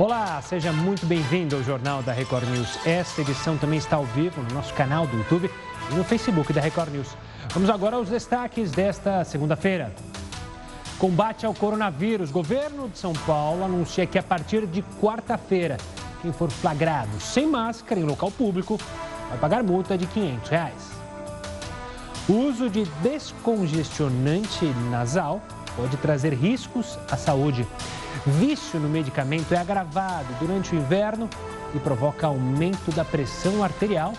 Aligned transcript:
Olá, 0.00 0.40
seja 0.40 0.72
muito 0.72 1.04
bem-vindo 1.04 1.56
ao 1.56 1.62
Jornal 1.62 2.02
da 2.02 2.10
Record 2.10 2.48
News. 2.48 2.78
Esta 2.86 3.20
edição 3.20 3.58
também 3.58 3.78
está 3.78 3.96
ao 3.96 4.06
vivo 4.06 4.40
no 4.40 4.54
nosso 4.54 4.72
canal 4.72 5.06
do 5.06 5.14
YouTube 5.14 5.50
e 5.90 5.94
no 5.94 6.02
Facebook 6.02 6.54
da 6.54 6.60
Record 6.62 6.90
News. 6.90 7.08
Vamos 7.50 7.68
agora 7.68 7.96
aos 7.96 8.08
destaques 8.08 8.70
desta 8.70 9.22
segunda-feira. 9.24 9.94
Combate 10.98 11.44
ao 11.44 11.52
coronavírus. 11.52 12.30
Governo 12.30 12.88
de 12.88 12.98
São 12.98 13.12
Paulo 13.12 13.62
anuncia 13.62 14.06
que 14.06 14.18
a 14.18 14.22
partir 14.22 14.66
de 14.66 14.80
quarta-feira, 15.02 15.76
quem 16.22 16.32
for 16.32 16.50
flagrado 16.50 17.20
sem 17.20 17.46
máscara 17.46 18.00
em 18.00 18.04
local 18.04 18.30
público 18.30 18.80
vai 19.28 19.36
pagar 19.36 19.62
multa 19.62 19.98
de 19.98 20.06
500 20.06 20.48
reais. 20.48 20.90
O 22.26 22.48
uso 22.48 22.70
de 22.70 22.86
descongestionante 23.02 24.64
nasal 24.90 25.42
pode 25.76 25.94
trazer 25.98 26.32
riscos 26.32 26.98
à 27.10 27.18
saúde. 27.18 27.66
Vício 28.26 28.78
no 28.78 28.88
medicamento 28.88 29.52
é 29.54 29.56
agravado 29.56 30.26
durante 30.38 30.74
o 30.74 30.78
inverno 30.78 31.28
e 31.74 31.78
provoca 31.78 32.26
aumento 32.26 32.90
da 32.92 33.04
pressão 33.04 33.64
arterial 33.64 34.12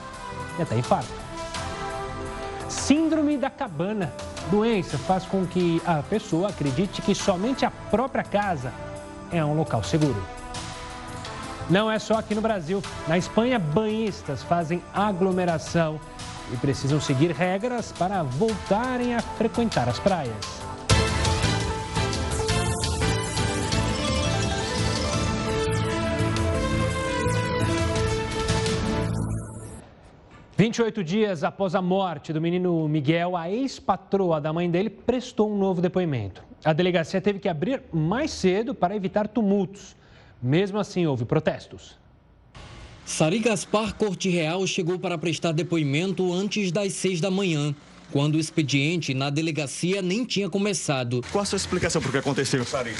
e 0.57 0.61
até 0.61 0.75
infarto. 0.75 1.11
Síndrome 2.67 3.37
da 3.37 3.49
cabana. 3.49 4.11
Doença 4.49 4.97
faz 4.97 5.23
com 5.25 5.45
que 5.45 5.81
a 5.85 6.01
pessoa 6.01 6.49
acredite 6.49 7.01
que 7.01 7.13
somente 7.13 7.63
a 7.63 7.69
própria 7.69 8.23
casa 8.23 8.73
é 9.31 9.43
um 9.45 9.55
local 9.55 9.83
seguro. 9.83 10.21
Não 11.69 11.89
é 11.89 11.99
só 11.99 12.15
aqui 12.15 12.33
no 12.33 12.41
Brasil. 12.41 12.81
Na 13.07 13.17
Espanha, 13.17 13.59
banhistas 13.59 14.41
fazem 14.41 14.81
aglomeração 14.93 15.99
e 16.51 16.57
precisam 16.57 16.99
seguir 16.99 17.31
regras 17.31 17.91
para 17.91 18.23
voltarem 18.23 19.15
a 19.15 19.21
frequentar 19.21 19.87
as 19.87 19.99
praias. 19.99 20.70
28 30.61 31.03
dias 31.03 31.43
após 31.43 31.73
a 31.73 31.81
morte 31.81 32.31
do 32.31 32.39
menino 32.39 32.87
Miguel, 32.87 33.35
a 33.35 33.49
ex-patroa 33.49 34.39
da 34.39 34.53
mãe 34.53 34.69
dele 34.69 34.91
prestou 34.91 35.51
um 35.51 35.57
novo 35.57 35.81
depoimento. 35.81 36.43
A 36.63 36.71
delegacia 36.71 37.19
teve 37.19 37.39
que 37.39 37.49
abrir 37.49 37.81
mais 37.91 38.29
cedo 38.29 38.75
para 38.75 38.95
evitar 38.95 39.27
tumultos. 39.27 39.95
Mesmo 40.39 40.77
assim, 40.77 41.07
houve 41.07 41.25
protestos. 41.25 41.97
Sari 43.03 43.39
Gaspar 43.39 43.95
Corte 43.95 44.29
Real 44.29 44.67
chegou 44.67 44.99
para 44.99 45.17
prestar 45.17 45.51
depoimento 45.51 46.31
antes 46.31 46.71
das 46.71 46.93
seis 46.93 47.19
da 47.19 47.31
manhã, 47.31 47.73
quando 48.11 48.35
o 48.35 48.39
expediente 48.39 49.15
na 49.15 49.31
delegacia 49.31 49.99
nem 49.99 50.23
tinha 50.23 50.47
começado. 50.47 51.23
Qual 51.31 51.41
a 51.41 51.45
sua 51.45 51.57
explicação 51.57 51.99
para 51.99 52.09
o 52.09 52.11
que 52.11 52.19
aconteceu, 52.19 52.63
Sari? 52.65 52.93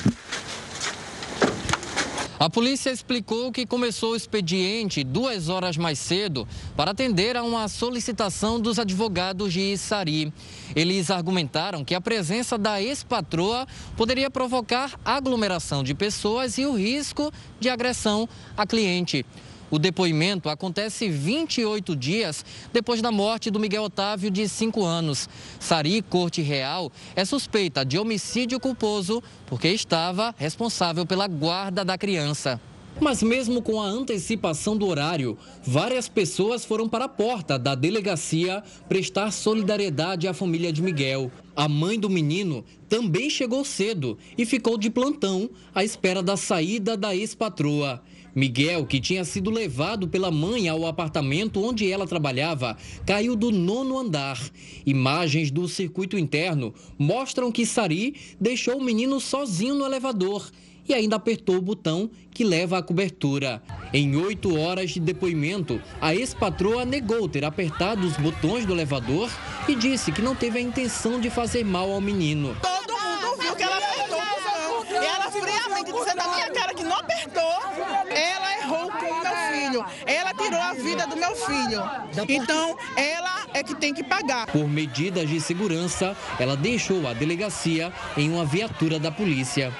A 2.41 2.49
polícia 2.49 2.89
explicou 2.89 3.51
que 3.51 3.67
começou 3.67 4.13
o 4.13 4.15
expediente 4.15 5.03
duas 5.03 5.47
horas 5.47 5.77
mais 5.77 5.99
cedo 5.99 6.47
para 6.75 6.89
atender 6.89 7.37
a 7.37 7.43
uma 7.43 7.67
solicitação 7.67 8.59
dos 8.59 8.79
advogados 8.79 9.53
de 9.53 9.59
Issari. 9.59 10.33
Eles 10.75 11.11
argumentaram 11.11 11.85
que 11.85 11.93
a 11.93 12.01
presença 12.01 12.57
da 12.57 12.81
ex-patroa 12.81 13.67
poderia 13.95 14.27
provocar 14.31 14.99
aglomeração 15.05 15.83
de 15.83 15.93
pessoas 15.93 16.57
e 16.57 16.65
o 16.65 16.73
risco 16.73 17.31
de 17.59 17.69
agressão 17.69 18.27
a 18.57 18.65
cliente. 18.65 19.23
O 19.71 19.79
depoimento 19.79 20.49
acontece 20.49 21.07
28 21.07 21.95
dias 21.95 22.45
depois 22.73 23.01
da 23.01 23.09
morte 23.09 23.49
do 23.49 23.59
Miguel 23.59 23.83
Otávio, 23.83 24.29
de 24.29 24.47
5 24.47 24.83
anos. 24.83 25.29
Sari 25.61 26.01
Corte 26.01 26.41
Real 26.41 26.91
é 27.15 27.23
suspeita 27.23 27.85
de 27.85 27.97
homicídio 27.97 28.59
culposo 28.59 29.23
porque 29.47 29.69
estava 29.69 30.35
responsável 30.37 31.05
pela 31.05 31.25
guarda 31.25 31.85
da 31.85 31.97
criança. 31.97 32.59
Mas 32.99 33.23
mesmo 33.23 33.61
com 33.61 33.81
a 33.81 33.85
antecipação 33.85 34.75
do 34.75 34.85
horário, 34.85 35.37
várias 35.63 36.09
pessoas 36.09 36.65
foram 36.65 36.89
para 36.89 37.05
a 37.05 37.09
porta 37.09 37.57
da 37.57 37.73
delegacia 37.73 38.61
prestar 38.89 39.31
solidariedade 39.31 40.27
à 40.27 40.33
família 40.33 40.73
de 40.73 40.81
Miguel. 40.81 41.31
A 41.55 41.69
mãe 41.69 41.97
do 41.97 42.09
menino 42.09 42.65
também 42.89 43.29
chegou 43.29 43.63
cedo 43.63 44.17
e 44.37 44.45
ficou 44.45 44.77
de 44.77 44.89
plantão 44.89 45.49
à 45.73 45.83
espera 45.83 46.21
da 46.21 46.35
saída 46.35 46.97
da 46.97 47.15
ex-patroa. 47.15 48.03
Miguel, 48.35 48.85
que 48.85 48.99
tinha 48.99 49.23
sido 49.25 49.49
levado 49.49 50.07
pela 50.07 50.31
mãe 50.31 50.67
ao 50.67 50.85
apartamento 50.85 51.63
onde 51.63 51.91
ela 51.91 52.07
trabalhava, 52.07 52.77
caiu 53.05 53.35
do 53.35 53.51
nono 53.51 53.97
andar. 53.97 54.39
Imagens 54.85 55.51
do 55.51 55.67
circuito 55.67 56.17
interno 56.17 56.73
mostram 56.97 57.51
que 57.51 57.65
Sari 57.65 58.15
deixou 58.39 58.77
o 58.77 58.83
menino 58.83 59.19
sozinho 59.19 59.75
no 59.75 59.85
elevador 59.85 60.49
e 60.87 60.93
ainda 60.93 61.15
apertou 61.15 61.55
o 61.57 61.61
botão 61.61 62.09
que 62.33 62.43
leva 62.43 62.77
à 62.77 62.81
cobertura. 62.81 63.61
Em 63.93 64.15
oito 64.15 64.57
horas 64.57 64.91
de 64.91 64.99
depoimento, 64.99 65.81
a 65.99 66.15
ex-patroa 66.15 66.85
negou 66.85 67.27
ter 67.27 67.45
apertado 67.45 68.05
os 68.05 68.17
botões 68.17 68.65
do 68.65 68.73
elevador 68.73 69.29
e 69.67 69.75
disse 69.75 70.11
que 70.11 70.21
não 70.21 70.35
teve 70.35 70.57
a 70.57 70.61
intenção 70.61 71.19
de 71.19 71.29
fazer 71.29 71.63
mal 71.63 71.91
ao 71.91 72.01
menino. 72.01 72.55
Todo 72.61 72.93
mundo 72.93 73.41
viu 73.41 73.55
que 73.55 73.63
ela 73.63 73.77
apertou 73.77 74.17
o 74.17 74.81
botão. 74.81 75.01
E 75.01 75.05
ela 75.05 75.31
friamente 75.31 75.91
disse 75.91 76.15
na 76.15 76.27
minha 76.27 76.49
cara 76.51 76.73
que 76.73 76.83
não 76.83 76.95
apertou. 76.97 77.61
Ela 78.09 78.57
errou 78.59 78.91
com 78.91 79.05
o 79.05 79.21
meu 79.21 79.35
filho. 79.53 79.85
Ela 80.05 80.33
tirou 80.33 80.59
a 80.59 80.73
vida 80.73 81.07
do 81.07 81.15
meu 81.15 81.30
filho. 81.45 81.81
Então, 82.27 82.77
ela 82.95 83.47
é 83.53 83.63
que 83.63 83.75
tem 83.75 83.93
que 83.93 84.03
pagar. 84.03 84.47
Por 84.47 84.67
medidas 84.67 85.29
de 85.29 85.39
segurança, 85.39 86.15
ela 86.39 86.55
deixou 86.55 87.07
a 87.07 87.13
delegacia 87.13 87.91
em 88.17 88.31
uma 88.31 88.45
viatura 88.45 88.99
da 88.99 89.11
polícia. 89.11 89.71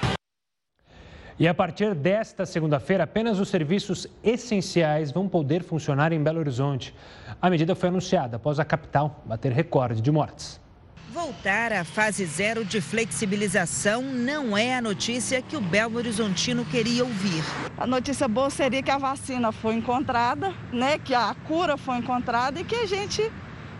E 1.38 1.48
a 1.48 1.54
partir 1.54 1.94
desta 1.94 2.46
segunda-feira, 2.46 3.04
apenas 3.04 3.40
os 3.40 3.48
serviços 3.48 4.06
essenciais 4.22 5.10
vão 5.10 5.28
poder 5.28 5.64
funcionar 5.64 6.12
em 6.12 6.22
Belo 6.22 6.38
Horizonte. 6.38 6.94
A 7.40 7.50
medida 7.50 7.74
foi 7.74 7.88
anunciada 7.88 8.36
após 8.36 8.60
a 8.60 8.64
capital 8.64 9.22
bater 9.24 9.50
recorde 9.50 10.00
de 10.00 10.10
mortes. 10.12 10.61
Voltar 11.12 11.74
à 11.74 11.84
fase 11.84 12.24
zero 12.24 12.64
de 12.64 12.80
flexibilização 12.80 14.00
não 14.00 14.56
é 14.56 14.74
a 14.74 14.80
notícia 14.80 15.42
que 15.42 15.54
o 15.54 15.60
Belo 15.60 15.98
Horizontino 15.98 16.64
queria 16.64 17.04
ouvir. 17.04 17.44
A 17.76 17.86
notícia 17.86 18.26
boa 18.26 18.48
seria 18.48 18.82
que 18.82 18.90
a 18.90 18.96
vacina 18.96 19.52
foi 19.52 19.74
encontrada, 19.74 20.54
né, 20.72 20.96
que 20.96 21.14
a 21.14 21.36
cura 21.46 21.76
foi 21.76 21.98
encontrada 21.98 22.58
e 22.58 22.64
que 22.64 22.74
a 22.74 22.86
gente 22.86 23.30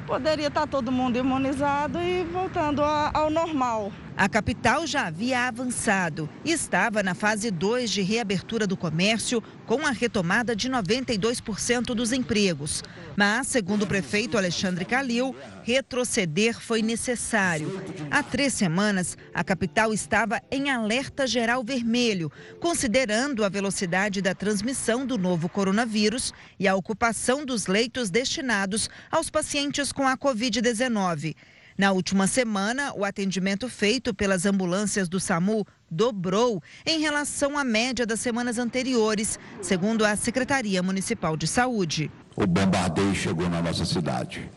poderia 0.06 0.48
estar 0.48 0.66
todo 0.66 0.92
mundo 0.92 1.16
imunizado 1.16 1.98
e 2.03 2.22
voltando 2.22 2.82
ao 2.84 3.31
normal. 3.31 3.91
A 4.16 4.28
capital 4.28 4.86
já 4.86 5.06
havia 5.06 5.48
avançado 5.48 6.28
e 6.44 6.52
estava 6.52 7.02
na 7.02 7.14
fase 7.14 7.50
2 7.50 7.90
de 7.90 8.02
reabertura 8.02 8.66
do 8.66 8.76
comércio, 8.76 9.42
com 9.66 9.86
a 9.86 9.90
retomada 9.90 10.54
de 10.54 10.68
92% 10.68 11.94
dos 11.94 12.12
empregos. 12.12 12.82
Mas, 13.16 13.46
segundo 13.46 13.82
o 13.82 13.86
prefeito 13.86 14.36
Alexandre 14.36 14.84
Calil, 14.84 15.34
retroceder 15.62 16.60
foi 16.60 16.82
necessário. 16.82 17.82
Há 18.10 18.22
três 18.22 18.52
semanas, 18.52 19.16
a 19.32 19.42
capital 19.42 19.94
estava 19.94 20.40
em 20.50 20.70
alerta 20.70 21.26
geral 21.26 21.64
vermelho, 21.64 22.30
considerando 22.60 23.44
a 23.44 23.48
velocidade 23.48 24.20
da 24.20 24.34
transmissão 24.34 25.06
do 25.06 25.16
novo 25.16 25.48
coronavírus 25.48 26.34
e 26.58 26.68
a 26.68 26.76
ocupação 26.76 27.46
dos 27.46 27.66
leitos 27.66 28.10
destinados 28.10 28.90
aos 29.10 29.30
pacientes 29.30 29.90
com 29.90 30.06
a 30.06 30.18
Covid-19. 30.18 31.34
Na 31.77 31.93
última 31.93 32.27
semana, 32.27 32.93
o 32.94 33.05
atendimento 33.05 33.69
feito 33.69 34.15
pelas 34.15 34.47
ambulâncias 34.47 35.09
do 35.09 35.19
SAMU 35.19 35.66
dobrou 35.91 36.62
em 36.87 37.00
relação 37.00 37.56
à 37.56 37.65
média 37.65 38.06
das 38.06 38.21
semanas 38.21 38.59
anteriores, 38.59 39.38
segundo 39.60 40.05
a 40.05 40.16
Secretaria 40.16 40.83
Municipal 40.83 41.37
de 41.37 41.47
Saúde. 41.47 42.10
O 42.37 42.47
bombardeio 42.47 43.15
chegou 43.15 43.49
na 43.49 43.60
nossa 43.60 43.84
cidade 43.84 44.50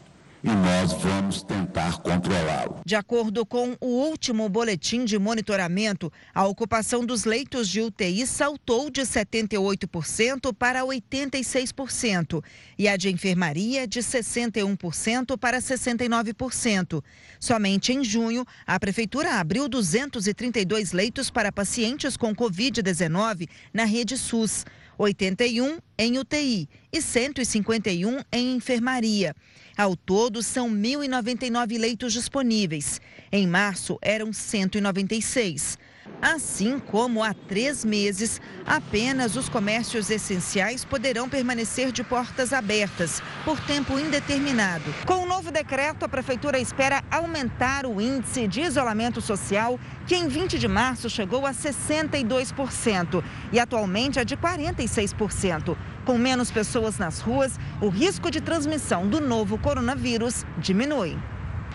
e 0.46 0.48
nós 0.48 0.94
vamos 0.94 1.42
tentar 1.42 1.98
controlá-lo. 1.98 2.80
De 2.86 2.96
acordo 2.96 3.44
com 3.48 3.76
o 3.82 3.88
último 3.88 4.48
boletim 4.48 5.04
de 5.04 5.18
monitoramento, 5.18 6.14
a 6.36 6.46
ocupação 6.46 7.04
dos 7.04 7.26
leitos 7.26 7.68
de 7.68 7.82
UTI 7.82 8.28
saltou 8.28 8.92
de 8.92 9.02
78% 9.02 10.54
para 10.54 10.84
86% 10.84 12.44
e 12.78 12.88
a 12.88 12.96
de 12.96 13.10
enfermaria 13.10 13.88
de 13.88 14.02
61% 14.02 15.36
para 15.36 15.58
69%. 15.58 17.04
Somente 17.40 17.92
em 17.92 18.04
junho, 18.04 18.46
a 18.68 18.80
prefeitura 18.80 19.40
abriu 19.40 19.68
232 19.68 20.92
leitos 20.92 21.32
para 21.32 21.52
pacientes 21.52 22.16
com 22.16 22.36
Covid-19 22.36 23.50
na 23.74 23.84
rede 23.84 24.16
SUS. 24.16 24.64
81 24.98 25.80
em 25.98 26.18
UTI 26.18 26.70
e 26.92 27.02
151 27.02 28.22
em 28.32 28.56
enfermaria. 28.56 29.36
Ao 29.78 29.94
todo, 29.94 30.42
são 30.42 30.70
1.099 30.70 31.78
leitos 31.78 32.14
disponíveis. 32.14 33.02
Em 33.30 33.46
março, 33.46 33.98
eram 34.02 34.32
196. 34.32 35.78
Assim 36.22 36.80
como 36.80 37.24
há 37.24 37.34
três 37.34 37.86
meses, 37.86 38.42
apenas 38.66 39.36
os 39.36 39.48
comércios 39.48 40.10
essenciais 40.10 40.84
poderão 40.84 41.30
permanecer 41.30 41.92
de 41.92 42.04
portas 42.04 42.52
abertas 42.52 43.22
por 43.44 43.60
tempo 43.60 44.00
indeterminado. 44.00 44.84
Com 45.06 45.24
o 45.24 45.26
novo 45.28 45.52
decreto, 45.52 46.04
a 46.04 46.10
Prefeitura 46.10 46.58
espera 46.58 47.04
aumentar 47.12 47.86
o 47.86 48.02
índice 48.02 48.48
de 48.48 48.62
isolamento 48.62 49.22
social, 49.22 49.80
que 50.08 50.16
em 50.16 50.28
20 50.28 50.58
de 50.58 50.68
março 50.68 51.10
chegou 51.10 51.46
a 51.46 51.52
62% 51.52 53.24
e 53.52 53.60
atualmente 53.60 54.18
é 54.18 54.26
de 54.26 54.36
46%. 54.36 55.78
Com 56.06 56.18
menos 56.18 56.50
pessoas 56.52 56.98
nas 56.98 57.20
ruas, 57.20 57.60
o 57.82 57.90
risco 57.90 58.32
de 58.32 58.42
transmissão 58.42 59.08
do 59.08 59.20
novo 59.20 59.58
coronavírus 59.58 60.46
diminui. 60.58 61.18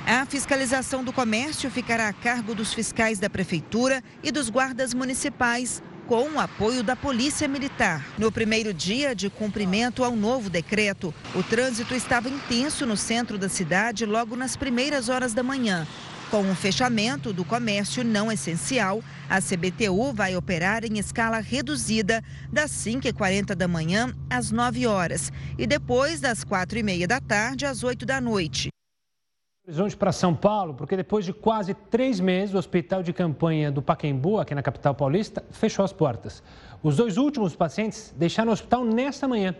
A 0.07 0.25
fiscalização 0.27 1.05
do 1.05 1.13
comércio 1.13 1.71
ficará 1.71 2.09
a 2.09 2.13
cargo 2.13 2.55
dos 2.55 2.73
fiscais 2.73 3.19
da 3.19 3.31
Prefeitura 3.31 4.03
e 4.23 4.33
dos 4.33 4.49
guardas 4.49 4.95
municipais, 4.95 5.83
com 6.09 6.29
o 6.31 6.41
apoio 6.41 6.83
da 6.83 6.97
Polícia 6.97 7.47
Militar. 7.47 8.05
No 8.19 8.33
primeiro 8.33 8.75
dia 8.75 9.15
de 9.15 9.31
cumprimento 9.31 10.03
ao 10.03 10.17
novo 10.17 10.51
decreto, 10.51 11.15
o 11.35 11.43
trânsito 11.43 11.95
estava 11.95 12.29
intenso 12.29 12.85
no 12.85 12.97
centro 12.97 13.39
da 13.39 13.49
cidade 13.49 14.05
logo 14.05 14.35
nas 14.35 14.57
primeiras 14.57 15.09
horas 15.09 15.33
da 15.33 15.43
manhã. 15.43 15.87
Com 16.31 16.51
o 16.51 16.55
fechamento 16.55 17.33
do 17.33 17.45
comércio 17.45 18.03
não 18.03 18.33
essencial, 18.33 19.03
a 19.29 19.41
CBTU 19.41 20.13
vai 20.13 20.35
operar 20.35 20.85
em 20.85 20.99
escala 20.99 21.39
reduzida 21.41 22.25
das 22.53 22.71
5h40 22.71 23.55
da 23.55 23.69
manhã 23.69 24.15
às 24.29 24.51
9 24.51 24.87
horas 24.87 25.33
e 25.59 25.67
depois 25.67 26.21
das 26.21 26.45
4h30 26.45 27.07
da 27.07 27.21
tarde 27.21 27.67
às 27.67 27.85
8 27.85 28.07
da 28.07 28.21
noite. 28.21 28.71
Horizonte 29.71 29.97
para 29.97 30.11
São 30.11 30.35
Paulo, 30.35 30.75
porque 30.75 30.97
depois 30.97 31.25
de 31.25 31.33
quase 31.33 31.75
três 31.75 32.19
meses, 32.19 32.53
o 32.53 32.59
hospital 32.59 33.05
de 33.05 33.13
campanha 33.13 33.71
do 33.71 33.81
Paquembu, 33.81 34.41
aqui 34.41 34.53
na 34.53 34.65
capital 34.65 34.97
paulista, 34.97 35.45
fechou 35.53 35.85
as 35.85 35.93
portas. 35.93 36.43
Os 36.83 36.97
dois 36.97 37.17
últimos 37.17 37.55
pacientes 37.55 38.13
deixaram 38.19 38.51
o 38.51 38.53
hospital 38.53 38.85
nesta 38.85 39.29
manhã. 39.29 39.55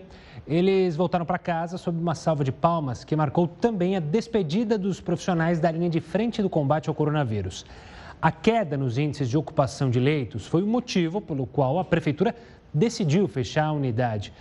Eles 0.49 0.97
voltaram 0.97 1.25
para 1.25 1.39
casa 1.39 1.79
sob 1.79 1.97
uma 1.97 2.17
salva 2.17 2.43
de 2.43 2.51
palmas 2.51 3.05
que 3.05 3.15
marcou 3.15 3.47
também 3.47 3.95
a 3.95 4.01
despedida 4.01 4.77
dos 4.77 5.01
profissionais 5.01 5.61
da 5.61 5.71
linha 5.71 5.89
de 5.89 6.01
frente 6.01 6.43
do 6.43 6.51
combate 6.51 6.89
ao 6.89 6.95
coronavírus. 6.95 7.65
A 8.21 8.33
queda 8.33 8.77
nos 8.77 8.99
índices 8.99 9.31
de 9.31 9.39
ocupação 9.39 9.91
de 9.91 10.01
leitos 10.01 10.45
foi 10.45 10.65
o 10.65 10.67
motivo 10.67 11.21
pelo 11.21 11.47
qual 11.47 11.79
a 11.79 11.85
prefeitura 11.85 12.35
decidiu 12.75 13.29
fechar 13.29 13.67
a 13.67 13.73
unidade. 13.73 14.33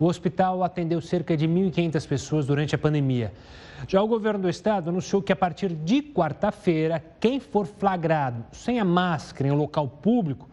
O 0.00 0.06
hospital 0.06 0.64
atendeu 0.64 1.00
cerca 1.00 1.36
de 1.36 1.46
1.500 1.46 2.08
pessoas 2.08 2.44
durante 2.44 2.74
a 2.74 2.78
pandemia. 2.78 3.32
Já 3.86 4.00
o 4.00 4.06
governo 4.06 4.40
do 4.40 4.48
estado 4.48 4.90
anunciou 4.90 5.20
que 5.20 5.32
a 5.32 5.36
partir 5.36 5.74
de 5.74 6.02
quarta-feira, 6.02 7.02
quem 7.18 7.40
for 7.40 7.66
flagrado 7.66 8.44
sem 8.52 8.78
a 8.78 8.84
máscara 8.84 9.48
em 9.48 9.52
um 9.52 9.56
local 9.56 9.88
público 9.88 10.48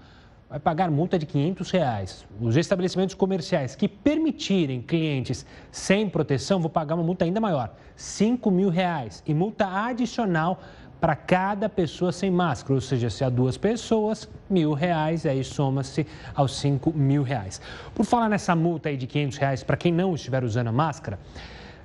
vai 0.49 0.59
pagar 0.59 0.89
multa 0.89 1.19
de 1.19 1.27
500 1.27 1.71
reais. 1.71 2.25
Os 2.41 2.57
estabelecimentos 2.57 3.13
comerciais 3.13 3.75
que 3.75 3.87
permitirem 3.87 4.81
clientes 4.81 5.45
sem 5.71 6.09
proteção 6.09 6.59
vão 6.59 6.71
pagar 6.71 6.95
uma 6.95 7.03
multa 7.03 7.23
ainda 7.23 7.39
maior, 7.39 7.71
5 7.95 8.49
mil 8.49 8.69
reais. 8.69 9.23
E 9.27 9.33
multa 9.33 9.67
adicional 9.67 10.59
para 10.99 11.15
cada 11.15 11.69
pessoa 11.69 12.11
sem 12.11 12.31
máscara, 12.31 12.73
ou 12.73 12.81
seja, 12.81 13.09
se 13.09 13.23
há 13.23 13.29
duas 13.29 13.57
pessoas, 13.57 14.27
mil 14.49 14.73
reais, 14.73 15.25
aí 15.25 15.43
soma-se 15.43 16.05
aos 16.35 16.57
5 16.57 16.91
mil 16.93 17.21
reais. 17.21 17.61
Por 17.93 18.03
falar 18.05 18.27
nessa 18.27 18.55
multa 18.55 18.89
aí 18.89 18.97
de 18.97 19.05
500 19.05 19.37
reais 19.37 19.63
para 19.63 19.77
quem 19.77 19.93
não 19.93 20.15
estiver 20.15 20.43
usando 20.43 20.67
a 20.67 20.71
máscara, 20.71 21.19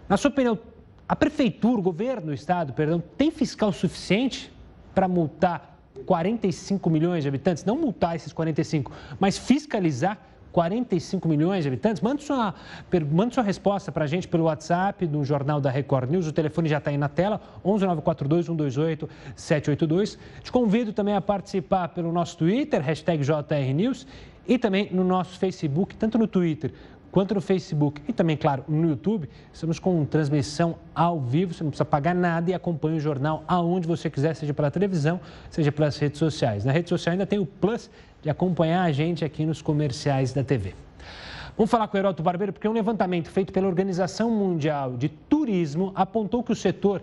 na 0.08 0.16
sua 0.16 0.30
opinião, 0.30 0.58
a 1.08 1.14
prefeitura, 1.14 1.78
o 1.78 1.82
governo 1.82 2.28
do 2.28 2.34
estado, 2.34 2.72
perdão, 2.72 3.02
tem 3.16 3.30
fiscal 3.30 3.72
suficiente 3.72 4.50
para 4.94 5.06
multar 5.06 5.78
45 6.06 6.88
milhões 6.88 7.22
de 7.22 7.28
habitantes? 7.28 7.64
Não 7.64 7.76
multar 7.76 8.16
esses 8.16 8.32
45, 8.32 8.90
mas 9.20 9.36
fiscalizar 9.36 10.18
45 10.50 11.28
milhões 11.28 11.64
de 11.64 11.68
habitantes? 11.68 12.00
Manda 12.00 12.22
sua, 12.22 12.54
manda 13.12 13.34
sua 13.34 13.42
resposta 13.42 13.92
para 13.92 14.04
a 14.04 14.06
gente 14.06 14.26
pelo 14.26 14.44
WhatsApp 14.44 15.06
do 15.06 15.24
Jornal 15.24 15.60
da 15.60 15.70
Record 15.70 16.10
News. 16.10 16.26
O 16.26 16.32
telefone 16.32 16.68
já 16.68 16.78
está 16.78 16.90
aí 16.90 16.96
na 16.96 17.08
tela, 17.08 17.40
11942 17.62 18.46
128 18.46 19.08
782. 19.36 20.18
Te 20.42 20.52
convido 20.52 20.92
também 20.92 21.14
a 21.14 21.20
participar 21.20 21.88
pelo 21.88 22.12
nosso 22.12 22.38
Twitter, 22.38 22.80
hashtag 22.80 23.22
JRNews, 23.22 24.06
e 24.46 24.58
também 24.58 24.88
no 24.92 25.04
nosso 25.04 25.38
Facebook, 25.38 25.96
tanto 25.96 26.18
no 26.18 26.26
Twitter 26.26 26.72
quanto 27.14 27.32
no 27.32 27.40
Facebook 27.40 28.02
e 28.08 28.12
também, 28.12 28.36
claro, 28.36 28.64
no 28.66 28.88
YouTube. 28.88 29.30
Estamos 29.52 29.78
com 29.78 30.04
transmissão 30.04 30.74
ao 30.92 31.20
vivo, 31.20 31.54
você 31.54 31.62
não 31.62 31.70
precisa 31.70 31.84
pagar 31.84 32.12
nada 32.12 32.50
e 32.50 32.54
acompanha 32.54 32.96
o 32.96 33.00
jornal 33.00 33.44
aonde 33.46 33.86
você 33.86 34.10
quiser, 34.10 34.34
seja 34.34 34.52
pela 34.52 34.68
televisão, 34.68 35.20
seja 35.48 35.70
pelas 35.70 35.96
redes 35.96 36.18
sociais. 36.18 36.64
Na 36.64 36.72
rede 36.72 36.88
social 36.88 37.12
ainda 37.12 37.24
tem 37.24 37.38
o 37.38 37.46
plus 37.46 37.88
de 38.20 38.28
acompanhar 38.28 38.82
a 38.82 38.90
gente 38.90 39.24
aqui 39.24 39.46
nos 39.46 39.62
comerciais 39.62 40.32
da 40.32 40.42
TV. 40.42 40.74
Vamos 41.56 41.70
falar 41.70 41.86
com 41.86 41.96
o 41.96 42.00
Heroto 42.00 42.20
Barbeiro, 42.20 42.52
porque 42.52 42.66
um 42.66 42.72
levantamento 42.72 43.30
feito 43.30 43.52
pela 43.52 43.68
Organização 43.68 44.28
Mundial 44.28 44.96
de 44.96 45.08
Turismo 45.08 45.92
apontou 45.94 46.42
que 46.42 46.50
o 46.50 46.56
setor 46.56 47.00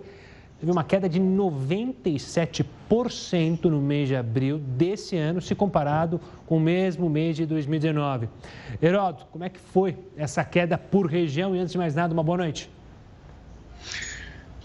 teve 0.62 0.72
uma 0.72 0.84
queda 0.84 1.10
de 1.10 1.20
97% 1.20 3.64
no 3.64 3.82
mês 3.82 4.08
de 4.08 4.16
abril 4.16 4.60
desse 4.60 5.18
ano, 5.18 5.42
se 5.42 5.56
comparado 5.56 6.22
com 6.46 6.58
o 6.58 6.60
mesmo 6.60 7.10
mês 7.10 7.36
de 7.36 7.48
2019. 7.48 8.30
Heródoto, 8.80 9.26
como 9.32 9.44
é 9.44 9.50
que 9.50 9.60
foi 9.60 9.98
essa 10.16 10.46
queda 10.46 10.78
por 10.78 11.08
região? 11.08 11.56
E 11.56 11.60
antes 11.60 11.72
de 11.72 11.80
mais 11.80 11.96
nada, 11.96 12.14
uma 12.14 12.22
boa 12.22 12.38
noite. 12.38 12.70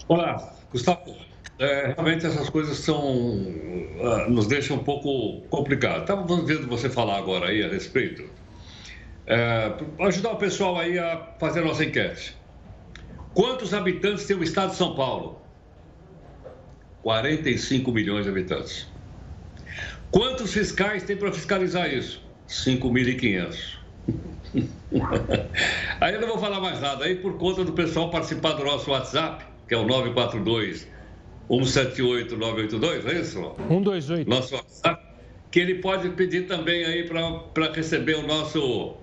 Olá, 0.07 0.53
Gustavo. 0.71 1.15
É, 1.57 1.93
realmente 1.93 2.27
essas 2.27 2.47
coisas 2.47 2.77
são 2.77 3.01
uh, 3.01 4.29
nos 4.29 4.45
deixam 4.45 4.77
um 4.77 4.83
pouco 4.83 5.41
complicado. 5.49 6.01
Estava 6.01 6.21
vendo 6.43 6.67
você 6.67 6.91
falar 6.91 7.17
agora 7.17 7.47
aí 7.47 7.63
a 7.63 7.69
respeito. 7.69 8.23
É, 9.25 9.73
ajudar 10.01 10.33
o 10.33 10.37
pessoal 10.37 10.77
aí 10.77 10.99
a 10.99 11.33
fazer 11.39 11.61
a 11.61 11.65
nossa 11.65 11.83
enquete. 11.83 12.37
Quantos 13.33 13.73
habitantes 13.73 14.27
tem 14.27 14.37
o 14.37 14.43
estado 14.43 14.69
de 14.69 14.75
São 14.75 14.93
Paulo? 14.93 15.46
45 17.07 17.89
milhões 17.93 18.25
de 18.25 18.29
habitantes. 18.29 18.85
Quantos 20.11 20.51
fiscais 20.51 21.03
tem 21.03 21.15
para 21.15 21.31
fiscalizar 21.31 21.89
isso? 21.89 22.21
5.500. 22.49 23.77
aí 26.01 26.15
eu 26.15 26.19
não 26.19 26.27
vou 26.27 26.37
falar 26.37 26.59
mais 26.59 26.81
nada. 26.81 27.05
Aí, 27.05 27.15
por 27.15 27.37
conta 27.37 27.63
do 27.63 27.71
pessoal 27.71 28.11
participar 28.11 28.53
do 28.55 28.65
nosso 28.65 28.91
WhatsApp, 28.91 29.45
que 29.69 29.73
é 29.73 29.77
o 29.77 29.85
942 29.87 30.85
178 31.49 32.35
982, 32.35 33.05
é 33.05 33.21
isso? 33.21 33.55
128. 33.69 34.29
Nosso 34.29 34.55
WhatsApp, 34.55 35.01
que 35.49 35.61
ele 35.61 35.75
pode 35.75 36.09
pedir 36.09 36.45
também 36.45 36.83
aí 36.83 37.07
para 37.07 37.71
receber 37.71 38.15
o 38.15 38.27
nosso 38.27 38.97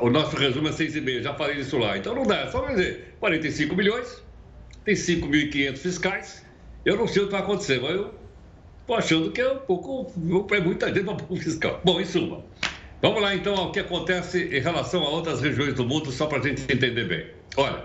o 0.00 0.08
nosso 0.08 0.34
resumo 0.36 0.68
é 0.68 0.70
6,5. 0.70 1.20
Já 1.20 1.34
falei 1.34 1.56
isso 1.56 1.76
lá. 1.76 1.98
Então 1.98 2.14
não 2.14 2.22
dá, 2.22 2.44
é 2.44 2.46
só 2.46 2.64
dizer 2.66 3.14
45 3.20 3.76
milhões, 3.76 4.22
tem 4.86 4.94
5.500 4.94 5.76
fiscais 5.76 6.49
eu 6.84 6.96
não 6.96 7.06
sei 7.06 7.22
o 7.22 7.26
que 7.26 7.32
vai 7.32 7.40
acontecer, 7.40 7.80
mas 7.80 7.92
eu 7.92 8.14
estou 8.80 8.96
achando 8.96 9.30
que 9.30 9.40
é 9.40 9.52
um 9.52 9.58
pouco. 9.58 10.12
É 10.54 10.60
muita 10.60 10.92
gente 10.92 11.04
para 11.04 11.26
o 11.28 11.36
fiscal. 11.36 11.80
Bom, 11.84 12.00
em 12.00 12.04
suma. 12.04 12.44
Vamos 13.02 13.22
lá 13.22 13.34
então 13.34 13.54
ao 13.54 13.72
que 13.72 13.80
acontece 13.80 14.44
em 14.54 14.60
relação 14.60 15.02
a 15.02 15.08
outras 15.08 15.40
regiões 15.40 15.74
do 15.74 15.86
mundo, 15.86 16.10
só 16.10 16.26
para 16.26 16.38
a 16.38 16.42
gente 16.42 16.62
entender 16.62 17.04
bem. 17.04 17.26
Olha, 17.56 17.84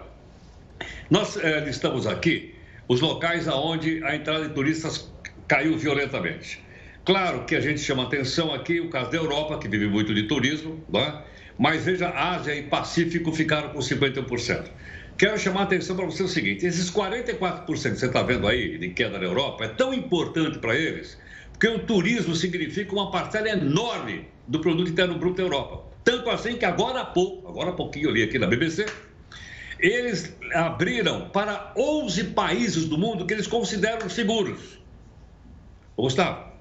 nós 1.10 1.38
é, 1.38 1.62
listamos 1.62 2.06
aqui 2.06 2.54
os 2.88 3.00
locais 3.00 3.48
aonde 3.48 4.04
a 4.04 4.16
entrada 4.16 4.48
de 4.48 4.54
turistas 4.54 5.10
caiu 5.48 5.78
violentamente. 5.78 6.64
Claro 7.06 7.46
que 7.46 7.56
a 7.56 7.62
gente 7.62 7.80
chama 7.80 8.04
atenção 8.04 8.54
aqui 8.54 8.80
o 8.80 8.90
caso 8.90 9.12
da 9.12 9.18
Europa, 9.18 9.58
que 9.60 9.68
vive 9.68 9.88
muito 9.88 10.14
de 10.14 10.24
turismo, 10.24 10.84
né? 10.90 11.22
mas 11.58 11.86
veja, 11.86 12.10
Ásia 12.10 12.56
e 12.56 12.64
Pacífico 12.64 13.32
ficaram 13.32 13.70
com 13.70 13.80
51%. 13.80 14.66
Quero 15.18 15.40
chamar 15.40 15.62
a 15.62 15.64
atenção 15.64 15.96
para 15.96 16.06
você 16.06 16.24
o 16.24 16.28
seguinte: 16.28 16.66
esses 16.66 16.92
44% 16.92 17.66
que 17.66 17.78
você 17.78 18.06
está 18.06 18.22
vendo 18.22 18.48
aí 18.48 18.78
de 18.78 18.90
queda 18.90 19.18
na 19.18 19.24
Europa 19.24 19.64
é 19.64 19.68
tão 19.70 19.94
importante 19.94 20.60
para 20.60 20.76
eles, 20.76 21.18
porque 21.52 21.68
o 21.68 21.80
turismo 21.80 22.36
significa 22.36 22.94
uma 22.94 23.10
parcela 23.10 23.48
enorme 23.48 24.28
do 24.46 24.60
produto 24.60 24.90
interno 24.90 25.18
bruto 25.18 25.38
da 25.38 25.44
Europa. 25.44 25.86
Tanto 26.04 26.30
assim 26.30 26.58
que 26.58 26.66
agora 26.66 27.02
há 27.02 27.06
pouco, 27.06 27.48
agora 27.48 27.70
há 27.70 27.74
pouquinho 27.74 28.10
eu 28.10 28.12
li 28.12 28.24
aqui 28.24 28.38
na 28.38 28.46
BBC, 28.46 28.86
eles 29.80 30.36
abriram 30.54 31.30
para 31.30 31.74
11 31.78 32.26
países 32.26 32.86
do 32.86 32.98
mundo 32.98 33.26
que 33.26 33.34
eles 33.34 33.48
consideram 33.48 34.10
seguros. 34.10 34.80
Gustavo, 35.98 36.52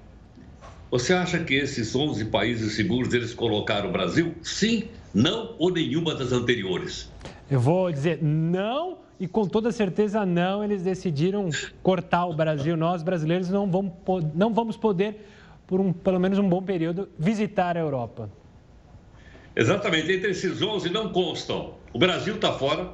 você 0.89 1.13
acha 1.13 1.39
que 1.43 1.55
esses 1.55 1.93
11 1.93 2.25
países 2.25 2.73
seguros 2.73 3.13
eles 3.13 3.33
colocaram 3.33 3.89
o 3.89 3.91
Brasil? 3.91 4.33
Sim, 4.41 4.87
não 5.13 5.55
ou 5.59 5.69
nenhuma 5.69 6.15
das 6.15 6.31
anteriores? 6.31 7.11
Eu 7.49 7.59
vou 7.59 7.91
dizer 7.91 8.19
não 8.23 8.97
e 9.19 9.27
com 9.27 9.47
toda 9.47 9.71
certeza 9.71 10.25
não, 10.25 10.63
eles 10.63 10.81
decidiram 10.81 11.49
cortar 11.81 12.25
o 12.25 12.33
Brasil. 12.33 12.75
Nós, 12.75 13.03
brasileiros, 13.03 13.49
não 13.49 13.69
vamos, 13.69 13.93
não 14.33 14.53
vamos 14.53 14.75
poder, 14.75 15.27
por 15.65 15.79
um, 15.79 15.93
pelo 15.93 16.19
menos 16.19 16.37
um 16.37 16.47
bom 16.47 16.61
período, 16.61 17.07
visitar 17.17 17.77
a 17.77 17.79
Europa. 17.79 18.29
Exatamente, 19.55 20.11
entre 20.11 20.31
esses 20.31 20.61
11 20.61 20.89
não 20.89 21.09
constam. 21.09 21.75
O 21.93 21.99
Brasil 21.99 22.35
está 22.35 22.51
fora. 22.51 22.91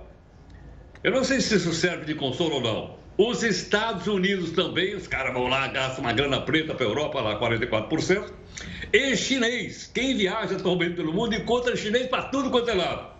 Eu 1.03 1.11
não 1.11 1.23
sei 1.23 1.41
se 1.41 1.55
isso 1.55 1.73
serve 1.73 2.05
de 2.05 2.13
consolo 2.13 2.55
ou 2.55 2.61
não. 2.61 3.01
Os 3.17 3.41
Estados 3.43 4.05
Unidos 4.05 4.51
também, 4.51 4.95
os 4.95 5.07
caras 5.07 5.33
vão 5.33 5.47
lá, 5.47 5.67
gastam 5.67 6.03
uma 6.03 6.13
grana 6.13 6.41
preta 6.41 6.75
para 6.75 6.85
a 6.85 6.89
Europa, 6.89 7.19
lá 7.19 7.39
44%. 7.39 8.31
E 8.93 9.15
chinês, 9.17 9.89
quem 9.91 10.15
viaja 10.15 10.55
atualmente 10.55 10.95
pelo 10.95 11.11
mundo 11.11 11.33
encontra 11.33 11.75
chinês 11.75 12.07
para 12.07 12.23
tudo 12.23 12.51
quanto 12.51 12.69
é 12.69 12.73
lado. 12.75 13.10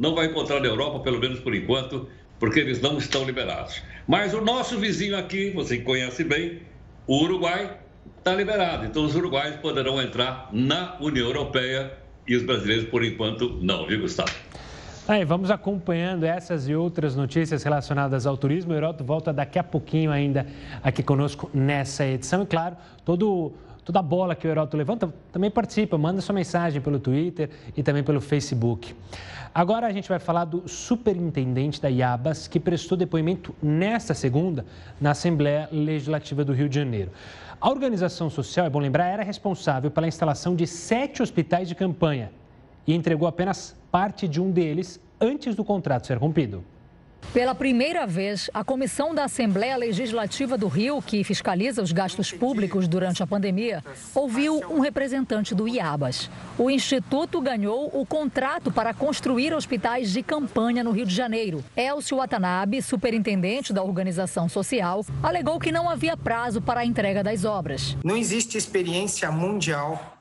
Não 0.00 0.14
vai 0.14 0.26
encontrar 0.26 0.60
na 0.60 0.66
Europa, 0.66 1.00
pelo 1.00 1.20
menos 1.20 1.40
por 1.40 1.54
enquanto, 1.54 2.08
porque 2.38 2.58
eles 2.58 2.80
não 2.80 2.96
estão 2.96 3.22
liberados. 3.22 3.82
Mas 4.08 4.32
o 4.32 4.40
nosso 4.40 4.78
vizinho 4.78 5.14
aqui, 5.14 5.50
você 5.50 5.76
conhece 5.76 6.24
bem, 6.24 6.62
o 7.06 7.22
Uruguai, 7.22 7.76
está 8.16 8.34
liberado. 8.34 8.86
Então 8.86 9.04
os 9.04 9.14
uruguaios 9.14 9.56
poderão 9.56 10.00
entrar 10.00 10.48
na 10.52 10.96
União 11.00 11.26
Europeia 11.26 11.92
e 12.26 12.34
os 12.34 12.42
brasileiros, 12.42 12.88
por 12.88 13.04
enquanto, 13.04 13.58
não, 13.60 13.86
viu, 13.86 14.00
Gustavo? 14.00 14.32
Aí, 15.06 15.22
vamos 15.24 15.50
acompanhando 15.50 16.24
essas 16.24 16.66
e 16.66 16.74
outras 16.74 17.14
notícias 17.14 17.62
relacionadas 17.62 18.26
ao 18.26 18.38
turismo. 18.38 18.72
O 18.72 18.76
Heroto 18.76 19.04
volta 19.04 19.34
daqui 19.34 19.58
a 19.58 19.64
pouquinho 19.64 20.10
ainda 20.10 20.46
aqui 20.82 21.02
conosco 21.02 21.50
nessa 21.52 22.06
edição. 22.06 22.44
E 22.44 22.46
claro, 22.46 22.74
todo, 23.04 23.52
toda 23.84 24.00
bola 24.00 24.34
que 24.34 24.46
o 24.46 24.50
Heroto 24.50 24.76
levanta, 24.76 25.12
também 25.30 25.50
participa, 25.50 25.98
manda 25.98 26.22
sua 26.22 26.34
mensagem 26.34 26.80
pelo 26.80 26.98
Twitter 26.98 27.50
e 27.76 27.82
também 27.82 28.02
pelo 28.02 28.20
Facebook. 28.20 28.94
Agora 29.52 29.88
a 29.88 29.92
gente 29.92 30.08
vai 30.08 30.20
falar 30.20 30.44
do 30.44 30.68
superintendente 30.68 31.82
da 31.82 31.88
IABAS, 31.88 32.46
que 32.46 32.60
prestou 32.60 32.96
depoimento 32.96 33.52
nesta 33.60 34.14
segunda 34.14 34.64
na 35.00 35.10
Assembleia 35.10 35.68
Legislativa 35.72 36.44
do 36.44 36.52
Rio 36.52 36.68
de 36.68 36.76
Janeiro. 36.76 37.10
A 37.60 37.68
organização 37.68 38.30
social, 38.30 38.64
é 38.64 38.70
bom 38.70 38.78
lembrar, 38.78 39.06
era 39.06 39.24
responsável 39.24 39.90
pela 39.90 40.06
instalação 40.06 40.54
de 40.54 40.68
sete 40.68 41.20
hospitais 41.20 41.68
de 41.68 41.74
campanha 41.74 42.30
e 42.86 42.94
entregou 42.94 43.26
apenas 43.26 43.76
parte 43.90 44.28
de 44.28 44.40
um 44.40 44.52
deles 44.52 45.00
antes 45.20 45.56
do 45.56 45.64
contrato 45.64 46.06
ser 46.06 46.16
rompido. 46.16 46.64
Pela 47.32 47.54
primeira 47.54 48.08
vez, 48.08 48.50
a 48.52 48.64
comissão 48.64 49.14
da 49.14 49.24
Assembleia 49.24 49.76
Legislativa 49.76 50.58
do 50.58 50.66
Rio, 50.66 51.00
que 51.00 51.22
fiscaliza 51.22 51.80
os 51.80 51.92
gastos 51.92 52.32
públicos 52.32 52.88
durante 52.88 53.22
a 53.22 53.26
pandemia, 53.26 53.84
ouviu 54.12 54.60
um 54.68 54.80
representante 54.80 55.54
do 55.54 55.68
IABAS. 55.68 56.28
O 56.58 56.68
instituto 56.68 57.40
ganhou 57.40 57.88
o 57.94 58.04
contrato 58.04 58.72
para 58.72 58.92
construir 58.92 59.54
hospitais 59.54 60.12
de 60.12 60.24
campanha 60.24 60.82
no 60.82 60.90
Rio 60.90 61.06
de 61.06 61.14
Janeiro. 61.14 61.64
Elcio 61.76 62.16
Watanabe, 62.16 62.82
superintendente 62.82 63.72
da 63.72 63.82
organização 63.82 64.48
social, 64.48 65.06
alegou 65.22 65.60
que 65.60 65.70
não 65.70 65.88
havia 65.88 66.16
prazo 66.16 66.60
para 66.60 66.80
a 66.80 66.84
entrega 66.84 67.22
das 67.22 67.44
obras. 67.44 67.96
Não 68.02 68.16
existe 68.16 68.58
experiência 68.58 69.30
mundial 69.30 70.19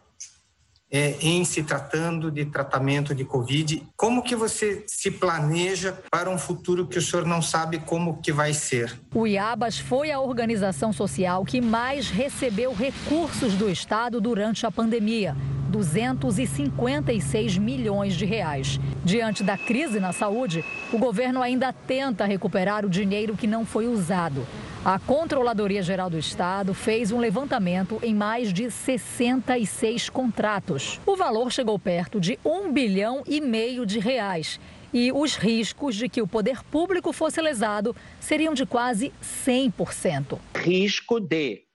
é, 0.92 1.16
em 1.22 1.44
se 1.46 1.64
tratando 1.64 2.32
de 2.32 2.46
tratamento 2.46 3.14
de 3.14 3.24
Covid. 3.24 3.84
Como 3.96 4.24
que 4.24 4.36
você 4.36 4.84
se 4.88 5.12
planeja 5.12 5.98
para 6.10 6.30
um 6.30 6.38
futuro 6.38 6.88
que 6.88 6.98
o 6.98 7.02
senhor 7.02 7.26
não 7.26 7.42
sabe 7.42 7.80
como 7.80 8.22
que 8.22 8.32
vai 8.32 8.54
ser? 8.54 9.00
O 9.14 9.28
IABAS 9.28 9.80
foi 9.80 10.12
a 10.12 10.20
organização 10.20 10.92
social 10.92 11.46
que 11.46 11.62
mais 11.62 12.10
recebeu 12.10 12.74
recursos 12.74 13.54
do 13.54 13.70
Estado 13.70 14.20
durante 14.20 14.66
a 14.66 14.72
pandemia. 14.72 15.36
256 15.70 17.58
milhões 17.58 18.16
de 18.16 18.26
reais. 18.26 18.80
Diante 19.06 19.44
da 19.44 19.58
crise 19.58 20.00
na 20.00 20.12
saúde, 20.12 20.66
o 20.92 20.98
governo 20.98 21.42
ainda 21.42 21.72
tenta 21.72 22.26
recuperar 22.26 22.86
o 22.86 22.90
dinheiro 22.90 23.38
que 23.38 23.46
não 23.46 23.66
foi 23.66 23.88
usado. 23.88 24.46
A 24.84 24.98
Controladoria 24.98 25.84
Geral 25.84 26.10
do 26.10 26.18
Estado 26.18 26.74
fez 26.74 27.12
um 27.12 27.20
levantamento 27.20 28.00
em 28.02 28.16
mais 28.16 28.54
de 28.54 28.72
66 28.72 30.10
contratos. 30.10 31.02
O 31.06 31.18
valor 31.18 31.52
chegou 31.52 31.78
perto 31.78 32.18
de 32.18 32.40
um 32.46 32.72
bilhão 32.72 33.22
e 33.28 33.42
meio 33.42 33.86
de 33.86 34.00
reais. 34.00 34.58
E 34.94 35.12
os 35.12 35.36
riscos 35.36 35.96
de 35.96 36.08
que 36.08 36.22
o 36.22 36.28
poder 36.28 36.64
público 36.64 37.12
fosse 37.12 37.42
lesado 37.42 37.94
seriam 38.22 38.54
de 38.54 38.66
quase 38.66 39.12
100%. 39.22 40.40
Risco 40.56 41.20
de 41.20 41.66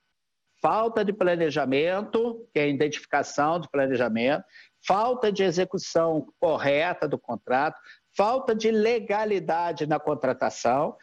falta 0.62 1.04
de 1.04 1.12
planejamento, 1.12 2.48
que 2.54 2.58
é 2.58 2.62
a 2.62 2.68
identificação 2.68 3.60
do 3.60 3.68
planejamento, 3.68 4.42
falta 4.84 5.30
de 5.30 5.42
execução 5.42 6.26
correta 6.40 7.06
do 7.06 7.18
contrato, 7.18 7.78
falta 8.16 8.54
de 8.54 8.70
legalidade 8.70 9.86
na 9.86 10.00
contratação 10.00 10.96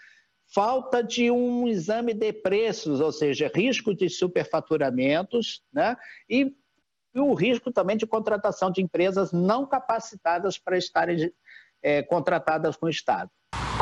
falta 0.54 1.02
de 1.02 1.32
um 1.32 1.68
exame 1.68 2.14
de 2.14 2.34
preços, 2.34 3.00
ou 3.00 3.12
seja, 3.12 3.52
risco 3.54 3.96
de 3.96 4.10
superfaturamentos, 4.10 5.62
né? 5.72 5.96
E, 6.30 6.54
e 7.14 7.20
o 7.20 7.34
risco 7.34 7.72
também 7.72 7.98
de 7.98 8.06
contratação 8.06 8.70
de 8.70 8.82
empresas 8.82 9.32
não 9.32 9.66
capacitadas 9.66 10.58
para 10.58 10.78
estarem 10.78 11.32
é, 11.82 12.04
contratadas 12.04 12.76
com 12.76 12.86
o 12.86 12.90
Estado. 12.90 13.30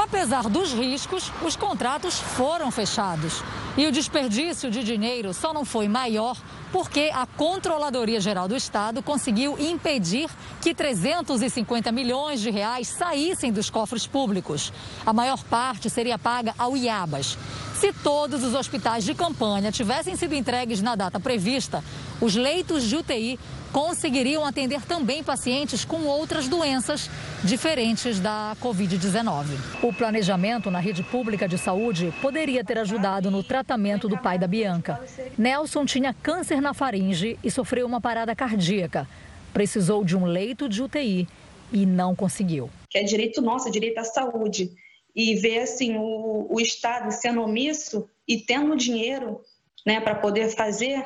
Apesar 0.02 0.44
dos 0.44 0.72
riscos, 0.74 1.32
os 1.46 1.56
contratos 1.56 2.20
foram 2.20 2.72
fechados. 2.72 3.42
E 3.78 3.86
o 3.86 3.92
desperdício 3.92 4.72
de 4.72 4.84
dinheiro 4.84 5.34
só 5.34 5.54
não 5.54 5.66
foi 5.66 5.88
maior 5.88 6.38
porque 6.72 7.10
a 7.14 7.26
Controladoria 7.26 8.20
Geral 8.20 8.48
do 8.48 8.56
Estado 8.56 9.02
conseguiu 9.02 9.58
impedir 9.60 10.30
que 10.62 10.74
350 10.74 11.92
milhões 11.92 12.40
de 12.40 12.50
reais 12.50 12.88
saíssem 12.88 13.52
dos 13.52 13.70
cofres 13.70 14.06
públicos. 14.06 14.72
A 15.06 15.14
maior 15.14 15.44
parte 15.44 15.90
seria 15.90 16.20
paga 16.20 16.54
ao 16.58 16.76
IABAS. 16.76 17.38
Se 17.76 17.94
todos 17.94 18.44
os 18.44 18.54
hospitais 18.56 19.04
de 19.04 19.14
campanha 19.14 19.72
tivessem 19.72 20.16
sido 20.16 20.36
entregues 20.36 20.82
na 20.82 20.96
data 20.96 21.20
prevista, 21.20 21.84
os 22.20 22.36
leitos 22.36 22.84
de 22.84 22.98
UTI 22.98 23.40
conseguiriam 23.72 24.44
atender 24.44 24.82
também 24.82 25.24
pacientes 25.24 25.86
com 25.86 26.02
outras 26.06 26.48
doenças 26.48 27.10
diferentes 27.44 28.20
da 28.20 28.56
Covid-19. 28.62 29.46
O 29.82 29.94
planejamento 29.94 30.70
na 30.72 30.80
rede 30.80 31.04
pública 31.04 31.48
de 31.48 31.58
saúde 31.58 32.14
poderia 32.22 32.64
ter 32.64 32.78
ajudado 32.80 33.30
no 33.32 33.44
tratamento 33.44 34.10
do 34.10 34.18
pai 34.18 34.38
da 34.38 34.48
Bianca. 34.48 35.00
Nelson 35.38 35.86
tinha 35.86 36.14
câncer 36.14 36.59
na 36.62 36.74
faringe 36.74 37.38
e 37.44 37.52
sofreu 37.52 37.86
uma 37.86 38.02
parada 38.02 38.36
cardíaca. 38.36 39.08
Precisou 39.54 40.04
de 40.04 40.16
um 40.16 40.26
leito 40.26 40.70
de 40.70 40.82
UTI 40.82 41.28
e 41.72 41.86
não 41.86 42.16
conseguiu. 42.16 42.70
Que 42.90 43.00
é 43.00 43.04
direito 43.04 43.42
nosso, 43.42 43.68
é 43.68 43.72
direito 43.72 43.98
à 44.00 44.04
saúde. 44.04 44.72
E 45.16 45.36
ver 45.36 45.60
assim 45.60 45.98
o, 45.98 46.48
o 46.50 46.60
Estado 46.60 47.12
sendo 47.12 47.42
omisso 47.42 48.08
e 48.28 48.38
tendo 48.38 48.76
dinheiro 48.76 49.42
né, 49.86 50.00
para 50.00 50.16
poder 50.16 50.50
fazer 50.50 51.04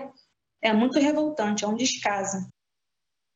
é 0.61 0.71
muito 0.71 0.97
revoltante, 0.99 1.65
é 1.65 1.67
um 1.67 1.75
descaso. 1.75 2.47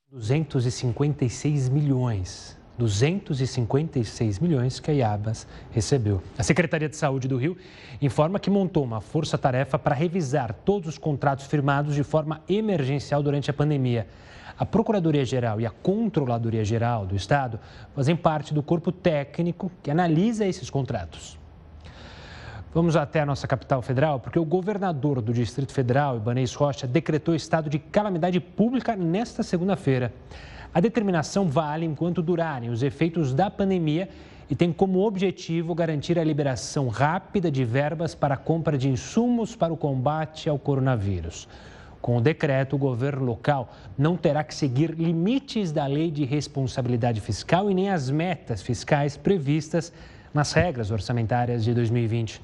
256 0.10 1.68
milhões. 1.68 2.57
256 2.77 4.39
milhões 4.39 4.79
que 4.79 4.91
a 4.91 4.93
IABAS 4.93 5.48
recebeu. 5.72 6.22
A 6.38 6.43
Secretaria 6.43 6.88
de 6.88 6.96
Saúde 6.96 7.27
do 7.27 7.38
Rio 7.38 7.57
informa 8.01 8.39
que 8.39 8.50
montou 8.50 8.84
uma 8.84 9.01
força-tarefa 9.01 9.79
para 9.79 9.96
revisar 9.96 10.53
todos 10.53 10.89
os 10.89 10.98
contratos 10.98 11.46
firmados 11.46 11.96
de 11.96 12.03
forma 12.03 12.41
emergencial 12.48 13.24
durante 13.24 13.50
a 13.50 13.53
pandemia. 13.53 14.07
A 14.60 14.65
Procuradoria-Geral 14.65 15.62
e 15.62 15.65
a 15.65 15.69
Controladoria-Geral 15.69 17.05
do 17.05 17.15
Estado 17.15 17.60
fazem 17.96 18.15
parte 18.15 18.53
do 18.53 18.63
corpo 18.63 18.91
técnico 18.91 19.72
que 19.84 19.91
analisa 19.91 20.46
esses 20.46 20.69
contratos. 20.69 21.38
Vamos 22.74 22.96
até 22.96 23.22
a 23.22 23.25
nossa 23.25 23.48
capital 23.48 23.81
federal, 23.81 24.19
porque 24.19 24.38
o 24.38 24.46
governador 24.46 25.22
do 25.22 25.34
Distrito 25.34 25.74
Federal, 25.74 26.17
Ibanez 26.17 26.53
Rocha, 26.53 26.86
decretou 26.86 27.34
estado 27.34 27.69
de 27.69 27.79
calamidade 27.79 28.39
pública 28.39 28.96
nesta 28.96 29.41
segunda-feira. 29.41 30.13
A 30.74 30.80
determinação 30.80 31.48
vale 31.48 31.86
enquanto 31.86 32.22
durarem 32.22 32.70
os 32.70 32.84
efeitos 32.84 33.34
da 33.34 33.50
pandemia 33.50 34.10
e 34.50 34.56
tem 34.56 34.72
como 34.72 35.06
objetivo 35.06 35.76
garantir 35.76 36.18
a 36.18 36.24
liberação 36.24 36.88
rápida 36.88 37.52
de 37.52 37.66
verbas 37.66 38.16
para 38.16 38.36
a 38.36 38.38
compra 38.38 38.78
de 38.78 38.90
insumos 38.90 39.56
para 39.56 39.74
o 39.74 39.78
combate 39.78 40.50
ao 40.50 40.58
coronavírus. 40.58 41.48
Com 42.02 42.18
o 42.18 42.22
decreto, 42.22 42.76
o 42.76 42.80
governo 42.80 43.26
local 43.26 43.74
não 43.98 44.16
terá 44.16 44.44
que 44.44 44.56
seguir 44.56 44.92
limites 44.92 45.72
da 45.72 45.86
lei 45.86 46.12
de 46.12 46.24
responsabilidade 46.24 47.20
fiscal 47.20 47.70
e 47.70 47.74
nem 47.74 47.90
as 47.90 48.10
metas 48.10 48.62
fiscais 48.62 49.18
previstas 49.18 49.92
nas 50.34 50.54
regras 50.54 50.92
orçamentárias 50.92 51.64
de 51.64 51.74
2020. 51.74 52.42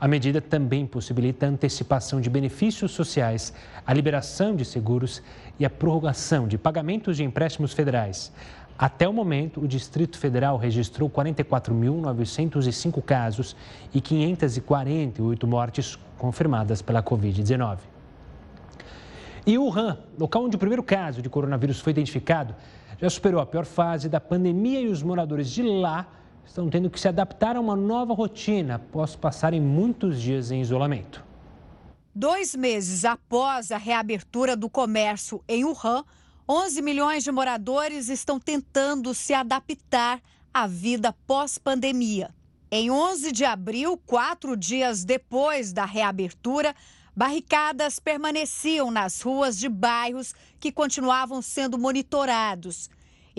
A 0.00 0.06
medida 0.06 0.40
também 0.40 0.86
possibilita 0.86 1.44
a 1.44 1.48
antecipação 1.48 2.20
de 2.20 2.30
benefícios 2.30 2.92
sociais, 2.92 3.52
a 3.84 3.92
liberação 3.92 4.54
de 4.54 4.64
seguros 4.64 5.20
e 5.58 5.64
a 5.64 5.70
prorrogação 5.70 6.46
de 6.46 6.56
pagamentos 6.56 7.16
de 7.16 7.24
empréstimos 7.24 7.72
federais. 7.72 8.32
Até 8.78 9.08
o 9.08 9.12
momento, 9.12 9.60
o 9.60 9.66
Distrito 9.66 10.16
Federal 10.16 10.56
registrou 10.56 11.10
44.905 11.10 13.02
casos 13.02 13.56
e 13.92 14.00
548 14.00 15.46
mortes 15.48 15.98
confirmadas 16.16 16.80
pela 16.80 17.02
Covid-19. 17.02 17.78
E 19.44 19.58
Wuhan, 19.58 19.98
local 20.16 20.44
onde 20.44 20.54
o 20.54 20.58
primeiro 20.60 20.84
caso 20.84 21.20
de 21.20 21.28
coronavírus 21.28 21.80
foi 21.80 21.90
identificado, 21.90 22.54
já 23.00 23.10
superou 23.10 23.40
a 23.40 23.46
pior 23.46 23.64
fase 23.64 24.08
da 24.08 24.20
pandemia 24.20 24.80
e 24.80 24.86
os 24.86 25.02
moradores 25.02 25.50
de 25.50 25.62
lá 25.62 26.06
estão 26.48 26.68
tendo 26.70 26.88
que 26.88 26.98
se 26.98 27.06
adaptar 27.06 27.56
a 27.56 27.60
uma 27.60 27.76
nova 27.76 28.14
rotina 28.14 28.76
após 28.76 29.14
passarem 29.14 29.60
muitos 29.60 30.20
dias 30.20 30.50
em 30.50 30.62
isolamento. 30.62 31.22
Dois 32.14 32.54
meses 32.56 33.04
após 33.04 33.70
a 33.70 33.76
reabertura 33.76 34.56
do 34.56 34.68
comércio 34.68 35.44
em 35.46 35.64
Wuhan, 35.64 36.04
11 36.48 36.82
milhões 36.82 37.22
de 37.22 37.30
moradores 37.30 38.08
estão 38.08 38.40
tentando 38.40 39.12
se 39.14 39.34
adaptar 39.34 40.20
à 40.52 40.66
vida 40.66 41.12
pós-pandemia. 41.26 42.34
Em 42.70 42.90
11 42.90 43.30
de 43.30 43.44
abril, 43.44 44.00
quatro 44.06 44.56
dias 44.56 45.04
depois 45.04 45.72
da 45.72 45.84
reabertura, 45.84 46.74
barricadas 47.14 48.00
permaneciam 48.00 48.90
nas 48.90 49.20
ruas 49.20 49.58
de 49.58 49.68
bairros 49.68 50.34
que 50.58 50.72
continuavam 50.72 51.42
sendo 51.42 51.78
monitorados. 51.78 52.88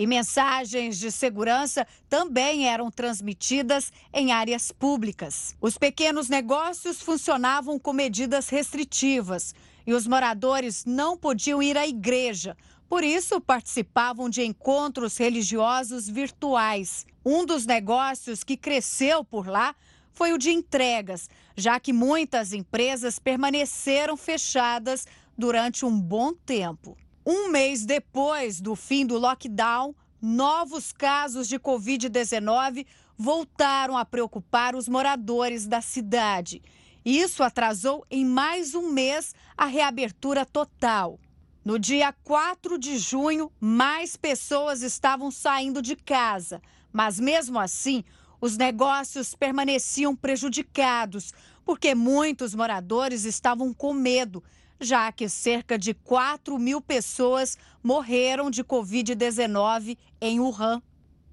E 0.00 0.06
mensagens 0.06 0.98
de 0.98 1.10
segurança 1.12 1.86
também 2.08 2.66
eram 2.66 2.90
transmitidas 2.90 3.92
em 4.14 4.32
áreas 4.32 4.72
públicas. 4.72 5.54
Os 5.60 5.76
pequenos 5.76 6.26
negócios 6.26 7.02
funcionavam 7.02 7.78
com 7.78 7.92
medidas 7.92 8.48
restritivas 8.48 9.54
e 9.86 9.92
os 9.92 10.06
moradores 10.06 10.86
não 10.86 11.18
podiam 11.18 11.62
ir 11.62 11.76
à 11.76 11.86
igreja. 11.86 12.56
Por 12.88 13.04
isso, 13.04 13.42
participavam 13.42 14.30
de 14.30 14.42
encontros 14.42 15.18
religiosos 15.18 16.08
virtuais. 16.08 17.04
Um 17.22 17.44
dos 17.44 17.66
negócios 17.66 18.42
que 18.42 18.56
cresceu 18.56 19.22
por 19.22 19.46
lá 19.46 19.76
foi 20.14 20.32
o 20.32 20.38
de 20.38 20.50
entregas, 20.50 21.28
já 21.54 21.78
que 21.78 21.92
muitas 21.92 22.54
empresas 22.54 23.18
permaneceram 23.18 24.16
fechadas 24.16 25.06
durante 25.36 25.84
um 25.84 26.00
bom 26.00 26.32
tempo. 26.32 26.96
Um 27.24 27.50
mês 27.50 27.84
depois 27.84 28.60
do 28.60 28.74
fim 28.74 29.04
do 29.04 29.18
lockdown, 29.18 29.94
novos 30.22 30.90
casos 30.90 31.46
de 31.46 31.58
Covid-19 31.58 32.86
voltaram 33.16 33.96
a 33.96 34.04
preocupar 34.04 34.74
os 34.74 34.88
moradores 34.88 35.66
da 35.66 35.82
cidade. 35.82 36.62
Isso 37.04 37.42
atrasou 37.42 38.06
em 38.10 38.24
mais 38.24 38.74
um 38.74 38.90
mês 38.90 39.34
a 39.56 39.66
reabertura 39.66 40.46
total. 40.46 41.18
No 41.62 41.78
dia 41.78 42.14
4 42.24 42.78
de 42.78 42.96
junho, 42.96 43.52
mais 43.60 44.16
pessoas 44.16 44.80
estavam 44.80 45.30
saindo 45.30 45.82
de 45.82 45.96
casa, 45.96 46.62
mas 46.90 47.20
mesmo 47.20 47.58
assim, 47.58 48.02
os 48.40 48.56
negócios 48.56 49.34
permaneciam 49.34 50.16
prejudicados, 50.16 51.34
porque 51.66 51.94
muitos 51.94 52.54
moradores 52.54 53.24
estavam 53.24 53.74
com 53.74 53.92
medo, 53.92 54.42
já 54.80 55.12
que 55.12 55.28
cerca 55.28 55.78
de 55.78 55.92
4 55.92 56.58
mil 56.58 56.80
pessoas 56.80 57.58
morreram 57.82 58.50
de 58.50 58.64
Covid-19 58.64 59.98
em 60.20 60.40
Wuhan. 60.40 60.82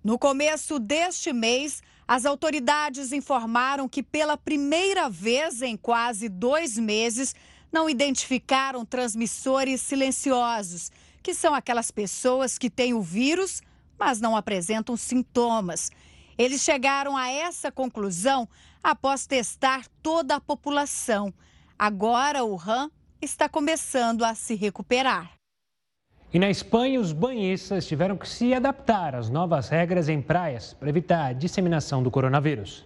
No 0.03 0.19
começo 0.19 0.77
deste 0.79 1.31
mês, 1.31 1.81
as 2.07 2.25
autoridades 2.25 3.11
informaram 3.11 3.87
que, 3.87 4.03
pela 4.03 4.37
primeira 4.37 5.09
vez 5.09 5.61
em 5.61 5.77
quase 5.77 6.27
dois 6.29 6.77
meses, 6.77 7.33
não 7.71 7.89
identificaram 7.89 8.85
transmissores 8.85 9.81
silenciosos, 9.81 10.91
que 11.23 11.33
são 11.33 11.53
aquelas 11.53 11.91
pessoas 11.91 12.57
que 12.57 12.69
têm 12.69 12.93
o 12.93 13.01
vírus, 13.01 13.61
mas 13.97 14.21
não 14.21 14.35
apresentam 14.35 14.95
sintomas. 14.95 15.91
Eles 16.37 16.61
chegaram 16.61 17.17
a 17.17 17.29
essa 17.29 17.71
conclusão 17.71 18.47
após 18.83 19.25
testar 19.25 19.85
toda 20.01 20.35
a 20.35 20.41
população. 20.41 21.33
Agora, 21.77 22.43
o 22.43 22.55
RAM 22.55 22.89
está 23.21 23.49
começando 23.49 24.23
a 24.23 24.35
se 24.35 24.55
recuperar. 24.55 25.31
E 26.33 26.39
na 26.39 26.49
Espanha, 26.49 26.99
os 26.99 27.13
banhistas 27.13 27.87
tiveram 27.87 28.17
que 28.17 28.27
se 28.27 28.53
adaptar 28.53 29.15
às 29.15 29.29
novas 29.29 29.69
regras 29.69 30.09
em 30.09 30.21
praias 30.21 30.73
para 30.73 30.89
evitar 30.89 31.27
a 31.27 31.33
disseminação 31.33 32.03
do 32.03 32.11
coronavírus. 32.11 32.85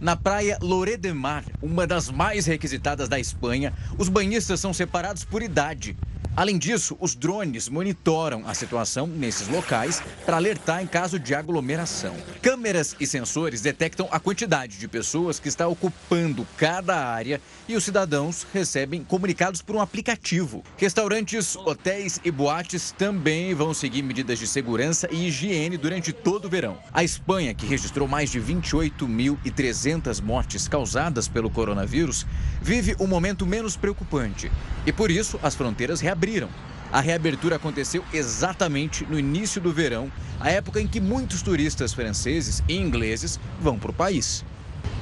Na 0.00 0.14
praia 0.14 0.58
Loré 0.60 0.96
de 0.96 1.12
Mar, 1.12 1.44
uma 1.62 1.86
das 1.86 2.10
mais 2.10 2.46
requisitadas 2.46 3.08
da 3.08 3.18
Espanha, 3.18 3.72
os 3.98 4.08
banhistas 4.08 4.60
são 4.60 4.72
separados 4.72 5.24
por 5.24 5.42
idade. 5.42 5.96
Além 6.36 6.58
disso, 6.58 6.98
os 7.00 7.14
drones 7.14 7.66
monitoram 7.66 8.46
a 8.46 8.52
situação 8.52 9.06
nesses 9.06 9.48
locais 9.48 10.02
para 10.26 10.36
alertar 10.36 10.82
em 10.82 10.86
caso 10.86 11.18
de 11.18 11.34
aglomeração. 11.34 12.14
Câmeras 12.42 12.94
e 13.00 13.06
sensores 13.06 13.62
detectam 13.62 14.06
a 14.10 14.20
quantidade 14.20 14.78
de 14.78 14.86
pessoas 14.86 15.40
que 15.40 15.48
está 15.48 15.66
ocupando 15.66 16.46
cada 16.58 16.94
área 16.94 17.40
e 17.66 17.74
os 17.74 17.84
cidadãos 17.84 18.46
recebem 18.52 19.02
comunicados 19.02 19.62
por 19.62 19.76
um 19.76 19.80
aplicativo. 19.80 20.62
Restaurantes, 20.76 21.56
hotéis 21.56 22.20
e 22.22 22.30
boates 22.30 22.92
também 22.92 23.54
vão 23.54 23.72
seguir 23.72 24.02
medidas 24.02 24.38
de 24.38 24.46
segurança 24.46 25.08
e 25.10 25.28
higiene 25.28 25.78
durante 25.78 26.12
todo 26.12 26.44
o 26.44 26.50
verão. 26.50 26.78
A 26.92 27.02
Espanha, 27.02 27.54
que 27.54 27.64
registrou 27.64 28.06
mais 28.06 28.30
de 28.30 28.40
28.300 28.40 30.22
mortes 30.22 30.68
causadas 30.68 31.28
pelo 31.28 31.48
coronavírus, 31.48 32.26
vive 32.60 32.94
um 33.00 33.06
momento 33.06 33.46
menos 33.46 33.74
preocupante 33.74 34.52
e 34.84 34.92
por 34.92 35.10
isso 35.10 35.40
as 35.42 35.54
fronteiras 35.54 36.00
reabriram 36.06 36.46
abriram. 36.46 36.66
A 36.92 37.00
reabertura 37.00 37.56
aconteceu 37.56 38.04
exatamente 38.12 39.04
no 39.04 39.18
início 39.18 39.60
do 39.60 39.72
verão, 39.72 40.10
a 40.38 40.50
época 40.50 40.80
em 40.80 40.86
que 40.86 41.00
muitos 41.00 41.42
turistas 41.42 41.92
franceses 41.92 42.62
e 42.68 42.76
ingleses 42.76 43.40
vão 43.60 43.76
para 43.76 43.90
o 43.90 43.94
país. 43.94 44.44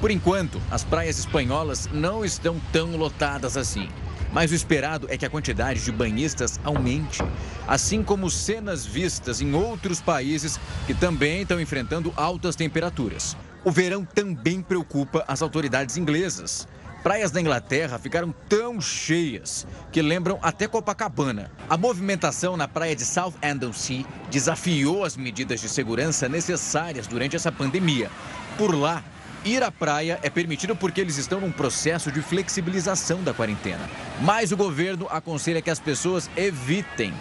Por 0.01 0.09
enquanto, 0.09 0.59
as 0.71 0.83
praias 0.83 1.19
espanholas 1.19 1.87
não 1.93 2.25
estão 2.25 2.59
tão 2.71 2.95
lotadas 2.97 3.55
assim. 3.55 3.87
Mas 4.33 4.51
o 4.51 4.55
esperado 4.55 5.07
é 5.09 5.17
que 5.17 5.25
a 5.25 5.29
quantidade 5.29 5.83
de 5.85 5.91
banhistas 5.91 6.59
aumente, 6.63 7.23
assim 7.67 8.03
como 8.03 8.29
cenas 8.29 8.85
vistas 8.85 9.39
em 9.39 9.53
outros 9.53 10.01
países 10.01 10.59
que 10.87 10.93
também 10.93 11.43
estão 11.43 11.61
enfrentando 11.61 12.11
altas 12.17 12.55
temperaturas. 12.55 13.37
O 13.63 13.71
verão 13.71 14.03
também 14.03 14.61
preocupa 14.61 15.23
as 15.27 15.41
autoridades 15.41 15.97
inglesas 15.97 16.67
praias 17.05 17.29
da 17.29 17.39
Inglaterra 17.39 17.99
ficaram 17.99 18.33
tão 18.49 18.81
cheias 18.81 19.67
que 19.91 20.01
lembram 20.01 20.39
até 20.41 20.67
Copacabana. 20.67 21.51
A 21.69 21.77
movimentação 21.77 22.57
na 22.57 22.67
praia 22.67 22.95
de 22.95 23.05
South 23.05 23.35
Sea 23.73 24.03
desafiou 24.31 25.03
as 25.03 25.15
medidas 25.15 25.61
de 25.61 25.69
segurança 25.69 26.27
necessárias 26.27 27.05
durante 27.05 27.35
essa 27.35 27.51
pandemia. 27.51 28.09
Por 28.57 28.73
lá, 28.73 29.03
Ir 29.45 29.61
à 29.61 29.71
praia 29.71 30.19
é 30.23 30.29
permitido 30.31 30.75
porque 30.75 30.99
eles 30.99 31.17
estão 31.17 31.39
num 31.39 31.51
processo 31.51 32.11
de 32.11 32.19
flexibilização 32.19 33.21
da 33.21 33.31
quarentena. 33.31 33.87
Mas 34.21 34.51
o 34.51 34.57
governo 34.57 35.07
aconselha 35.11 35.61
que 35.61 35.69
as 35.69 35.79
pessoas 35.79 36.27
evitem. 36.35 37.13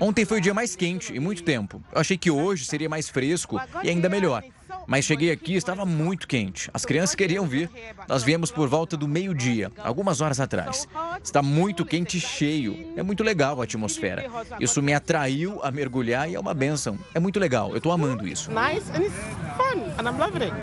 Ontem 0.00 0.24
foi 0.24 0.38
o 0.38 0.40
dia 0.40 0.54
mais 0.54 0.74
quente 0.74 1.12
em 1.12 1.20
muito 1.20 1.42
tempo. 1.42 1.82
Eu 1.92 2.00
achei 2.00 2.16
que 2.16 2.30
hoje 2.30 2.64
seria 2.64 2.88
mais 2.88 3.10
fresco 3.10 3.60
e 3.82 3.90
ainda 3.90 4.08
melhor. 4.08 4.42
Mas 4.86 5.04
cheguei 5.04 5.30
aqui 5.30 5.52
e 5.52 5.56
estava 5.56 5.84
muito 5.84 6.26
quente. 6.26 6.70
As 6.72 6.84
crianças 6.84 7.14
queriam 7.14 7.46
vir. 7.46 7.70
Nós 8.08 8.22
viemos 8.22 8.50
por 8.50 8.68
volta 8.68 8.96
do 8.96 9.08
meio-dia, 9.08 9.70
algumas 9.78 10.20
horas 10.20 10.40
atrás. 10.40 10.86
Está 11.22 11.42
muito 11.42 11.84
quente 11.84 12.18
e 12.18 12.20
cheio. 12.20 12.92
É 12.96 13.02
muito 13.02 13.22
legal 13.22 13.60
a 13.60 13.64
atmosfera. 13.64 14.24
Isso 14.60 14.82
me 14.82 14.92
atraiu 14.92 15.60
a 15.62 15.70
mergulhar 15.70 16.30
e 16.30 16.34
é 16.34 16.40
uma 16.40 16.54
benção. 16.54 16.98
É 17.14 17.20
muito 17.20 17.38
legal. 17.38 17.70
Eu 17.70 17.78
estou 17.78 17.92
amando 17.92 18.26
isso. 18.26 18.50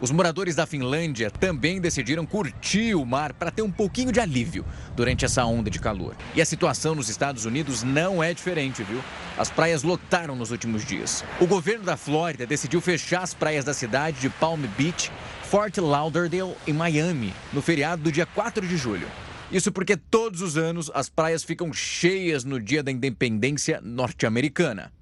Os 0.01 0.11
moradores 0.11 0.55
da 0.55 0.65
Finlândia 0.65 1.31
também 1.31 1.79
decidiram 1.79 2.25
curtir 2.25 2.95
o 2.95 3.05
mar 3.05 3.33
para 3.33 3.51
ter 3.51 3.61
um 3.61 3.71
pouquinho 3.71 4.11
de 4.11 4.19
alívio 4.19 4.65
durante 4.95 5.25
essa 5.25 5.45
onda 5.45 5.69
de 5.69 5.79
calor. 5.79 6.15
E 6.35 6.41
a 6.41 6.45
situação 6.45 6.93
nos 6.93 7.09
Estados 7.09 7.45
Unidos 7.45 7.83
não 7.83 8.21
é 8.21 8.33
diferente, 8.33 8.83
viu? 8.83 9.01
As 9.37 9.49
praias 9.49 9.83
lotaram 9.83 10.35
nos 10.35 10.51
últimos 10.51 10.85
dias. 10.85 11.23
O 11.39 11.47
governo 11.47 11.85
da 11.85 11.97
Flórida 11.97 12.45
decidiu 12.45 12.81
fechar 12.81 13.23
as 13.23 13.33
praias 13.33 13.65
da 13.65 13.73
cidade 13.73 14.19
de 14.19 14.29
Palm 14.29 14.61
Beach, 14.77 15.11
Fort 15.51 15.77
Lauderdale 15.79 16.55
e 16.65 16.71
Miami 16.71 17.33
no 17.51 17.61
feriado 17.61 18.03
do 18.03 18.09
dia 18.09 18.25
4 18.25 18.65
de 18.65 18.77
julho. 18.77 19.05
Isso 19.51 19.69
porque 19.69 19.97
todos 19.97 20.41
os 20.41 20.55
anos 20.55 20.89
as 20.93 21.09
praias 21.09 21.43
ficam 21.43 21.73
cheias 21.73 22.45
no 22.45 22.57
dia 22.57 22.81
da 22.81 22.89
independência 22.89 23.81
norte-americana. 23.81 24.93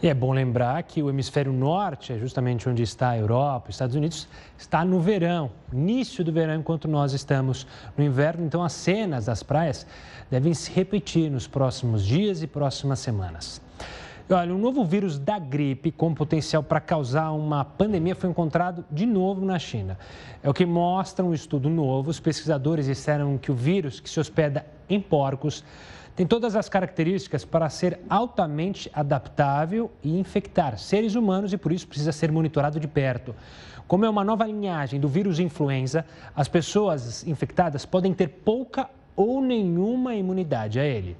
E 0.00 0.06
é 0.06 0.14
bom 0.14 0.32
lembrar 0.32 0.80
que 0.84 1.02
o 1.02 1.10
hemisfério 1.10 1.52
norte, 1.52 2.12
é 2.12 2.18
justamente 2.20 2.68
onde 2.68 2.84
está 2.84 3.10
a 3.10 3.18
Europa, 3.18 3.70
os 3.70 3.74
Estados 3.74 3.96
Unidos, 3.96 4.28
está 4.56 4.84
no 4.84 5.00
verão, 5.00 5.50
início 5.72 6.24
do 6.24 6.30
verão, 6.30 6.54
enquanto 6.54 6.86
nós 6.86 7.12
estamos 7.12 7.66
no 7.96 8.04
inverno. 8.04 8.46
Então, 8.46 8.62
as 8.62 8.74
cenas 8.74 9.24
das 9.26 9.42
praias 9.42 9.84
devem 10.30 10.54
se 10.54 10.70
repetir 10.70 11.32
nos 11.32 11.48
próximos 11.48 12.06
dias 12.06 12.44
e 12.44 12.46
próximas 12.46 13.00
semanas. 13.00 13.60
Olha, 14.30 14.54
um 14.54 14.58
novo 14.58 14.84
vírus 14.84 15.18
da 15.18 15.38
gripe 15.38 15.90
com 15.90 16.12
potencial 16.12 16.62
para 16.62 16.80
causar 16.80 17.30
uma 17.30 17.64
pandemia 17.64 18.14
foi 18.14 18.28
encontrado 18.28 18.84
de 18.90 19.06
novo 19.06 19.42
na 19.42 19.58
China. 19.58 19.98
É 20.42 20.50
o 20.50 20.52
que 20.52 20.66
mostra 20.66 21.24
um 21.24 21.32
estudo 21.32 21.70
novo. 21.70 22.10
Os 22.10 22.20
pesquisadores 22.20 22.84
disseram 22.84 23.38
que 23.38 23.50
o 23.50 23.54
vírus 23.54 24.00
que 24.00 24.10
se 24.10 24.20
hospeda 24.20 24.66
em 24.86 25.00
porcos 25.00 25.64
tem 26.14 26.26
todas 26.26 26.54
as 26.56 26.68
características 26.68 27.46
para 27.46 27.70
ser 27.70 28.00
altamente 28.10 28.90
adaptável 28.92 29.90
e 30.04 30.18
infectar 30.18 30.76
seres 30.76 31.14
humanos 31.14 31.54
e 31.54 31.56
por 31.56 31.72
isso 31.72 31.88
precisa 31.88 32.12
ser 32.12 32.30
monitorado 32.30 32.78
de 32.78 32.86
perto. 32.86 33.34
Como 33.86 34.04
é 34.04 34.10
uma 34.10 34.24
nova 34.24 34.44
linhagem 34.44 35.00
do 35.00 35.08
vírus 35.08 35.40
influenza, 35.40 36.04
as 36.36 36.48
pessoas 36.48 37.26
infectadas 37.26 37.86
podem 37.86 38.12
ter 38.12 38.28
pouca 38.28 38.90
ou 39.16 39.40
nenhuma 39.40 40.14
imunidade 40.14 40.78
a 40.78 40.84
ele. 40.84 41.16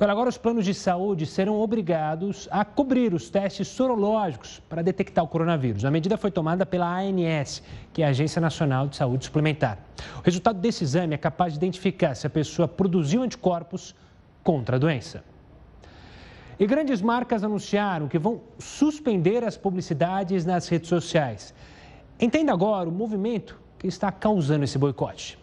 Agora, 0.00 0.28
os 0.28 0.38
planos 0.38 0.64
de 0.64 0.72
saúde 0.72 1.26
serão 1.26 1.60
obrigados 1.60 2.48
a 2.52 2.64
cobrir 2.64 3.12
os 3.12 3.28
testes 3.28 3.66
sorológicos 3.66 4.62
para 4.68 4.80
detectar 4.80 5.24
o 5.24 5.28
coronavírus. 5.28 5.84
A 5.84 5.90
medida 5.90 6.16
foi 6.16 6.30
tomada 6.30 6.64
pela 6.64 6.86
ANS, 7.00 7.62
que 7.92 8.02
é 8.02 8.06
a 8.06 8.10
Agência 8.10 8.40
Nacional 8.40 8.86
de 8.86 8.94
Saúde 8.94 9.24
Suplementar. 9.24 9.76
O 10.18 10.22
resultado 10.22 10.60
desse 10.60 10.84
exame 10.84 11.14
é 11.14 11.18
capaz 11.18 11.52
de 11.52 11.58
identificar 11.58 12.14
se 12.14 12.28
a 12.28 12.30
pessoa 12.30 12.68
produziu 12.68 13.22
anticorpos 13.22 13.92
contra 14.44 14.76
a 14.76 14.78
doença. 14.78 15.24
E 16.60 16.66
grandes 16.66 17.02
marcas 17.02 17.42
anunciaram 17.42 18.06
que 18.06 18.18
vão 18.18 18.40
suspender 18.58 19.42
as 19.42 19.56
publicidades 19.56 20.46
nas 20.46 20.68
redes 20.68 20.88
sociais. 20.88 21.52
Entenda 22.20 22.52
agora 22.52 22.88
o 22.88 22.92
movimento 22.92 23.60
que 23.76 23.88
está 23.88 24.12
causando 24.12 24.64
esse 24.64 24.78
boicote. 24.78 25.38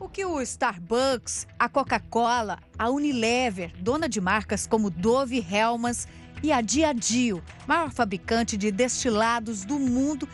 O 0.00 0.08
que 0.08 0.24
o 0.24 0.40
Starbucks, 0.40 1.46
a 1.58 1.68
Coca-Cola, 1.68 2.58
a 2.78 2.88
Unilever, 2.88 3.70
dona 3.82 4.08
de 4.08 4.18
marcas 4.18 4.66
como 4.66 4.88
Dove 4.88 5.44
Helmans 5.46 6.08
e 6.42 6.50
a 6.50 6.62
Diageo, 6.62 7.42
maior 7.66 7.90
fabricante 7.90 8.56
de 8.56 8.72
destilados 8.72 9.62
do 9.62 9.78
mundo, 9.78 10.26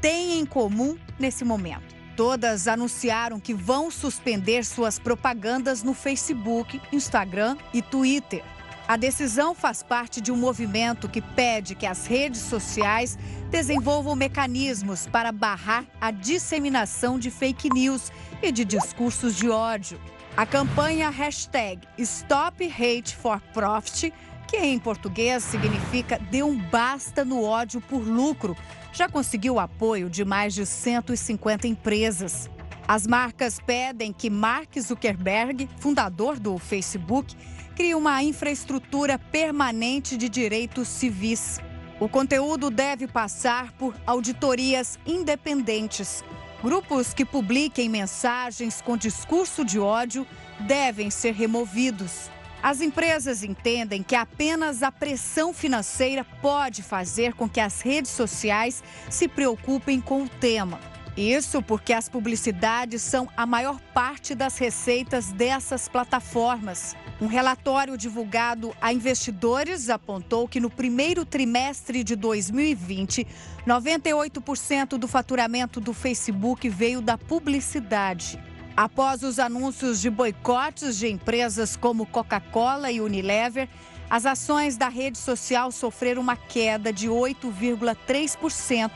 têm 0.00 0.40
em 0.40 0.44
comum 0.44 0.98
nesse 1.20 1.44
momento? 1.44 1.94
Todas 2.16 2.66
anunciaram 2.66 3.38
que 3.38 3.54
vão 3.54 3.92
suspender 3.92 4.64
suas 4.64 4.98
propagandas 4.98 5.84
no 5.84 5.94
Facebook, 5.94 6.82
Instagram 6.92 7.56
e 7.72 7.80
Twitter. 7.80 8.42
A 8.86 8.96
decisão 8.96 9.54
faz 9.54 9.82
parte 9.82 10.20
de 10.20 10.32
um 10.32 10.36
movimento 10.36 11.08
que 11.08 11.20
pede 11.20 11.74
que 11.74 11.86
as 11.86 12.06
redes 12.06 12.40
sociais 12.40 13.16
desenvolvam 13.50 14.16
mecanismos 14.16 15.06
para 15.06 15.30
barrar 15.30 15.84
a 16.00 16.10
disseminação 16.10 17.18
de 17.18 17.30
fake 17.30 17.72
news 17.72 18.10
e 18.42 18.50
de 18.50 18.64
discursos 18.64 19.36
de 19.36 19.48
ódio. 19.48 20.00
A 20.36 20.44
campanha 20.44 21.10
hashtag 21.10 21.86
Stop 21.96 22.64
Hate 22.64 23.14
for 23.14 23.40
Profit, 23.52 24.12
que 24.48 24.56
em 24.56 24.78
português 24.78 25.44
significa 25.44 26.18
dê 26.18 26.42
um 26.42 26.58
basta 26.58 27.24
no 27.24 27.42
ódio 27.42 27.80
por 27.80 28.00
lucro, 28.00 28.56
já 28.92 29.08
conseguiu 29.08 29.60
apoio 29.60 30.10
de 30.10 30.24
mais 30.24 30.54
de 30.54 30.66
150 30.66 31.68
empresas. 31.68 32.50
As 32.86 33.06
marcas 33.06 33.60
pedem 33.64 34.12
que 34.12 34.28
Mark 34.28 34.76
Zuckerberg, 34.78 35.68
fundador 35.78 36.38
do 36.38 36.58
Facebook, 36.58 37.36
cria 37.74 37.96
uma 37.96 38.22
infraestrutura 38.22 39.18
permanente 39.18 40.16
de 40.16 40.28
direitos 40.28 40.88
civis. 40.88 41.58
O 41.98 42.08
conteúdo 42.08 42.70
deve 42.70 43.06
passar 43.06 43.72
por 43.72 43.94
auditorias 44.06 44.98
independentes. 45.06 46.24
Grupos 46.62 47.12
que 47.12 47.24
publiquem 47.24 47.88
mensagens 47.88 48.80
com 48.80 48.96
discurso 48.96 49.64
de 49.64 49.78
ódio 49.78 50.26
devem 50.60 51.10
ser 51.10 51.32
removidos. 51.32 52.30
As 52.62 52.80
empresas 52.80 53.42
entendem 53.42 54.02
que 54.02 54.14
apenas 54.14 54.82
a 54.84 54.92
pressão 54.92 55.52
financeira 55.52 56.24
pode 56.40 56.82
fazer 56.82 57.34
com 57.34 57.48
que 57.48 57.58
as 57.58 57.80
redes 57.80 58.12
sociais 58.12 58.84
se 59.10 59.26
preocupem 59.26 60.00
com 60.00 60.22
o 60.22 60.28
tema. 60.28 60.91
Isso 61.16 61.62
porque 61.62 61.92
as 61.92 62.08
publicidades 62.08 63.02
são 63.02 63.28
a 63.36 63.44
maior 63.44 63.78
parte 63.92 64.34
das 64.34 64.56
receitas 64.56 65.30
dessas 65.30 65.86
plataformas. 65.86 66.96
Um 67.20 67.26
relatório 67.26 67.98
divulgado 67.98 68.74
a 68.80 68.94
investidores 68.94 69.90
apontou 69.90 70.48
que 70.48 70.58
no 70.58 70.70
primeiro 70.70 71.26
trimestre 71.26 72.02
de 72.02 72.16
2020, 72.16 73.26
98% 73.66 74.96
do 74.96 75.06
faturamento 75.06 75.80
do 75.80 75.92
Facebook 75.92 76.66
veio 76.70 77.02
da 77.02 77.18
publicidade. 77.18 78.42
Após 78.74 79.22
os 79.22 79.38
anúncios 79.38 80.00
de 80.00 80.08
boicotes 80.08 80.96
de 80.96 81.08
empresas 81.08 81.76
como 81.76 82.06
Coca-Cola 82.06 82.90
e 82.90 83.02
Unilever, 83.02 83.68
as 84.08 84.24
ações 84.24 84.78
da 84.78 84.88
rede 84.88 85.18
social 85.18 85.70
sofreram 85.70 86.22
uma 86.22 86.36
queda 86.36 86.90
de 86.90 87.06
8,3% 87.08 88.90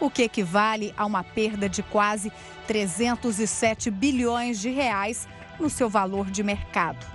o 0.00 0.10
que 0.10 0.22
equivale 0.22 0.94
a 0.96 1.04
uma 1.04 1.22
perda 1.22 1.68
de 1.68 1.82
quase 1.82 2.32
307 2.66 3.90
bilhões 3.90 4.58
de 4.58 4.70
reais 4.70 5.28
no 5.60 5.68
seu 5.68 5.88
valor 5.88 6.30
de 6.30 6.42
mercado. 6.42 7.06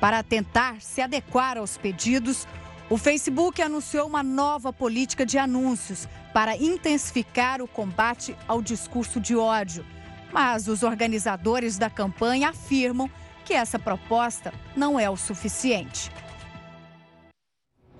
Para 0.00 0.22
tentar 0.22 0.80
se 0.80 1.02
adequar 1.02 1.58
aos 1.58 1.76
pedidos, 1.76 2.46
o 2.88 2.96
Facebook 2.96 3.60
anunciou 3.60 4.06
uma 4.06 4.22
nova 4.22 4.72
política 4.72 5.26
de 5.26 5.36
anúncios 5.36 6.08
para 6.32 6.56
intensificar 6.56 7.60
o 7.60 7.66
combate 7.66 8.36
ao 8.46 8.62
discurso 8.62 9.20
de 9.20 9.36
ódio. 9.36 9.84
Mas 10.32 10.68
os 10.68 10.82
organizadores 10.82 11.76
da 11.76 11.90
campanha 11.90 12.50
afirmam 12.50 13.10
que 13.44 13.54
essa 13.54 13.78
proposta 13.78 14.52
não 14.76 15.00
é 15.00 15.10
o 15.10 15.16
suficiente. 15.16 16.10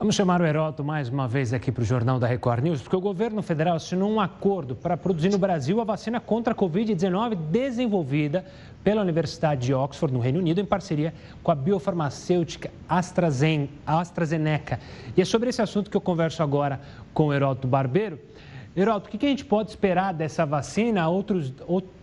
Vamos 0.08 0.16
chamar 0.16 0.40
o 0.40 0.46
Heroto 0.46 0.82
mais 0.82 1.10
uma 1.10 1.28
vez 1.28 1.52
aqui 1.52 1.70
para 1.70 1.82
o 1.82 1.84
Jornal 1.84 2.18
da 2.18 2.26
Record 2.26 2.64
News, 2.64 2.80
porque 2.80 2.96
o 2.96 3.00
governo 3.00 3.42
federal 3.42 3.76
assinou 3.76 4.10
um 4.10 4.18
acordo 4.18 4.74
para 4.74 4.96
produzir 4.96 5.28
no 5.28 5.36
Brasil 5.36 5.82
a 5.82 5.84
vacina 5.84 6.18
contra 6.18 6.54
a 6.54 6.56
Covid-19 6.56 7.36
desenvolvida 7.36 8.42
pela 8.82 9.02
Universidade 9.02 9.66
de 9.66 9.74
Oxford, 9.74 10.14
no 10.14 10.18
Reino 10.18 10.38
Unido, 10.38 10.62
em 10.62 10.64
parceria 10.64 11.12
com 11.42 11.52
a 11.52 11.54
biofarmacêutica 11.54 12.70
AstraZeneca. 12.88 14.80
E 15.14 15.20
é 15.20 15.26
sobre 15.26 15.50
esse 15.50 15.60
assunto 15.60 15.90
que 15.90 15.96
eu 15.98 16.00
converso 16.00 16.42
agora 16.42 16.80
com 17.12 17.26
o 17.26 17.34
Heroto 17.34 17.68
Barbeiro. 17.68 18.18
Heroto, 18.74 19.08
o 19.08 19.10
que 19.10 19.26
a 19.26 19.28
gente 19.28 19.44
pode 19.44 19.68
esperar 19.68 20.14
dessa 20.14 20.46
vacina? 20.46 21.06
Outros, 21.06 21.52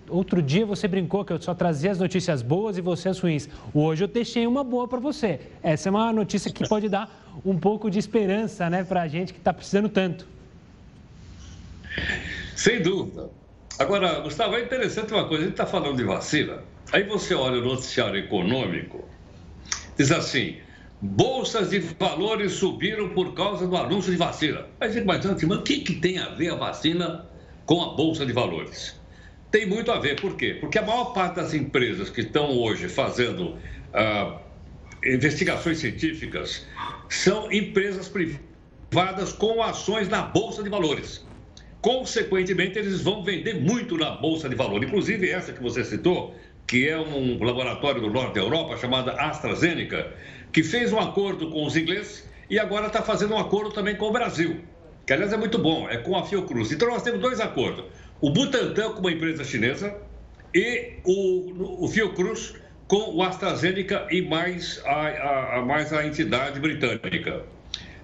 outro 0.07 0.43
dia 0.43 0.63
você 0.63 0.87
brincou 0.87 1.25
que 1.25 1.33
eu 1.33 1.41
só 1.41 1.55
trazia 1.55 1.89
as 1.89 1.97
notícias 1.97 2.43
boas 2.43 2.77
e 2.77 2.81
você 2.81 3.09
as 3.09 3.17
ruins. 3.17 3.49
Hoje 3.73 4.03
eu 4.03 4.07
deixei 4.07 4.45
uma 4.45 4.63
boa 4.63 4.87
para 4.87 4.99
você. 4.99 5.39
Essa 5.63 5.89
é 5.89 5.91
uma 5.91 6.13
notícia 6.13 6.53
que 6.53 6.69
pode 6.69 6.87
dar 6.87 7.24
um 7.43 7.57
pouco 7.57 7.89
de 7.89 7.99
esperança 7.99 8.69
né, 8.69 8.83
para 8.83 9.01
a 9.01 9.07
gente 9.07 9.33
que 9.33 9.39
está 9.39 9.53
precisando 9.53 9.89
tanto. 9.89 10.27
Sem 12.55 12.81
dúvida. 12.81 13.29
Agora, 13.77 14.21
Gustavo, 14.21 14.55
é 14.55 14.61
interessante 14.61 15.13
uma 15.13 15.27
coisa, 15.27 15.43
a 15.43 15.45
gente 15.47 15.53
está 15.53 15.65
falando 15.65 15.97
de 15.97 16.03
vacina, 16.03 16.59
aí 16.93 17.03
você 17.03 17.33
olha 17.33 17.59
o 17.59 17.65
noticiário 17.65 18.17
econômico, 18.17 19.03
diz 19.97 20.11
assim, 20.11 20.57
bolsas 21.01 21.71
de 21.71 21.79
valores 21.79 22.53
subiram 22.53 23.09
por 23.09 23.33
causa 23.33 23.67
do 23.67 23.75
anúncio 23.75 24.11
de 24.11 24.17
vacina. 24.17 24.65
Aí 24.79 24.91
você 24.91 25.01
imagina 25.01 25.33
assim, 25.33 25.45
mas 25.45 25.57
o 25.59 25.63
que, 25.63 25.79
que 25.79 25.95
tem 25.95 26.19
a 26.19 26.29
ver 26.29 26.53
a 26.53 26.55
vacina 26.55 27.25
com 27.65 27.81
a 27.81 27.93
bolsa 27.95 28.25
de 28.25 28.31
valores? 28.31 28.97
Tem 29.51 29.65
muito 29.65 29.91
a 29.91 29.99
ver, 29.99 30.19
por 30.19 30.35
quê? 30.35 30.57
Porque 30.59 30.79
a 30.79 30.81
maior 30.81 31.13
parte 31.13 31.35
das 31.35 31.53
empresas 31.53 32.09
que 32.09 32.21
estão 32.21 32.57
hoje 32.57 32.87
fazendo 32.87 33.57
ah, 33.93 34.39
investigações 35.05 35.77
científicas 35.77 36.65
são 37.09 37.51
empresas 37.51 38.09
privadas 38.09 39.31
com 39.33 39.61
ações 39.61 40.09
na 40.09 40.23
Bolsa 40.23 40.63
de 40.63 40.69
Valores. 40.69 41.25
Consequentemente, 41.81 42.79
eles 42.79 43.01
vão 43.01 43.23
vender 43.23 43.61
muito 43.61 43.95
na 43.97 44.11
Bolsa 44.11 44.49
de 44.49 44.55
Valores. 44.55 44.87
Inclusive, 44.87 45.29
essa 45.29 45.53
que 45.53 45.61
você 45.61 45.83
citou, 45.85 46.35
que 46.65 46.89
é 46.89 46.97
um 46.97 47.43
laboratório 47.43 48.01
do 48.01 48.09
norte 48.09 48.35
da 48.35 48.41
Europa, 48.41 48.77
chamada 48.77 49.11
AstraZeneca, 49.11 50.11
que 50.51 50.63
fez 50.63 50.91
um 50.91 50.99
acordo 50.99 51.51
com 51.51 51.63
os 51.63 51.77
ingleses 51.77 52.27
e 52.49 52.57
agora 52.57 52.87
está 52.87 53.01
fazendo 53.01 53.35
um 53.35 53.37
acordo 53.37 53.71
também 53.71 53.95
com 53.95 54.05
o 54.05 54.11
Brasil, 54.11 54.61
que 55.05 55.13
aliás 55.13 55.31
é 55.31 55.37
muito 55.37 55.59
bom, 55.59 55.87
é 55.89 55.97
com 55.97 56.15
a 56.15 56.25
Fiocruz. 56.25 56.71
Então 56.71 56.87
nós 56.87 57.03
temos 57.03 57.19
dois 57.19 57.39
acordos: 57.39 57.85
o 58.19 58.31
Butantan 58.31 58.93
com 58.93 58.99
uma 58.99 59.11
empresa 59.11 59.43
chinesa 59.43 59.95
e 60.53 60.93
o, 61.03 61.85
o 61.85 61.87
Fiocruz 61.87 62.55
com 62.87 63.15
o 63.15 63.23
AstraZeneca 63.23 64.07
e 64.11 64.21
mais 64.21 64.81
a, 64.85 65.07
a, 65.07 65.57
a 65.57 65.61
mais 65.61 65.91
a 65.91 66.05
entidade 66.05 66.59
britânica. 66.59 67.43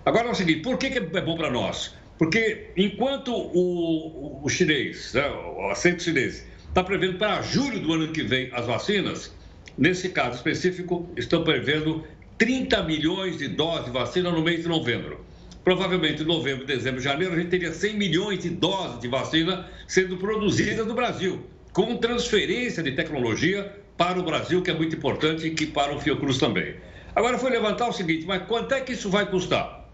Agora 0.06 0.28
é 0.28 0.32
o 0.32 0.36
seguinte, 0.36 0.62
por 0.62 0.78
que, 0.78 0.89
que 0.89 0.98
é 0.98 1.22
bom 1.22 1.36
para 1.36 1.52
nós? 1.52 1.94
Porque 2.17 2.67
enquanto 2.76 3.32
o, 3.34 4.41
o 4.44 4.50
chinês, 4.50 5.13
né, 5.13 5.28
o 5.30 5.70
assento 5.70 6.04
chinês, 6.04 6.46
está 6.67 6.84
prevendo 6.84 7.17
para 7.17 7.41
julho 7.41 7.80
do 7.80 7.94
ano 7.94 8.08
que 8.10 8.24
vem 8.24 8.50
as 8.54 8.65
vacinas, 8.65 9.34
nesse 9.78 10.10
caso 10.10 10.36
específico, 10.38 11.10
estão 11.17 11.44
prevendo 11.44 12.04
30 12.38 12.84
milhões 12.84 13.38
de 13.38 13.48
doses 13.48 13.86
de 13.86 13.91
vacina 13.91 14.32
no 14.32 14.41
mês 14.41 14.63
de 14.63 14.67
novembro. 14.67 15.24
Provavelmente 15.63 16.24
em 16.24 16.26
novembro, 16.26 16.65
dezembro, 16.65 17.00
janeiro, 17.00 17.34
a 17.34 17.38
gente 17.38 17.50
teria 17.50 17.72
100 17.72 17.98
milhões 17.98 18.39
de 18.39 18.50
doses 18.50 19.00
de 19.00 19.08
vacina 19.08 19.67
sendo 19.88 20.17
produzidas 20.17 20.88
no 20.88 20.96
Brasil, 20.96 21.46
com 21.72 21.98
transferência 21.98 22.82
de 22.82 22.94
tecnologia 22.94 23.72
para 24.02 24.20
o 24.20 24.24
Brasil, 24.24 24.64
que 24.64 24.72
é 24.72 24.74
muito 24.74 24.96
importante, 24.96 25.46
e 25.46 25.52
que 25.52 25.68
para 25.68 25.96
o 25.96 26.02
Fiocruz 26.02 26.40
também. 26.40 26.74
Agora 27.16 27.38
foi 27.38 27.52
levantar 27.52 27.88
o 27.88 27.94
seguinte, 27.94 28.26
mas 28.26 28.42
quanto 28.48 28.74
é 28.74 28.82
que 28.82 28.94
isso 28.94 29.12
vai 29.12 29.28
custar? 29.28 29.88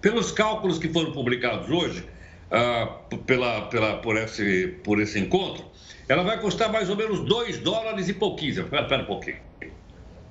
Pelos 0.00 0.32
cálculos 0.32 0.78
que 0.78 0.88
foram 0.88 1.12
publicados 1.12 1.68
hoje, 1.68 2.02
ah, 2.50 2.86
pela, 3.26 3.66
pela, 3.66 3.98
por, 3.98 4.16
esse, 4.16 4.68
por 4.82 5.02
esse 5.02 5.18
encontro, 5.18 5.66
ela 6.08 6.22
vai 6.22 6.40
custar 6.40 6.72
mais 6.72 6.88
ou 6.88 6.96
menos 6.96 7.20
2 7.26 7.58
dólares 7.58 8.08
e 8.08 8.14
pouquinho. 8.14 8.62
Espera 8.62 9.02
um 9.02 9.04
pouquinho. 9.04 9.36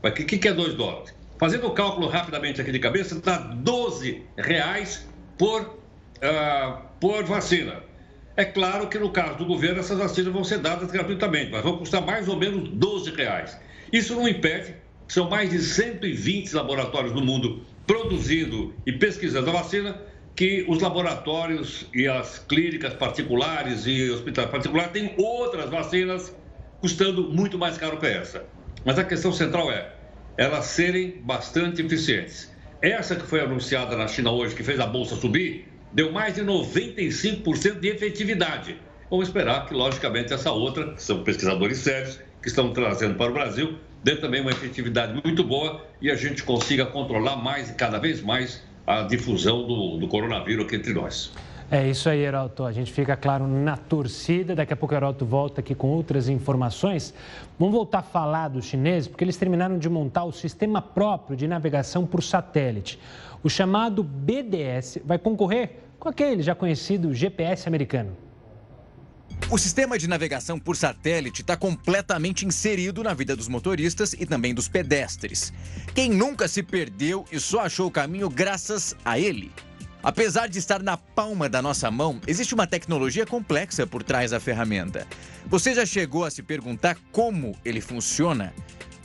O 0.01 0.11
que, 0.11 0.39
que 0.39 0.47
é 0.47 0.53
2 0.53 0.73
dólares? 0.73 1.13
Fazendo 1.37 1.67
o 1.67 1.71
cálculo 1.71 2.07
rapidamente 2.07 2.59
aqui 2.59 2.71
de 2.71 2.79
cabeça, 2.79 3.21
dá 3.21 3.37
12 3.37 4.23
reais 4.35 5.07
por, 5.37 5.77
ah, 6.23 6.81
por 6.99 7.23
vacina. 7.25 7.83
É 8.37 8.43
claro 8.43 8.87
que 8.87 8.99
no 8.99 9.11
caso 9.11 9.37
do 9.37 9.45
governo 9.45 9.79
essas 9.79 9.97
vacinas 9.97 10.33
vão 10.33 10.43
ser 10.43 10.59
dadas 10.59 10.91
gratuitamente, 10.91 11.51
mas 11.51 11.63
vão 11.63 11.77
custar 11.77 12.05
mais 12.05 12.27
ou 12.27 12.35
menos 12.35 12.67
12 12.69 13.11
reais. 13.11 13.57
Isso 13.93 14.13
não 14.13 14.27
impede, 14.27 14.75
são 15.07 15.29
mais 15.29 15.49
de 15.49 15.59
120 15.59 16.53
laboratórios 16.53 17.13
no 17.13 17.21
mundo 17.21 17.65
produzindo 17.87 18.73
e 18.85 18.91
pesquisando 18.91 19.49
a 19.49 19.53
vacina, 19.53 20.01
que 20.35 20.65
os 20.67 20.81
laboratórios 20.81 21.87
e 21.93 22.07
as 22.07 22.39
clínicas 22.39 22.93
particulares 22.93 23.87
e 23.87 24.09
hospitais 24.09 24.49
particulares 24.49 24.91
têm 24.91 25.13
outras 25.17 25.69
vacinas 25.69 26.35
custando 26.81 27.31
muito 27.31 27.57
mais 27.57 27.77
caro 27.77 27.97
que 27.97 28.05
essa. 28.05 28.45
Mas 28.83 28.99
a 28.99 29.03
questão 29.05 29.31
central 29.31 29.71
é 29.71 29.93
elas 30.37 30.65
serem 30.65 31.21
bastante 31.23 31.81
eficientes. 31.81 32.53
essa 32.81 33.15
que 33.15 33.25
foi 33.25 33.39
anunciada 33.39 33.95
na 33.95 34.07
China 34.07 34.31
hoje, 34.31 34.53
que 34.53 34.63
fez 34.63 34.79
a 34.79 34.85
bolsa 34.85 35.15
subir, 35.15 35.74
deu 35.95 36.11
mais 36.11 36.35
de 36.35 36.41
95% 36.41 37.79
de 37.79 37.87
efetividade. 37.87 38.77
Vamos 39.09 39.29
esperar 39.29 39.65
que, 39.65 39.73
logicamente, 39.73 40.33
essa 40.33 40.51
outra, 40.51 40.93
que 40.93 41.01
são 41.01 41.23
pesquisadores 41.23 41.77
sérios, 41.77 42.19
que 42.41 42.49
estão 42.49 42.73
trazendo 42.73 43.15
para 43.15 43.31
o 43.31 43.33
Brasil, 43.33 43.77
dê 44.03 44.17
também 44.17 44.41
uma 44.41 44.51
efetividade 44.51 45.19
muito 45.23 45.41
boa 45.41 45.85
e 46.01 46.11
a 46.11 46.15
gente 46.15 46.43
consiga 46.43 46.85
controlar 46.85 47.37
mais 47.37 47.69
e 47.69 47.75
cada 47.75 47.97
vez 47.97 48.21
mais 48.21 48.61
a 48.85 49.03
difusão 49.03 49.65
do, 49.65 49.97
do 49.97 50.07
coronavírus 50.09 50.65
aqui 50.65 50.75
entre 50.75 50.93
nós. 50.93 51.31
É 51.71 51.87
isso 51.87 52.09
aí, 52.09 52.19
Heraldo. 52.19 52.65
A 52.65 52.73
gente 52.73 52.91
fica, 52.91 53.15
claro, 53.15 53.47
na 53.47 53.77
torcida. 53.77 54.53
Daqui 54.53 54.73
a 54.73 54.75
pouco 54.75 54.93
Heraldo 54.93 55.25
volta 55.25 55.61
aqui 55.61 55.73
com 55.73 55.87
outras 55.87 56.27
informações. 56.27 57.13
Vamos 57.57 57.73
voltar 57.73 57.99
a 57.99 58.03
falar 58.03 58.49
dos 58.49 58.65
chineses, 58.65 59.07
porque 59.07 59.23
eles 59.23 59.37
terminaram 59.37 59.77
de 59.77 59.89
montar 59.89 60.25
o 60.25 60.31
sistema 60.31 60.81
próprio 60.81 61.37
de 61.37 61.47
navegação 61.47 62.05
por 62.05 62.21
satélite. 62.21 62.99
O 63.41 63.49
chamado 63.49 64.03
BDS 64.03 64.99
vai 65.05 65.17
concorrer 65.17 65.84
com 66.05 66.09
aquele 66.09 66.43
já 66.43 66.53
conhecido 66.53 67.15
GPS 67.15 67.67
americano. 67.67 68.15
O 69.49 69.57
sistema 69.57 69.97
de 69.97 70.07
navegação 70.07 70.59
por 70.59 70.77
satélite 70.77 71.41
está 71.41 71.57
completamente 71.57 72.45
inserido 72.45 73.01
na 73.01 73.11
vida 73.11 73.35
dos 73.35 73.47
motoristas 73.47 74.13
e 74.13 74.23
também 74.23 74.53
dos 74.53 74.67
pedestres. 74.67 75.51
Quem 75.95 76.11
nunca 76.11 76.47
se 76.47 76.61
perdeu 76.61 77.25
e 77.31 77.39
só 77.39 77.61
achou 77.61 77.87
o 77.87 77.91
caminho 77.91 78.29
graças 78.29 78.95
a 79.03 79.17
ele? 79.17 79.51
Apesar 80.03 80.47
de 80.47 80.59
estar 80.59 80.83
na 80.83 80.95
palma 80.95 81.49
da 81.49 81.59
nossa 81.59 81.89
mão, 81.89 82.21
existe 82.27 82.53
uma 82.53 82.67
tecnologia 82.67 83.25
complexa 83.25 83.87
por 83.87 84.03
trás 84.03 84.29
da 84.29 84.39
ferramenta. 84.39 85.07
Você 85.47 85.73
já 85.73 85.87
chegou 85.87 86.23
a 86.23 86.29
se 86.29 86.43
perguntar 86.43 86.95
como 87.11 87.57
ele 87.65 87.81
funciona? 87.81 88.53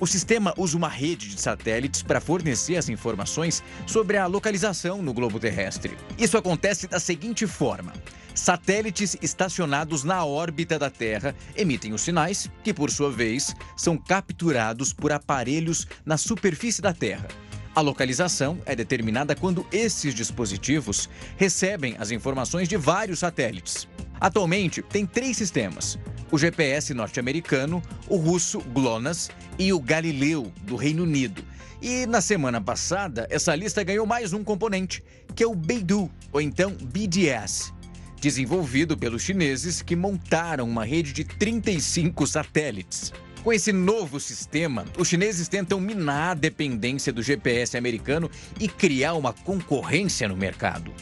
O 0.01 0.07
sistema 0.07 0.55
usa 0.57 0.79
uma 0.79 0.89
rede 0.89 1.29
de 1.29 1.39
satélites 1.39 2.03
para 2.03 2.23
fornecer 2.23 2.77
as 2.77 2.89
informações 2.89 3.63
sobre 3.87 4.17
a 4.17 4.27
localização 4.27 5.03
no 5.03 5.13
globo 5.13 5.39
terrestre. 5.39 5.95
Isso 6.19 6.39
acontece 6.39 6.87
da 6.87 6.99
seguinte 6.99 7.47
forma: 7.47 7.93
satélites 8.35 9.15
estacionados 9.21 10.03
na 10.03 10.25
órbita 10.25 10.79
da 10.79 10.89
Terra 10.89 11.35
emitem 11.55 11.93
os 11.93 12.01
sinais, 12.01 12.51
que 12.65 12.73
por 12.73 12.91
sua 12.91 13.13
vez 13.13 13.55
são 13.77 13.99
capturados 13.99 14.91
por 14.91 15.13
aparelhos 15.13 15.87
na 16.03 16.17
superfície 16.17 16.81
da 16.81 16.95
Terra. 16.95 17.29
A 17.75 17.83
localização 17.83 18.59
é 18.65 18.75
determinada 18.75 19.37
quando 19.37 19.67
esses 19.71 20.15
dispositivos 20.15 21.11
recebem 21.37 21.95
as 21.99 22.11
informações 22.11 22.71
de 22.71 22.77
vários 22.79 23.19
satélites. 23.19 23.87
Atualmente, 24.19 24.81
tem 24.83 25.05
três 25.05 25.37
sistemas: 25.37 25.99
o 26.31 26.39
GPS 26.39 26.95
norte-americano, 26.95 27.83
o 28.09 28.17
russo 28.17 28.61
GLONASS 28.61 29.31
e 29.59 29.73
o 29.73 29.81
Galileu, 29.81 30.53
do 30.63 30.77
Reino 30.77 31.03
Unido. 31.03 31.45
E 31.83 32.07
na 32.07 32.21
semana 32.21 32.61
passada, 32.61 33.27
essa 33.31 33.55
lista 33.55 33.83
ganhou 33.83 34.07
mais 34.07 34.33
um 34.33 34.45
componente, 34.45 35.03
que 35.35 35.43
é 35.43 35.47
o 35.47 35.55
Beidou, 35.55 36.11
ou 36.33 36.41
então 36.41 36.73
BDS, 36.73 37.73
desenvolvido 38.21 38.97
pelos 38.97 39.23
chineses 39.23 39.81
que 39.81 39.97
montaram 39.97 40.69
uma 40.69 40.85
rede 40.85 41.13
de 41.13 41.25
35 41.25 42.27
satélites. 42.27 43.13
Com 43.43 43.51
esse 43.51 43.73
novo 43.73 44.21
sistema, 44.21 44.85
os 44.99 45.09
chineses 45.09 45.49
tentam 45.49 45.81
minar 45.81 46.33
a 46.33 46.35
dependência 46.35 47.11
do 47.11 47.23
GPS 47.23 47.77
americano 47.79 48.31
e 48.59 48.69
criar 48.69 49.15
uma 49.15 49.33
concorrência 49.33 50.29
no 50.29 50.37
mercado. 50.37 50.93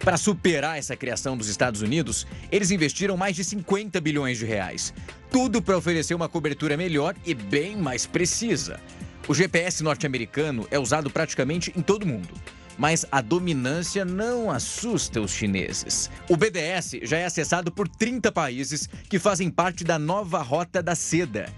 Para 0.00 0.16
superar 0.16 0.78
essa 0.78 0.96
criação 0.96 1.36
dos 1.36 1.48
Estados 1.48 1.82
Unidos, 1.82 2.26
eles 2.50 2.70
investiram 2.70 3.16
mais 3.16 3.36
de 3.36 3.44
50 3.44 4.00
bilhões 4.00 4.38
de 4.38 4.44
reais. 4.44 4.92
Tudo 5.30 5.60
para 5.60 5.76
oferecer 5.76 6.14
uma 6.14 6.28
cobertura 6.28 6.76
melhor 6.76 7.14
e 7.24 7.34
bem 7.34 7.76
mais 7.76 8.06
precisa. 8.06 8.80
O 9.28 9.34
GPS 9.34 9.82
norte-americano 9.82 10.66
é 10.70 10.78
usado 10.78 11.10
praticamente 11.10 11.72
em 11.76 11.82
todo 11.82 12.06
mundo. 12.06 12.34
Mas 12.78 13.06
a 13.10 13.20
dominância 13.22 14.04
não 14.04 14.50
assusta 14.50 15.20
os 15.20 15.30
chineses. 15.30 16.10
O 16.28 16.36
BDS 16.36 16.98
já 17.02 17.18
é 17.18 17.24
acessado 17.24 17.72
por 17.72 17.88
30 17.88 18.30
países 18.30 18.88
que 19.08 19.18
fazem 19.18 19.50
parte 19.50 19.82
da 19.82 19.98
nova 19.98 20.42
Rota 20.42 20.82
da 20.82 20.94
Seda, 20.94 21.50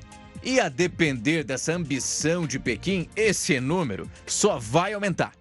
e 0.43 0.61
a 0.61 0.69
depender 0.69 1.43
dessa 1.43 1.73
ambição 1.73 2.47
de 2.47 2.59
Pequim, 2.59 3.09
esse 3.17 3.59
número 3.61 4.09
só 4.27 4.59
vai 4.59 4.93
aumentar. 4.93 5.33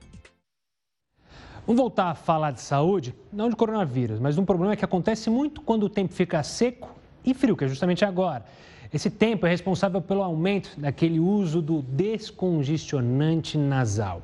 Vamos 1.67 1.82
voltar 1.82 2.12
a 2.12 2.15
falar 2.15 2.51
de 2.51 2.62
saúde, 2.62 3.13
não 3.32 3.49
de 3.49 3.56
coronavírus, 3.58 4.21
mas 4.21 4.38
um 4.38 4.45
problema 4.45 4.73
que 4.77 4.86
acontece 4.86 5.30
muito 5.30 5.60
quando 5.60 5.84
o 5.84 5.89
tempo 5.89 6.13
fica 6.13 6.41
seco 6.41 6.95
e 7.25 7.34
frio, 7.34 7.58
que 7.58 7.65
é 7.65 7.67
justamente 7.67 8.06
agora. 8.06 8.45
Esse 8.93 9.10
tempo 9.10 9.45
é 9.45 9.49
responsável 9.49 10.01
pelo 10.01 10.23
aumento 10.23 10.80
daquele 10.80 11.19
uso 11.19 11.62
do 11.62 11.82
descongestionante 11.82 13.58
nasal. 13.58 14.21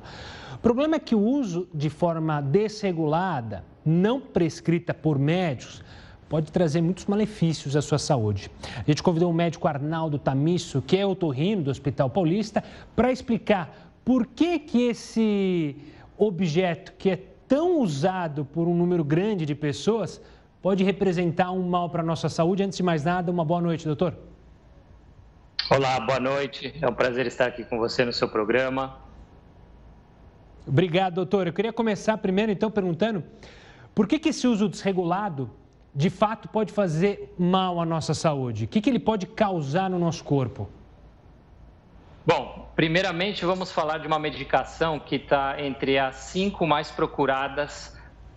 O 0.54 0.58
problema 0.60 0.96
é 0.96 0.98
que 0.98 1.14
o 1.14 1.20
uso 1.20 1.68
de 1.74 1.90
forma 1.90 2.40
desregulada, 2.40 3.62
não 3.84 4.22
prescrita 4.22 4.94
por 4.94 5.18
médicos, 5.18 5.84
pode 6.30 6.50
trazer 6.50 6.80
muitos 6.80 7.04
malefícios 7.04 7.76
à 7.76 7.82
sua 7.82 7.98
saúde. 7.98 8.50
A 8.74 8.84
gente 8.90 9.02
convidou 9.02 9.30
o 9.30 9.34
médico 9.34 9.68
Arnaldo 9.68 10.18
Tamisso, 10.18 10.80
que 10.80 10.96
é 10.96 11.04
otorrino 11.04 11.64
do 11.64 11.70
Hospital 11.70 12.08
Paulista, 12.08 12.64
para 12.96 13.12
explicar 13.12 13.92
por 14.02 14.26
que, 14.28 14.58
que 14.60 14.88
esse 14.88 15.76
objeto 16.16 16.94
que 16.96 17.10
é 17.10 17.33
tão 17.54 17.78
usado 17.78 18.44
por 18.44 18.66
um 18.66 18.74
número 18.74 19.04
grande 19.04 19.46
de 19.46 19.54
pessoas 19.54 20.20
pode 20.60 20.82
representar 20.82 21.52
um 21.52 21.62
mal 21.62 21.88
para 21.88 22.02
a 22.02 22.04
nossa 22.04 22.28
saúde. 22.28 22.64
Antes 22.64 22.78
de 22.78 22.82
mais 22.82 23.04
nada, 23.04 23.30
uma 23.30 23.44
boa 23.44 23.60
noite, 23.60 23.86
doutor. 23.86 24.12
Olá, 25.70 26.00
boa 26.00 26.18
noite. 26.18 26.74
É 26.82 26.88
um 26.88 26.92
prazer 26.92 27.26
estar 27.28 27.46
aqui 27.46 27.64
com 27.64 27.78
você 27.78 28.04
no 28.04 28.12
seu 28.12 28.28
programa. 28.28 28.96
Obrigado, 30.66 31.14
doutor. 31.14 31.46
Eu 31.46 31.52
queria 31.52 31.72
começar 31.72 32.18
primeiro, 32.18 32.50
então, 32.50 32.72
perguntando 32.72 33.22
por 33.94 34.08
que, 34.08 34.18
que 34.18 34.30
esse 34.30 34.48
uso 34.48 34.68
desregulado 34.68 35.48
de 35.94 36.10
fato 36.10 36.48
pode 36.48 36.72
fazer 36.72 37.32
mal 37.38 37.80
à 37.80 37.86
nossa 37.86 38.14
saúde? 38.14 38.64
O 38.64 38.66
que, 38.66 38.80
que 38.80 38.90
ele 38.90 38.98
pode 38.98 39.26
causar 39.26 39.88
no 39.88 40.00
nosso 40.00 40.24
corpo? 40.24 40.68
Bom, 42.26 42.53
primeiramente 42.74 43.44
vamos 43.44 43.70
falar 43.70 43.98
de 43.98 44.06
uma 44.06 44.18
medicação 44.18 44.98
que 44.98 45.16
está 45.16 45.60
entre 45.60 45.98
as 45.98 46.16
cinco 46.16 46.66
mais 46.66 46.90
procuradas 46.90 47.94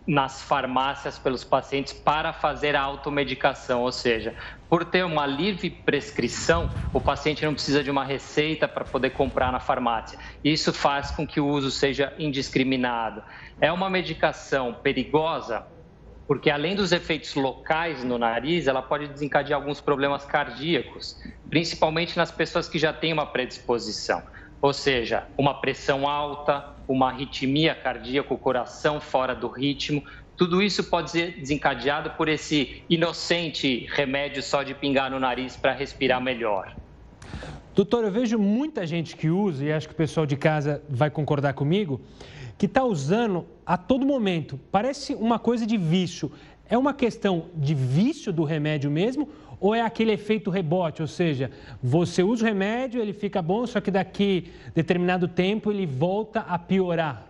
nas 0.07 0.41
farmácias 0.41 1.19
pelos 1.19 1.43
pacientes 1.43 1.91
para 1.91 2.31
fazer 2.31 2.77
a 2.77 2.81
automedicação, 2.81 3.81
ou 3.81 3.91
seja, 3.91 4.33
por 4.69 4.85
ter 4.85 5.03
uma 5.03 5.25
livre 5.25 5.69
prescrição, 5.69 6.69
o 6.93 7.01
paciente 7.01 7.45
não 7.45 7.53
precisa 7.53 7.83
de 7.83 7.91
uma 7.91 8.05
receita 8.05 8.69
para 8.69 8.85
poder 8.85 9.09
comprar 9.09 9.51
na 9.51 9.59
farmácia. 9.59 10.17
Isso 10.41 10.71
faz 10.71 11.11
com 11.11 11.27
que 11.27 11.41
o 11.41 11.47
uso 11.47 11.69
seja 11.69 12.13
indiscriminado. 12.17 13.21
É 13.59 13.69
uma 13.69 13.89
medicação 13.89 14.73
perigosa 14.73 15.67
porque 16.27 16.49
além 16.49 16.75
dos 16.75 16.91
efeitos 16.91 17.33
locais 17.35 18.03
no 18.03 18.17
nariz, 18.17 18.67
ela 18.67 18.81
pode 18.81 19.07
desencadear 19.07 19.59
alguns 19.59 19.79
problemas 19.79 20.25
cardíacos, 20.25 21.17
principalmente 21.49 22.17
nas 22.17 22.29
pessoas 22.29 22.67
que 22.67 22.77
já 22.77 22.91
têm 22.91 23.13
uma 23.13 23.25
predisposição, 23.25 24.21
ou 24.61 24.73
seja, 24.73 25.25
uma 25.37 25.61
pressão 25.61 26.07
alta, 26.07 26.75
uma 26.87 27.07
arritmia 27.09 27.73
cardíaca, 27.73 28.33
o 28.33 28.37
coração 28.37 28.99
fora 28.99 29.33
do 29.33 29.47
ritmo. 29.47 30.03
Tudo 30.35 30.61
isso 30.61 30.83
pode 30.83 31.11
ser 31.11 31.39
desencadeado 31.39 32.11
por 32.11 32.27
esse 32.27 32.83
inocente 32.89 33.87
remédio 33.89 34.43
só 34.43 34.63
de 34.63 34.73
pingar 34.73 35.09
no 35.09 35.19
nariz 35.19 35.55
para 35.55 35.71
respirar 35.71 36.21
melhor. 36.21 36.75
Doutor, 37.73 38.03
eu 38.03 38.11
vejo 38.11 38.37
muita 38.37 38.85
gente 38.85 39.15
que 39.15 39.29
usa, 39.29 39.63
e 39.63 39.71
acho 39.71 39.87
que 39.87 39.93
o 39.93 39.97
pessoal 39.97 40.25
de 40.25 40.35
casa 40.35 40.81
vai 40.89 41.09
concordar 41.09 41.53
comigo, 41.53 42.01
que 42.57 42.65
está 42.65 42.83
usando 42.83 43.45
a 43.65 43.77
todo 43.77 44.05
momento. 44.05 44.59
Parece 44.71 45.13
uma 45.13 45.37
coisa 45.37 45.65
de 45.65 45.77
vício. 45.77 46.31
É 46.69 46.77
uma 46.77 46.93
questão 46.93 47.45
de 47.55 47.73
vício 47.73 48.33
do 48.33 48.43
remédio 48.43 48.89
mesmo 48.91 49.29
ou 49.59 49.73
é 49.73 49.81
aquele 49.81 50.11
efeito 50.11 50.49
rebote? 50.49 51.01
Ou 51.01 51.07
seja, 51.07 51.51
você 51.81 52.23
usa 52.23 52.43
o 52.43 52.47
remédio, 52.47 53.01
ele 53.01 53.13
fica 53.13 53.41
bom, 53.41 53.65
só 53.65 53.81
que 53.81 53.91
daqui 53.91 54.51
determinado 54.73 55.27
tempo 55.27 55.71
ele 55.71 55.85
volta 55.85 56.41
a 56.41 56.57
piorar? 56.57 57.25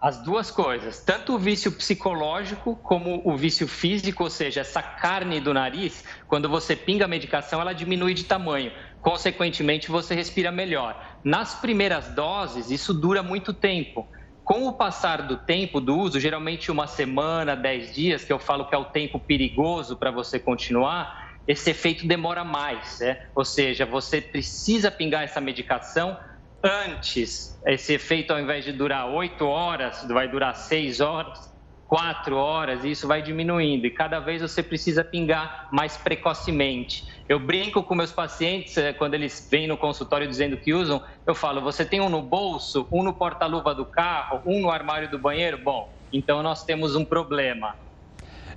As 0.00 0.18
duas 0.18 0.50
coisas, 0.50 1.00
tanto 1.00 1.34
o 1.34 1.38
vício 1.38 1.72
psicológico 1.72 2.76
como 2.82 3.22
o 3.24 3.38
vício 3.38 3.66
físico, 3.66 4.24
ou 4.24 4.28
seja, 4.28 4.60
essa 4.60 4.82
carne 4.82 5.40
do 5.40 5.54
nariz, 5.54 6.04
quando 6.28 6.46
você 6.46 6.76
pinga 6.76 7.06
a 7.06 7.08
medicação, 7.08 7.58
ela 7.58 7.72
diminui 7.72 8.12
de 8.12 8.24
tamanho. 8.24 8.70
Consequentemente, 9.04 9.90
você 9.90 10.14
respira 10.14 10.50
melhor. 10.50 10.98
Nas 11.22 11.54
primeiras 11.54 12.08
doses, 12.08 12.70
isso 12.70 12.94
dura 12.94 13.22
muito 13.22 13.52
tempo. 13.52 14.08
Com 14.42 14.66
o 14.66 14.72
passar 14.72 15.20
do 15.20 15.36
tempo 15.36 15.78
do 15.78 15.94
uso, 15.94 16.18
geralmente 16.18 16.70
uma 16.70 16.86
semana, 16.86 17.54
dez 17.54 17.94
dias, 17.94 18.24
que 18.24 18.32
eu 18.32 18.38
falo 18.38 18.66
que 18.66 18.74
é 18.74 18.78
o 18.78 18.86
tempo 18.86 19.20
perigoso 19.20 19.98
para 19.98 20.10
você 20.10 20.40
continuar, 20.40 21.14
esse 21.46 21.70
efeito 21.70 22.08
demora 22.08 22.44
mais. 22.44 22.98
Né? 23.00 23.20
Ou 23.34 23.44
seja, 23.44 23.84
você 23.84 24.22
precisa 24.22 24.90
pingar 24.90 25.22
essa 25.22 25.38
medicação 25.38 26.18
antes. 26.64 27.60
Esse 27.66 27.92
efeito, 27.92 28.32
ao 28.32 28.40
invés 28.40 28.64
de 28.64 28.72
durar 28.72 29.06
oito 29.10 29.44
horas, 29.44 30.02
vai 30.08 30.28
durar 30.28 30.56
seis 30.56 31.00
horas. 31.00 31.53
Quatro 31.86 32.36
horas, 32.36 32.84
e 32.84 32.90
isso 32.90 33.06
vai 33.06 33.22
diminuindo. 33.22 33.86
E 33.86 33.90
cada 33.90 34.20
vez 34.20 34.42
você 34.42 34.62
precisa 34.62 35.04
pingar 35.04 35.68
mais 35.72 35.96
precocemente. 35.96 37.02
Eu 37.28 37.38
brinco 37.38 37.82
com 37.82 37.94
meus 37.94 38.12
pacientes, 38.12 38.76
eh, 38.76 38.92
quando 38.92 39.14
eles 39.14 39.48
vêm 39.50 39.66
no 39.66 39.76
consultório 39.76 40.26
dizendo 40.28 40.56
que 40.58 40.72
usam, 40.74 41.02
eu 41.26 41.34
falo: 41.34 41.60
você 41.60 41.84
tem 41.84 42.00
um 42.00 42.08
no 42.08 42.22
bolso, 42.22 42.88
um 42.92 43.02
no 43.02 43.14
porta-luva 43.14 43.74
do 43.74 43.86
carro, 43.86 44.42
um 44.46 44.60
no 44.60 44.70
armário 44.70 45.10
do 45.10 45.18
banheiro? 45.18 45.58
Bom, 45.62 45.86
então 46.12 46.42
nós 46.42 46.64
temos 46.64 46.96
um 46.96 47.04
problema. 47.04 47.74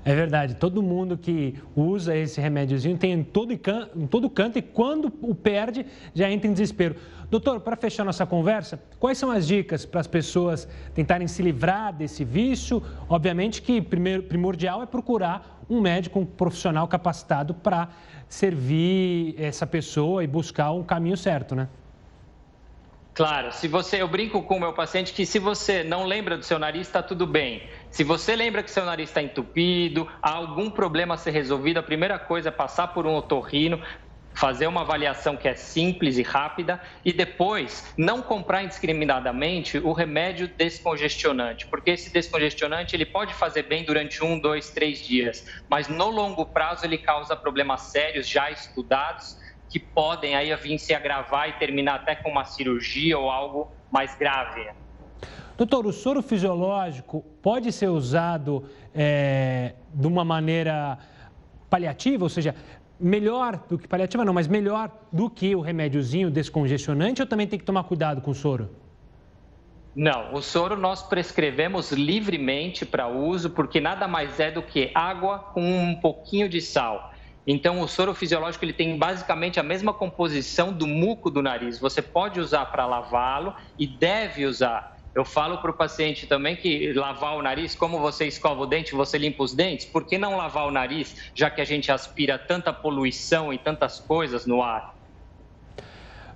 É 0.08 0.15
verdade, 0.15 0.56
todo 0.56 0.82
mundo 0.82 1.17
que 1.17 1.56
usa 1.76 2.15
esse 2.15 2.39
remédiozinho 2.39 2.98
tem 2.98 3.12
em 3.12 3.24
todo, 3.26 3.52
em 3.52 4.08
todo 4.08 4.30
canto 4.30 4.58
e 4.58 4.62
quando 4.62 5.12
o 5.22 5.36
perde 5.36 5.86
já 6.13 6.32
entra 6.32 6.48
em 6.48 6.54
desespero. 6.54 6.96
Doutor, 7.30 7.60
para 7.60 7.76
fechar 7.76 8.06
nossa 8.06 8.26
conversa, 8.26 8.82
quais 9.02 9.17
são 9.17 9.30
as 9.30 9.46
dicas 9.46 9.86
para 9.86 10.00
as 10.00 10.08
pessoas 10.08 10.65
tentarem 10.93 11.28
se 11.28 11.43
livrar 11.43 11.91
desse 11.91 12.24
vício? 12.24 12.82
Obviamente 13.10 13.62
que 13.62 13.82
primeiro, 13.82 14.24
primordial 14.24 14.82
é 14.82 14.86
procurar 14.86 15.62
um 15.70 15.82
médico, 15.82 16.20
um 16.20 16.26
profissional 16.26 16.88
capacitado 16.88 17.54
para 17.54 17.89
servir 18.30 19.36
essa 19.38 19.67
pessoa 19.67 20.24
e 20.24 20.28
buscar 20.28 20.72
um 20.72 20.84
caminho 20.84 21.17
certo, 21.17 21.54
né? 21.54 21.67
Claro, 23.17 23.51
se 23.51 23.67
você, 23.67 23.99
eu 23.99 24.08
brinco 24.08 24.43
com 24.43 24.58
o 24.58 24.60
meu 24.60 24.73
paciente 24.73 25.12
que 25.12 25.25
se 25.25 25.39
você 25.39 25.84
não 25.84 26.06
lembra 26.06 26.38
do 26.38 26.43
seu 26.43 26.60
nariz, 26.60 26.86
está 26.86 27.01
tudo 27.01 27.25
bem. 27.25 27.67
Se 27.89 28.03
você 28.03 28.36
lembra 28.36 28.62
que 28.62 28.69
seu 28.69 28.86
nariz 28.86 29.10
está 29.10 29.23
entupido, 29.23 30.08
há 30.21 30.34
algum 30.34 30.69
problema 30.69 31.15
a 31.15 31.17
ser 31.17 31.32
resolvido, 31.32 31.80
a 31.80 31.84
primeira 31.84 32.19
coisa 32.19 32.49
é 32.49 32.51
passar 32.51 32.89
por 32.89 33.08
um 33.08 33.15
otorrino, 33.15 33.82
fazer 34.36 34.67
uma 34.67 34.82
avaliação 34.82 35.36
que 35.36 35.47
é 35.47 35.56
simples 35.56 36.19
e 36.19 36.21
rápida 36.21 36.80
e 37.03 37.12
depois 37.12 37.91
não 37.97 38.21
comprar 38.21 38.62
indiscriminadamente 38.62 39.80
o 39.80 39.93
remédio 39.93 40.47
descongestionante, 40.47 41.65
porque 41.71 41.89
esse 41.89 42.13
descongestionante 42.13 42.95
ele 42.95 43.08
pode 43.08 43.34
fazer 43.34 43.63
bem 43.63 43.84
durante 43.84 44.23
um, 44.23 44.39
dois, 44.39 44.69
três 44.69 44.99
dias, 44.99 45.43
mas 45.67 45.88
no 45.88 46.12
longo 46.12 46.45
prazo 46.45 46.86
ele 46.86 46.99
causa 46.99 47.36
problemas 47.36 47.82
sérios 47.82 48.30
já 48.30 48.51
estudados 48.51 49.47
que 49.69 49.80
podem 49.80 50.36
aí 50.36 50.56
vir 50.56 50.77
se 50.80 50.93
agravar 50.93 51.49
e 51.49 51.53
terminar 51.53 51.95
até 51.95 52.15
com 52.15 52.30
uma 52.30 52.45
cirurgia 52.45 53.17
ou 53.17 53.30
algo 53.30 53.71
mais 53.91 54.15
grave. 54.15 54.67
Doutor, 55.58 55.88
o 55.88 55.91
soro 55.91 56.21
fisiológico 56.21 57.25
pode 57.41 57.71
ser 57.71 57.88
usado 57.88 58.69
é, 58.93 59.73
de 59.93 60.06
uma 60.06 60.23
maneira 60.23 60.99
paliativa, 61.69 62.23
ou 62.23 62.30
seja, 62.30 62.53
melhor 62.99 63.63
do 63.67 63.77
que 63.77 63.88
paliativa, 63.88 64.23
não, 64.23 64.34
mas 64.34 64.47
melhor 64.47 64.91
do 65.12 65.30
que 65.30 65.56
o 65.56 65.62
remédiozinho 65.62 66.30
descongestionante 66.30 67.21
ou 67.21 67.27
também 67.27 67.47
tem 67.47 67.58
que 67.58 67.65
tomar 67.65 67.84
cuidado 67.84 68.21
com 68.21 68.32
o 68.32 68.36
soro? 68.36 68.69
Não, 69.95 70.36
o 70.36 70.43
soro 70.43 70.77
nós 70.77 71.01
prescrevemos 71.01 71.91
livremente 71.91 72.86
para 72.86 73.08
uso, 73.08 73.49
porque 73.49 73.82
nada 73.82 74.08
mais 74.08 74.39
é 74.39 74.51
do 74.51 74.62
que 74.62 74.91
água 74.93 75.39
com 75.39 75.62
um 75.62 75.95
pouquinho 75.95 76.47
de 76.47 76.62
sal. 76.62 77.12
Então, 77.50 77.80
o 77.80 77.88
soro 77.88 78.14
fisiológico 78.14 78.66
ele 78.66 78.74
tem 78.74 78.98
basicamente 78.98 79.58
a 79.58 79.64
mesma 79.64 79.94
composição 79.94 80.74
do 80.74 80.86
muco 80.86 81.32
do 81.32 81.42
nariz. 81.42 81.80
Você 81.80 82.02
pode 82.02 82.42
usar 82.42 82.66
para 82.66 82.86
lavá-lo 82.86 83.56
e 83.80 83.88
deve 83.88 84.46
usar. 84.46 84.98
Eu 85.16 85.24
falo 85.24 85.60
para 85.60 85.72
o 85.72 85.74
paciente 85.74 86.28
também 86.28 86.58
que 86.58 86.92
lavar 86.92 87.38
o 87.38 87.42
nariz, 87.42 87.74
como 87.74 88.00
você 88.00 88.28
escova 88.28 88.64
o 88.64 88.66
dente, 88.66 88.94
você 88.94 89.18
limpa 89.18 89.42
os 89.44 89.56
dentes, 89.56 89.86
por 89.86 90.06
que 90.06 90.18
não 90.18 90.36
lavar 90.36 90.68
o 90.68 90.72
nariz, 90.72 91.32
já 91.34 91.50
que 91.50 91.62
a 91.62 91.66
gente 91.66 91.90
aspira 91.90 92.38
tanta 92.38 92.74
poluição 92.74 93.54
e 93.54 93.58
tantas 93.58 93.98
coisas 93.98 94.46
no 94.46 94.62
ar? 94.62 94.96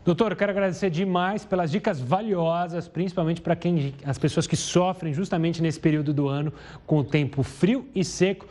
Doutor, 0.03 0.35
quero 0.35 0.51
agradecer 0.51 0.89
demais 0.89 1.45
pelas 1.45 1.69
dicas 1.69 1.99
valiosas, 1.99 2.87
principalmente 2.87 3.39
para 3.39 3.55
quem 3.55 3.93
as 4.03 4.17
pessoas 4.17 4.47
que 4.47 4.55
sofrem 4.55 5.13
justamente 5.13 5.61
nesse 5.61 5.79
período 5.79 6.11
do 6.11 6.27
ano 6.27 6.51
com 6.87 6.97
o 6.99 7.03
tempo 7.03 7.43
frio 7.43 7.87
e 7.93 8.03
seco. 8.03 8.47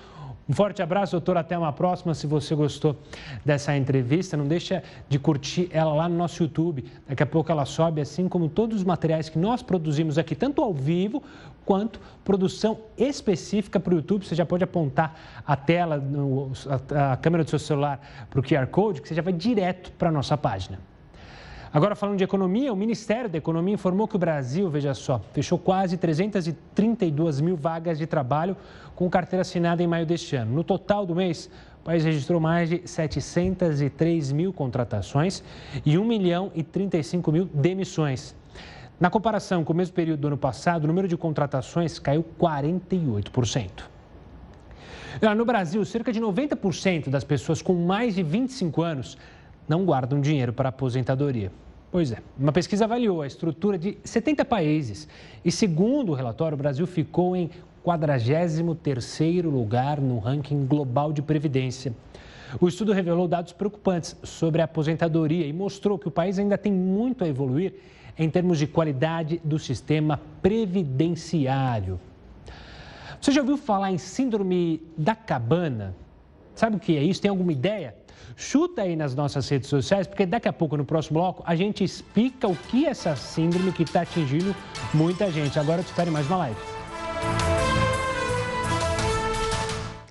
Um 0.50 0.52
forte 0.52 0.82
abraço, 0.82 1.12
doutor. 1.12 1.36
Até 1.36 1.56
uma 1.56 1.72
próxima. 1.72 2.12
Se 2.12 2.26
você 2.26 2.56
gostou 2.56 2.96
dessa 3.44 3.76
entrevista, 3.76 4.36
não 4.36 4.48
deixa 4.48 4.82
de 5.08 5.16
curtir 5.16 5.68
ela 5.70 5.94
lá 5.94 6.08
no 6.08 6.16
nosso 6.16 6.42
YouTube. 6.42 6.84
Daqui 7.08 7.22
a 7.22 7.26
pouco 7.26 7.52
ela 7.52 7.64
sobe, 7.64 8.00
assim 8.00 8.28
como 8.28 8.48
todos 8.48 8.78
os 8.78 8.82
materiais 8.82 9.28
que 9.28 9.38
nós 9.38 9.62
produzimos 9.62 10.18
aqui, 10.18 10.34
tanto 10.34 10.60
ao 10.60 10.74
vivo 10.74 11.22
quanto 11.64 12.00
produção 12.24 12.80
específica 12.98 13.78
para 13.78 13.94
o 13.94 13.98
YouTube. 13.98 14.26
Você 14.26 14.34
já 14.34 14.44
pode 14.44 14.64
apontar 14.64 15.14
a 15.46 15.54
tela, 15.54 16.02
a 17.12 17.16
câmera 17.16 17.44
do 17.44 17.50
seu 17.50 17.60
celular 17.60 18.00
para 18.28 18.40
o 18.40 18.42
QR 18.42 18.66
Code, 18.66 19.02
que 19.02 19.06
você 19.06 19.14
já 19.14 19.22
vai 19.22 19.32
direto 19.32 19.92
para 19.92 20.08
a 20.08 20.12
nossa 20.12 20.36
página. 20.36 20.80
Agora, 21.72 21.94
falando 21.94 22.18
de 22.18 22.24
economia, 22.24 22.72
o 22.72 22.76
Ministério 22.76 23.30
da 23.30 23.38
Economia 23.38 23.74
informou 23.74 24.09
que 24.09 24.16
o 24.16 24.18
Brasil, 24.18 24.68
veja 24.68 24.92
só, 24.92 25.20
fechou 25.33 25.56
quase 25.56 25.96
332 25.96 27.40
mil 27.40 27.56
vagas 27.56 27.96
de 27.96 28.09
trabalho 28.09 28.56
com 28.96 29.09
carteira 29.09 29.42
assinada 29.42 29.80
em 29.80 29.87
maio 29.87 30.04
deste 30.04 30.35
ano. 30.35 30.52
No 30.52 30.64
total 30.64 31.06
do 31.06 31.14
mês, 31.14 31.48
o 31.80 31.85
país 31.85 32.02
registrou 32.02 32.40
mais 32.40 32.68
de 32.68 32.83
703 32.85 34.33
mil 34.33 34.52
contratações 34.52 35.44
e 35.87 35.96
1 35.96 36.04
milhão 36.04 36.50
e 36.56 36.64
35 36.64 37.30
mil 37.30 37.44
demissões. 37.44 38.35
Na 38.98 39.09
comparação 39.09 39.62
com 39.62 39.72
o 39.72 39.76
mesmo 39.76 39.94
período 39.94 40.20
do 40.22 40.26
ano 40.26 40.37
passado, 40.37 40.83
o 40.85 40.87
número 40.88 41.06
de 41.06 41.16
contratações 41.16 42.00
caiu 42.00 42.24
48%. 42.37 43.85
No 45.37 45.44
Brasil, 45.44 45.85
cerca 45.85 46.12
de 46.12 46.20
90% 46.20 47.11
das 47.11 47.22
pessoas 47.22 47.62
com 47.62 47.74
mais 47.74 48.16
de 48.16 48.24
25 48.24 48.83
anos 48.83 49.16
não 49.68 49.85
guardam 49.85 50.20
dinheiro 50.20 50.53
para 50.53 50.68
aposentadoria. 50.68 51.51
Pois 51.90 52.12
é, 52.12 52.18
uma 52.38 52.53
pesquisa 52.53 52.85
avaliou 52.85 53.23
a 53.23 53.27
estrutura 53.27 53.77
de 53.77 53.99
70 54.05 54.44
países 54.44 55.09
e, 55.44 55.51
segundo 55.51 56.12
o 56.12 56.14
relatório, 56.14 56.55
o 56.55 56.59
Brasil 56.59 56.87
ficou 56.87 57.35
em 57.35 57.51
43º 57.85 59.44
lugar 59.44 60.01
no 60.01 60.18
ranking 60.18 60.66
global 60.66 61.12
de 61.12 61.23
previdência. 61.23 61.92
O 62.61 62.68
estudo 62.68 62.92
revelou 62.92 63.29
dados 63.29 63.53
preocupantes 63.53 64.16
sobre 64.23 64.61
a 64.61 64.64
aposentadoria 64.64 65.46
e 65.46 65.53
mostrou 65.53 65.99
que 65.99 66.09
o 66.09 66.11
país 66.11 66.38
ainda 66.38 66.59
tem 66.59 66.73
muito 66.73 67.25
a 67.25 67.29
evoluir 67.29 67.75
em 68.18 68.29
termos 68.29 68.59
de 68.59 68.66
qualidade 68.66 69.40
do 69.44 69.59
sistema 69.59 70.20
previdenciário. 70.42 71.99
Você 73.20 73.33
já 73.33 73.40
ouviu 73.40 73.57
falar 73.57 73.92
em 73.92 73.99
síndrome 73.99 74.83
da 74.96 75.14
cabana? 75.14 75.94
Sabe 76.55 76.77
o 76.77 76.81
que 76.81 76.96
é 76.96 77.03
isso? 77.03 77.20
Tem 77.20 77.29
alguma 77.29 77.53
ideia? 77.53 77.94
Chuta 78.37 78.83
aí 78.83 78.96
nas 78.96 79.14
nossas 79.14 79.48
redes 79.48 79.68
sociais, 79.68 80.06
porque 80.06 80.24
daqui 80.24 80.48
a 80.48 80.52
pouco, 80.52 80.76
no 80.76 80.85
próximo 80.85 81.20
bloco, 81.20 81.42
a 81.46 81.54
gente 81.54 81.85
explica 81.85 82.48
o 82.48 82.56
que 82.56 82.87
é 82.87 82.90
essa 82.90 83.14
síndrome 83.16 83.72
que 83.72 83.83
está 83.83 84.02
atingindo 84.02 84.54
muita 84.94 85.30
gente. 85.30 85.59
Agora 85.59 85.80
eu 85.80 85.85
te 85.85 85.88
espero 85.88 86.11
em 86.11 86.12
mais 86.12 86.26
uma 86.26 86.37
live. 86.38 86.56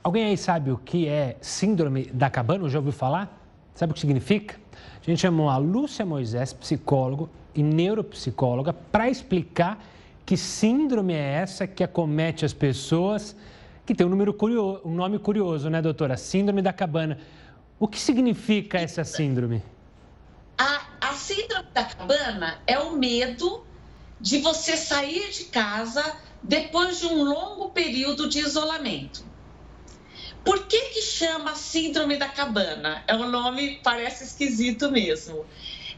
Alguém 0.04 0.26
aí 0.26 0.38
sabe 0.38 0.72
o 0.72 0.78
que 0.78 1.08
é 1.08 1.38
síndrome 1.42 2.06
da 2.06 2.30
cabana? 2.30 2.68
Já 2.70 2.80
ouviu 2.80 2.94
falar? 2.94 3.38
Sabe 3.76 3.92
o 3.92 3.94
que 3.94 4.00
significa? 4.00 4.56
A 5.02 5.06
gente 5.10 5.22
chamou 5.22 5.50
a 5.50 5.58
Lúcia 5.58 6.06
Moisés, 6.06 6.54
psicólogo 6.54 7.30
e 7.54 7.64
neuropsicóloga, 7.64 8.74
para 8.74 9.10
explicar 9.10 9.84
que 10.26 10.38
síndrome 10.38 11.14
é 11.14 11.34
essa 11.36 11.66
que 11.66 11.84
acomete 11.84 12.46
as 12.46 12.54
pessoas, 12.54 13.36
que 13.86 13.96
tem 13.96 14.06
um, 14.06 14.10
número 14.10 14.34
curioso, 14.34 14.82
um 14.86 14.94
nome 14.94 15.18
curioso, 15.18 15.70
né, 15.70 15.82
doutora? 15.82 16.16
Síndrome 16.18 16.62
da 16.62 16.72
cabana. 16.72 17.18
O 17.80 17.88
que 17.88 17.98
significa 17.98 18.78
essa 18.78 19.06
síndrome? 19.06 19.64
A, 20.58 20.82
a 21.00 21.14
síndrome 21.14 21.70
da 21.74 21.86
cabana 21.86 22.62
é 22.68 22.78
o 22.78 22.92
medo 22.92 23.66
de 24.20 24.40
você 24.40 24.76
sair 24.76 25.32
de 25.32 25.46
casa 25.46 26.18
depois 26.44 27.00
de 27.00 27.08
um 27.08 27.24
longo 27.24 27.70
período 27.70 28.28
de 28.28 28.40
isolamento. 28.40 29.24
Por 30.44 30.68
que, 30.68 30.78
que 30.90 31.02
chama 31.02 31.56
síndrome 31.56 32.18
da 32.18 32.28
cabana? 32.28 33.02
É 33.08 33.16
um 33.16 33.30
nome 33.30 33.80
parece 33.82 34.26
esquisito 34.26 34.92
mesmo. 34.92 35.46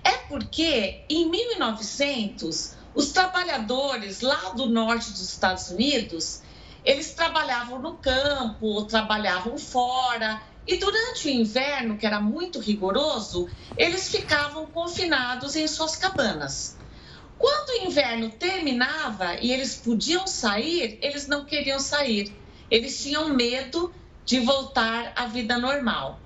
É 0.04 0.18
porque 0.28 1.04
em 1.10 1.32
1900 1.32 2.76
os 2.94 3.12
trabalhadores 3.12 4.22
lá 4.22 4.50
do 4.50 4.68
norte 4.68 5.10
dos 5.10 5.30
Estados 5.30 5.72
Unidos 5.72 6.44
eles 6.84 7.14
trabalhavam 7.14 7.80
no 7.80 7.94
campo, 7.94 8.84
trabalhavam 8.86 9.58
fora 9.58 10.42
e 10.66 10.78
durante 10.78 11.28
o 11.28 11.32
inverno, 11.32 11.98
que 11.98 12.06
era 12.06 12.22
muito 12.22 12.60
rigoroso, 12.60 13.48
eles 13.76 14.10
ficavam 14.10 14.68
confinados 14.68 15.56
em 15.56 15.68
suas 15.68 15.96
cabanas. 15.96 16.80
Quando 17.38 17.70
o 17.70 17.88
inverno 17.88 18.30
terminava 18.30 19.36
e 19.42 19.52
eles 19.52 19.76
podiam 19.78 20.28
sair, 20.28 21.00
eles 21.02 21.28
não 21.28 21.46
queriam 21.46 21.80
sair. 21.80 22.40
Eles 22.70 23.02
tinham 23.02 23.30
medo 23.30 23.92
de 24.24 24.40
voltar 24.40 25.14
à 25.16 25.26
vida 25.26 25.58
normal. 25.58 26.22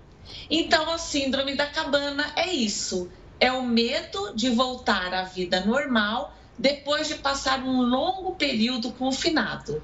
Então, 0.50 0.92
a 0.92 0.98
síndrome 0.98 1.56
da 1.56 1.68
cabana 1.68 2.34
é 2.36 2.52
isso: 2.52 3.10
é 3.40 3.52
o 3.52 3.64
medo 3.64 4.36
de 4.36 4.50
voltar 4.50 5.14
à 5.14 5.24
vida 5.24 5.66
normal 5.66 6.36
depois 6.58 7.08
de 7.08 7.16
passar 7.16 7.64
um 7.64 7.82
longo 7.82 8.36
período 8.36 8.92
confinado. 8.92 9.82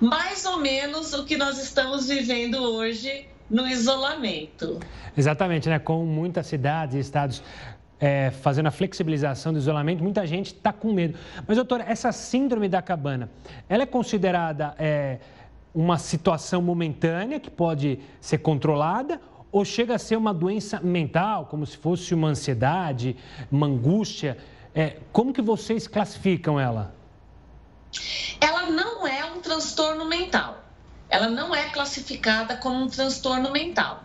Mais 0.00 0.44
ou 0.44 0.58
menos 0.58 1.12
o 1.12 1.24
que 1.24 1.36
nós 1.36 1.58
estamos 1.58 2.08
vivendo 2.08 2.56
hoje 2.56 3.28
no 3.50 3.66
isolamento. 3.66 4.78
Exatamente, 5.16 5.68
né? 5.68 5.78
Com 5.78 6.04
muitas 6.04 6.46
cidades 6.46 6.96
e 6.96 6.98
estados 7.00 7.42
é, 8.00 8.30
fazendo 8.30 8.66
a 8.66 8.70
flexibilização 8.70 9.52
do 9.52 9.58
isolamento, 9.58 10.02
muita 10.02 10.26
gente 10.26 10.54
está 10.54 10.72
com 10.72 10.92
medo. 10.92 11.18
Mas, 11.46 11.56
doutora, 11.56 11.84
essa 11.86 12.12
síndrome 12.12 12.68
da 12.68 12.80
cabana, 12.80 13.30
ela 13.68 13.82
é 13.82 13.86
considerada 13.86 14.74
é, 14.78 15.18
uma 15.74 15.98
situação 15.98 16.62
momentânea 16.62 17.40
que 17.40 17.50
pode 17.50 17.98
ser 18.20 18.38
controlada 18.38 19.20
ou 19.50 19.64
chega 19.64 19.94
a 19.94 19.98
ser 19.98 20.16
uma 20.16 20.32
doença 20.32 20.80
mental, 20.80 21.46
como 21.46 21.64
se 21.64 21.76
fosse 21.76 22.14
uma 22.14 22.28
ansiedade, 22.28 23.16
uma 23.50 23.66
angústia? 23.66 24.36
É, 24.74 24.98
como 25.10 25.32
que 25.32 25.40
vocês 25.40 25.88
classificam 25.88 26.60
ela? 26.60 26.94
Ela 28.40 28.70
não 28.70 29.06
é 29.06 29.24
um 29.24 29.40
transtorno 29.40 30.04
mental. 30.04 30.67
Ela 31.08 31.28
não 31.28 31.54
é 31.54 31.70
classificada 31.70 32.56
como 32.56 32.84
um 32.84 32.88
transtorno 32.88 33.50
mental. 33.50 34.04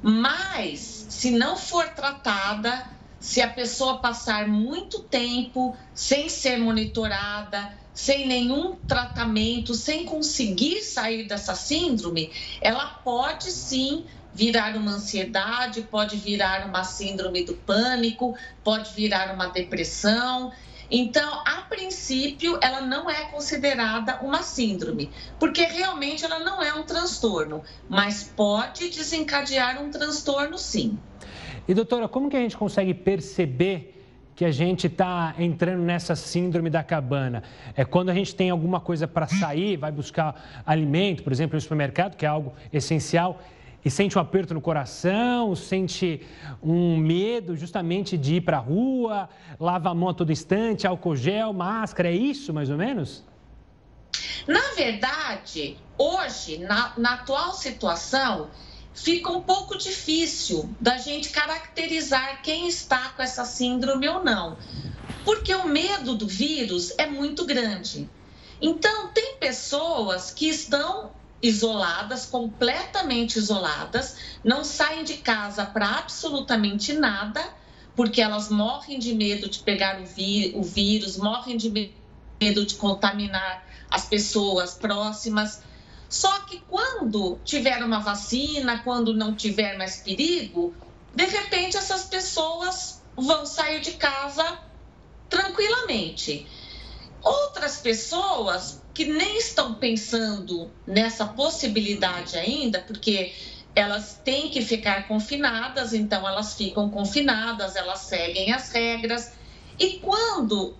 Mas, 0.00 1.06
se 1.10 1.30
não 1.30 1.56
for 1.56 1.88
tratada, 1.88 2.86
se 3.18 3.40
a 3.42 3.48
pessoa 3.48 4.00
passar 4.00 4.46
muito 4.46 5.02
tempo 5.04 5.76
sem 5.92 6.28
ser 6.28 6.58
monitorada, 6.58 7.76
sem 7.92 8.28
nenhum 8.28 8.76
tratamento, 8.86 9.74
sem 9.74 10.04
conseguir 10.04 10.82
sair 10.82 11.26
dessa 11.26 11.54
síndrome, 11.54 12.32
ela 12.60 12.86
pode 12.86 13.50
sim 13.50 14.06
virar 14.32 14.76
uma 14.76 14.92
ansiedade, 14.92 15.82
pode 15.82 16.16
virar 16.16 16.68
uma 16.68 16.84
síndrome 16.84 17.44
do 17.44 17.54
pânico, 17.54 18.36
pode 18.62 18.94
virar 18.94 19.34
uma 19.34 19.48
depressão. 19.48 20.52
Então, 20.90 21.42
a 21.44 21.62
princípio, 21.68 22.58
ela 22.62 22.80
não 22.80 23.10
é 23.10 23.26
considerada 23.26 24.18
uma 24.22 24.42
síndrome, 24.42 25.10
porque 25.38 25.64
realmente 25.64 26.24
ela 26.24 26.38
não 26.38 26.62
é 26.62 26.72
um 26.72 26.82
transtorno, 26.82 27.62
mas 27.88 28.24
pode 28.24 28.88
desencadear 28.88 29.82
um 29.82 29.90
transtorno 29.90 30.56
sim. 30.56 30.98
E 31.66 31.74
doutora, 31.74 32.08
como 32.08 32.30
que 32.30 32.36
a 32.36 32.40
gente 32.40 32.56
consegue 32.56 32.94
perceber 32.94 33.94
que 34.34 34.44
a 34.44 34.50
gente 34.50 34.86
está 34.86 35.34
entrando 35.38 35.82
nessa 35.82 36.16
síndrome 36.16 36.70
da 36.70 36.82
cabana? 36.82 37.42
É 37.76 37.84
quando 37.84 38.08
a 38.08 38.14
gente 38.14 38.34
tem 38.34 38.48
alguma 38.48 38.80
coisa 38.80 39.06
para 39.06 39.26
sair, 39.26 39.76
vai 39.76 39.92
buscar 39.92 40.62
alimento, 40.64 41.22
por 41.22 41.32
exemplo, 41.32 41.56
no 41.56 41.60
supermercado, 41.60 42.16
que 42.16 42.24
é 42.24 42.28
algo 42.28 42.54
essencial, 42.72 43.42
e 43.88 43.90
sente 43.90 44.18
um 44.18 44.20
aperto 44.20 44.52
no 44.52 44.60
coração, 44.60 45.56
sente 45.56 46.20
um 46.62 46.94
medo 46.94 47.56
justamente 47.56 48.18
de 48.18 48.34
ir 48.34 48.42
para 48.42 48.58
a 48.58 48.60
rua, 48.60 49.30
lava 49.58 49.88
a 49.88 49.94
mão 49.94 50.10
a 50.10 50.14
todo 50.14 50.30
instante, 50.30 50.86
álcool 50.86 51.16
gel, 51.16 51.54
máscara, 51.54 52.10
é 52.10 52.14
isso 52.14 52.52
mais 52.52 52.68
ou 52.68 52.76
menos? 52.76 53.24
Na 54.46 54.74
verdade, 54.76 55.78
hoje, 55.96 56.58
na, 56.58 56.92
na 56.98 57.14
atual 57.14 57.54
situação, 57.54 58.50
fica 58.92 59.32
um 59.32 59.40
pouco 59.40 59.78
difícil 59.78 60.68
da 60.78 60.98
gente 60.98 61.30
caracterizar 61.30 62.42
quem 62.42 62.68
está 62.68 63.08
com 63.16 63.22
essa 63.22 63.46
síndrome 63.46 64.06
ou 64.06 64.22
não, 64.22 64.58
porque 65.24 65.54
o 65.54 65.66
medo 65.66 66.14
do 66.14 66.26
vírus 66.26 66.92
é 66.98 67.06
muito 67.06 67.46
grande. 67.46 68.06
Então, 68.60 69.08
tem 69.14 69.36
pessoas 69.36 70.30
que 70.30 70.46
estão 70.46 71.10
isoladas, 71.42 72.26
completamente 72.26 73.38
isoladas, 73.38 74.16
não 74.42 74.64
saem 74.64 75.04
de 75.04 75.18
casa 75.18 75.64
para 75.64 75.98
absolutamente 75.98 76.92
nada, 76.92 77.42
porque 77.94 78.20
elas 78.20 78.48
morrem 78.48 78.98
de 78.98 79.14
medo 79.14 79.48
de 79.48 79.60
pegar 79.60 80.00
o, 80.00 80.06
ví 80.06 80.52
o 80.54 80.62
vírus, 80.62 81.16
morrem 81.16 81.56
de 81.56 81.92
medo 82.40 82.64
de 82.64 82.74
contaminar 82.74 83.66
as 83.90 84.06
pessoas 84.06 84.74
próximas. 84.74 85.62
Só 86.08 86.40
que 86.40 86.60
quando 86.68 87.38
tiver 87.44 87.82
uma 87.84 88.00
vacina, 88.00 88.82
quando 88.82 89.14
não 89.14 89.34
tiver 89.34 89.76
mais 89.76 89.98
perigo, 89.98 90.74
de 91.14 91.24
repente 91.24 91.76
essas 91.76 92.04
pessoas 92.04 93.02
vão 93.16 93.44
sair 93.44 93.80
de 93.80 93.92
casa 93.92 94.58
tranquilamente. 95.28 96.46
Outras 97.22 97.78
pessoas 97.78 98.80
que 98.98 99.04
nem 99.04 99.38
estão 99.38 99.74
pensando 99.74 100.72
nessa 100.84 101.24
possibilidade 101.24 102.36
ainda, 102.36 102.80
porque 102.80 103.32
elas 103.72 104.20
têm 104.24 104.50
que 104.50 104.60
ficar 104.60 105.06
confinadas, 105.06 105.92
então 105.94 106.26
elas 106.26 106.56
ficam 106.56 106.90
confinadas, 106.90 107.76
elas 107.76 108.00
seguem 108.00 108.52
as 108.52 108.72
regras. 108.72 109.34
E 109.78 110.00
quando 110.00 110.76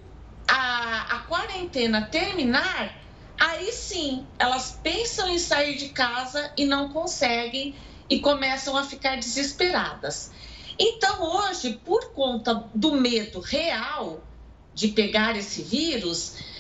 a, 0.48 1.14
a 1.14 1.18
quarentena 1.28 2.06
terminar, 2.06 2.92
aí 3.38 3.70
sim 3.70 4.26
elas 4.36 4.80
pensam 4.82 5.28
em 5.28 5.38
sair 5.38 5.76
de 5.76 5.90
casa 5.90 6.52
e 6.56 6.64
não 6.64 6.88
conseguem 6.88 7.76
e 8.10 8.18
começam 8.18 8.76
a 8.76 8.82
ficar 8.82 9.14
desesperadas. 9.14 10.32
Então, 10.76 11.22
hoje, 11.22 11.74
por 11.84 12.12
conta 12.14 12.68
do 12.74 12.94
medo 12.94 13.38
real 13.38 14.26
de 14.74 14.88
pegar 14.88 15.36
esse 15.36 15.62
vírus, 15.62 16.57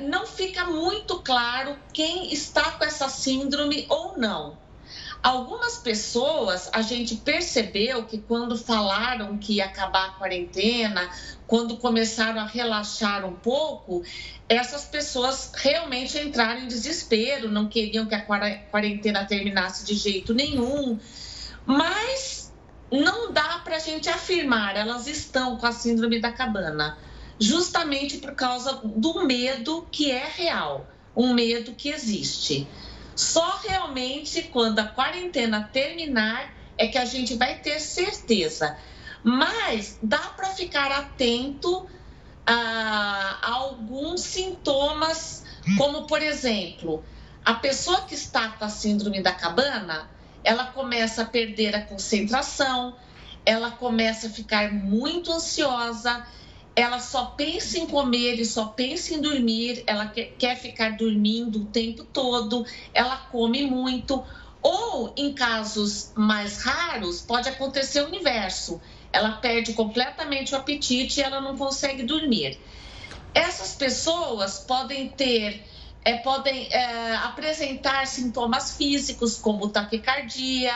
não 0.00 0.26
fica 0.26 0.64
muito 0.66 1.20
claro 1.20 1.76
quem 1.92 2.32
está 2.32 2.72
com 2.72 2.84
essa 2.84 3.08
síndrome 3.08 3.86
ou 3.88 4.18
não. 4.18 4.58
Algumas 5.22 5.78
pessoas, 5.78 6.68
a 6.70 6.82
gente 6.82 7.16
percebeu 7.16 8.04
que 8.04 8.18
quando 8.18 8.58
falaram 8.58 9.38
que 9.38 9.54
ia 9.54 9.64
acabar 9.64 10.08
a 10.08 10.12
quarentena, 10.12 11.08
quando 11.46 11.78
começaram 11.78 12.40
a 12.40 12.46
relaxar 12.46 13.24
um 13.24 13.32
pouco, 13.34 14.02
essas 14.48 14.84
pessoas 14.84 15.50
realmente 15.54 16.18
entraram 16.18 16.60
em 16.60 16.68
desespero, 16.68 17.50
não 17.50 17.68
queriam 17.68 18.04
que 18.04 18.14
a 18.14 18.20
quarentena 18.70 19.24
terminasse 19.24 19.86
de 19.86 19.94
jeito 19.94 20.34
nenhum. 20.34 20.98
Mas 21.64 22.52
não 22.92 23.32
dá 23.32 23.60
para 23.64 23.76
a 23.76 23.80
gente 23.80 24.10
afirmar, 24.10 24.76
elas 24.76 25.06
estão 25.06 25.56
com 25.56 25.66
a 25.66 25.72
síndrome 25.72 26.20
da 26.20 26.32
cabana 26.32 26.98
justamente 27.38 28.18
por 28.18 28.34
causa 28.34 28.80
do 28.84 29.24
medo 29.24 29.86
que 29.90 30.10
é 30.10 30.26
real, 30.26 30.86
um 31.16 31.32
medo 31.34 31.72
que 31.72 31.88
existe. 31.88 32.68
Só 33.14 33.60
realmente 33.66 34.42
quando 34.42 34.80
a 34.80 34.84
quarentena 34.84 35.68
terminar 35.72 36.52
é 36.76 36.88
que 36.88 36.98
a 36.98 37.04
gente 37.04 37.34
vai 37.34 37.58
ter 37.58 37.80
certeza. 37.80 38.76
Mas 39.22 39.98
dá 40.02 40.18
para 40.18 40.48
ficar 40.48 40.90
atento 40.92 41.86
a, 42.46 43.38
alguns 43.42 44.20
sintomas, 44.20 45.44
como 45.78 46.06
por 46.06 46.20
exemplo, 46.22 47.04
a 47.44 47.54
pessoa 47.54 48.02
que 48.02 48.14
está 48.14 48.50
com 48.50 48.64
a 48.64 48.68
síndrome 48.68 49.22
da 49.22 49.32
cabana, 49.32 50.10
ela 50.42 50.66
começa 50.66 51.22
a 51.22 51.24
perder 51.24 51.74
a 51.74 51.82
concentração, 51.82 52.96
ela 53.46 53.70
começa 53.70 54.26
a 54.26 54.30
ficar 54.30 54.72
muito 54.72 55.32
ansiosa, 55.32 56.26
ela 56.76 56.98
só 56.98 57.26
pensa 57.26 57.78
em 57.78 57.86
comer 57.86 58.40
e 58.40 58.44
só 58.44 58.66
pensa 58.66 59.14
em 59.14 59.20
dormir, 59.20 59.84
ela 59.86 60.06
quer, 60.06 60.56
ficar 60.56 60.96
dormindo 60.96 61.62
o 61.62 61.66
tempo 61.66 62.04
todo, 62.04 62.66
ela 62.92 63.16
come 63.16 63.64
muito. 63.64 64.24
Ou, 64.60 65.12
em 65.16 65.34
casos 65.34 66.10
mais 66.16 66.62
raros, 66.62 67.20
pode 67.20 67.48
acontecer 67.48 68.02
o 68.02 68.14
inverso. 68.14 68.80
Ela 69.12 69.32
perde 69.32 69.74
completamente 69.74 70.54
o 70.54 70.56
apetite 70.56 71.20
e 71.20 71.22
ela 71.22 71.40
não 71.40 71.56
consegue 71.56 72.02
dormir. 72.02 72.58
Essas 73.34 73.74
pessoas 73.74 74.60
podem 74.60 75.10
ter, 75.10 75.68
é, 76.02 76.16
podem 76.16 76.68
é, 76.72 77.14
apresentar 77.16 78.06
sintomas 78.06 78.76
físicos 78.76 79.36
como 79.36 79.68
taquicardia, 79.68 80.74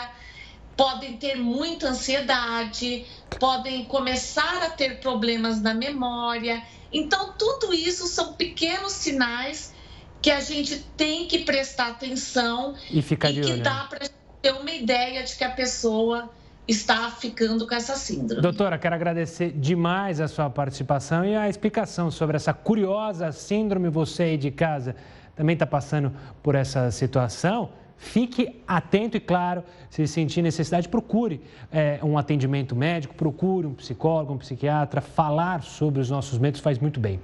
podem 0.79 1.17
ter 1.17 1.35
muita 1.35 1.89
ansiedade, 1.89 3.05
podem 3.41 3.85
começar 3.87 4.63
a 4.63 4.71
ter 4.71 5.01
problemas 5.01 5.61
na 5.61 5.75
memória. 5.75 6.63
Então, 6.93 7.33
tudo 7.37 7.75
isso 7.75 8.07
são 8.07 8.35
pequenos 8.35 8.93
sinais 8.93 9.75
que 10.23 10.31
a 10.31 10.41
gente 10.41 10.79
tem 10.97 11.27
que 11.27 11.41
prestar 11.41 11.89
atenção 11.89 12.77
e, 12.93 13.03
ficar 13.03 13.31
e 13.31 13.41
que 13.41 13.53
olho. 13.53 13.63
dá 13.63 13.89
para 13.91 14.09
ter 14.41 14.53
uma 14.53 14.71
ideia 14.71 15.25
de 15.25 15.35
que 15.35 15.43
a 15.43 15.51
pessoa 15.51 16.31
está 16.67 17.11
ficando 17.11 17.67
com 17.67 17.75
essa 17.75 17.97
síndrome. 17.97 18.41
Doutora, 18.41 18.79
quero 18.79 18.95
agradecer 18.95 19.51
demais 19.51 20.21
a 20.21 20.29
sua 20.29 20.49
participação 20.49 21.25
e 21.25 21.35
a 21.35 21.49
explicação 21.49 22.09
sobre 22.09 22.37
essa 22.37 22.55
curiosa 22.55 23.33
síndrome. 23.33 23.89
Você 23.89 24.23
aí 24.23 24.37
de 24.37 24.53
casa 24.53 24.95
também 25.35 25.55
está 25.55 25.67
passando 25.67 26.13
por 26.41 26.55
essa 26.55 26.89
situação? 26.93 27.71
Fique 27.99 28.63
atento 28.67 29.17
e, 29.17 29.21
claro, 29.21 29.65
se 29.91 30.07
sentir 30.07 30.41
necessidade, 30.41 30.89
procure 30.89 31.41
é, 31.71 31.99
um 32.03 32.17
atendimento 32.17 32.75
médico, 32.77 33.15
procure 33.15 33.67
um 33.67 33.75
psicólogo, 33.75 34.33
um 34.33 34.39
psiquiatra. 34.39 35.01
Falar 35.01 35.63
sobre 35.63 36.01
os 36.01 36.09
nossos 36.09 36.39
medos 36.39 36.61
faz 36.61 36.79
muito 36.79 37.01
bem. 37.01 37.21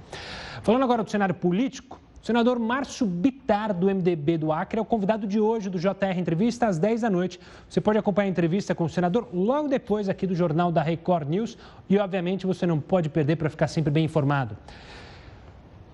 Falando 0.63 0.83
agora 0.83 1.05
do 1.05 1.11
cenário 1.11 1.35
político, 1.35 2.01
o 2.21 2.27
senador 2.27 2.59
Márcio 2.59 3.07
Bitar, 3.07 3.73
do 3.73 3.87
MDB 3.87 4.39
do 4.39 4.51
Acre, 4.51 4.79
é 4.79 4.83
o 4.83 4.85
convidado 4.85 5.27
de 5.27 5.39
hoje 5.39 5.69
do 5.71 5.79
JR 5.79 6.19
Entrevista, 6.19 6.67
às 6.67 6.79
10 6.79 7.03
da 7.03 7.11
noite. 7.11 7.39
Você 7.69 7.81
pode 7.81 7.99
acompanhar 7.99 8.29
a 8.29 8.31
entrevista 8.31 8.75
com 8.75 8.85
o 8.85 8.89
senador 8.89 9.29
logo 9.33 9.69
depois 9.69 10.09
aqui 10.09 10.27
do 10.27 10.35
Jornal 10.35 10.73
da 10.73 10.83
Record 10.83 11.29
News 11.29 11.57
e, 11.89 11.99
obviamente, 11.99 12.47
você 12.47 12.67
não 12.67 12.81
pode 12.81 13.11
perder 13.11 13.37
para 13.37 13.51
ficar 13.51 13.69
sempre 13.69 13.93
bem 13.93 14.07
informado. 14.07 14.57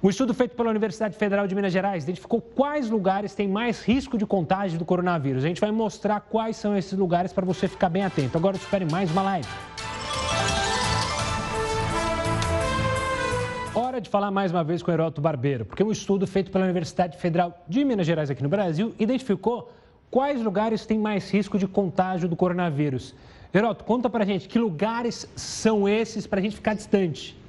Um 0.03 0.09
estudo 0.09 0.33
feito 0.33 0.57
pela 0.57 0.71
Universidade 0.71 1.15
Federal 1.15 1.47
de 1.47 1.55
Minas 1.55 1.75
Gerais 1.75 2.05
identificou 2.05 2.41
quais 2.41 2.89
lugares 2.89 3.35
têm 3.35 3.47
mais 3.47 3.85
risco 3.85 4.17
de 4.17 4.25
contágio 4.25 4.79
do 4.79 4.85
coronavírus. 4.85 5.45
A 5.45 5.49
gente 5.49 5.61
vai 5.61 5.71
mostrar 5.71 6.21
quais 6.21 6.57
são 6.57 6.75
esses 6.75 6.99
lugares 6.99 7.35
para 7.35 7.45
você 7.45 7.69
ficar 7.69 7.91
bem 7.91 8.03
atento. 8.03 8.39
Agora 8.39 8.57
espere 8.57 8.87
mais 8.91 9.11
uma 9.11 9.23
live. 9.23 9.49
hora 13.75 14.01
de 14.01 14.09
falar 14.09 14.31
mais 14.31 14.51
uma 14.51 14.65
vez 14.65 14.83
com 14.83 14.91
o 14.91 14.95
Heroto 14.95 15.21
Barbeiro, 15.21 15.65
porque 15.65 15.83
um 15.83 15.93
estudo 15.93 16.27
feito 16.27 16.51
pela 16.51 16.65
Universidade 16.65 17.19
Federal 17.19 17.63
de 17.69 17.85
Minas 17.85 18.07
Gerais 18.07 18.31
aqui 18.31 18.43
no 18.43 18.49
Brasil 18.49 18.95
identificou 18.99 19.71
quais 20.11 20.41
lugares 20.41 20.87
têm 20.87 20.99
mais 20.99 21.31
risco 21.31 21.59
de 21.59 21.67
contágio 21.67 22.29
do 22.29 22.37
coronavírus. 22.37 23.15
Heroto, 23.53 23.85
conta 23.85 24.09
pra 24.09 24.25
gente 24.25 24.49
que 24.49 24.59
lugares 24.59 25.29
são 25.37 25.89
esses 25.89 26.27
para 26.27 26.41
a 26.41 26.43
gente 26.43 26.57
ficar 26.57 26.75
distante. 26.75 27.40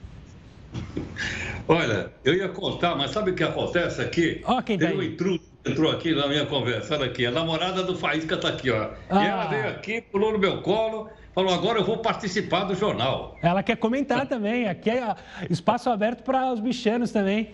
Olha, 1.68 2.12
eu 2.24 2.34
ia 2.34 2.50
contar, 2.50 2.96
mas 2.96 3.12
sabe 3.12 3.32
o 3.32 3.36
que 3.36 3.44
acontece 3.44 4.02
aqui? 4.02 4.42
Ó, 4.46 4.62
quem 4.62 4.78
tá 4.78 4.88
Tem 4.88 4.98
um 4.98 5.04
intruso 5.04 5.40
que 5.64 5.72
entrou 5.72 5.92
aqui 5.92 6.14
na 6.14 6.28
minha 6.28 6.46
conversa, 6.46 6.96
olha 6.96 7.06
aqui, 7.06 7.26
a 7.26 7.32
namorada 7.32 7.84
do 7.84 7.96
Faísca 7.96 8.36
está 8.36 8.50
aqui, 8.50 8.72
ó. 8.72 8.90
Ah. 9.10 9.24
E 9.24 9.28
ela 9.28 9.46
veio 9.48 9.68
aqui, 9.70 10.02
pulou 10.02 10.34
no 10.34 10.40
meu 10.40 10.62
colo, 10.62 11.10
falou, 11.34 11.54
agora 11.54 11.80
eu 11.80 11.86
vou 11.86 12.00
participar 12.00 12.64
do 12.64 12.76
jornal. 12.76 13.38
Ela 13.42 13.64
quer 13.64 13.78
comentar 13.78 14.26
também. 14.28 14.68
Aqui 14.68 14.90
é 14.90 15.16
espaço 15.50 15.90
aberto 15.90 16.24
para 16.24 16.52
os 16.52 16.60
bichanos 16.60 17.12
também. 17.12 17.50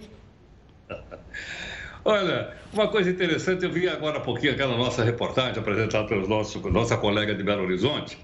Olha, 2.06 2.54
uma 2.72 2.88
coisa 2.88 3.10
interessante, 3.10 3.66
eu 3.66 3.70
vi 3.70 3.90
agora 3.90 4.18
há 4.18 4.22
pouquinho 4.22 4.54
aquela 4.54 4.78
nossa 4.78 5.04
reportagem 5.04 5.60
apresentada 5.60 6.16
nosso 6.16 6.60
nossa 6.70 6.96
colega 6.96 7.36
de 7.36 7.44
Belo 7.44 7.64
Horizonte, 7.64 8.18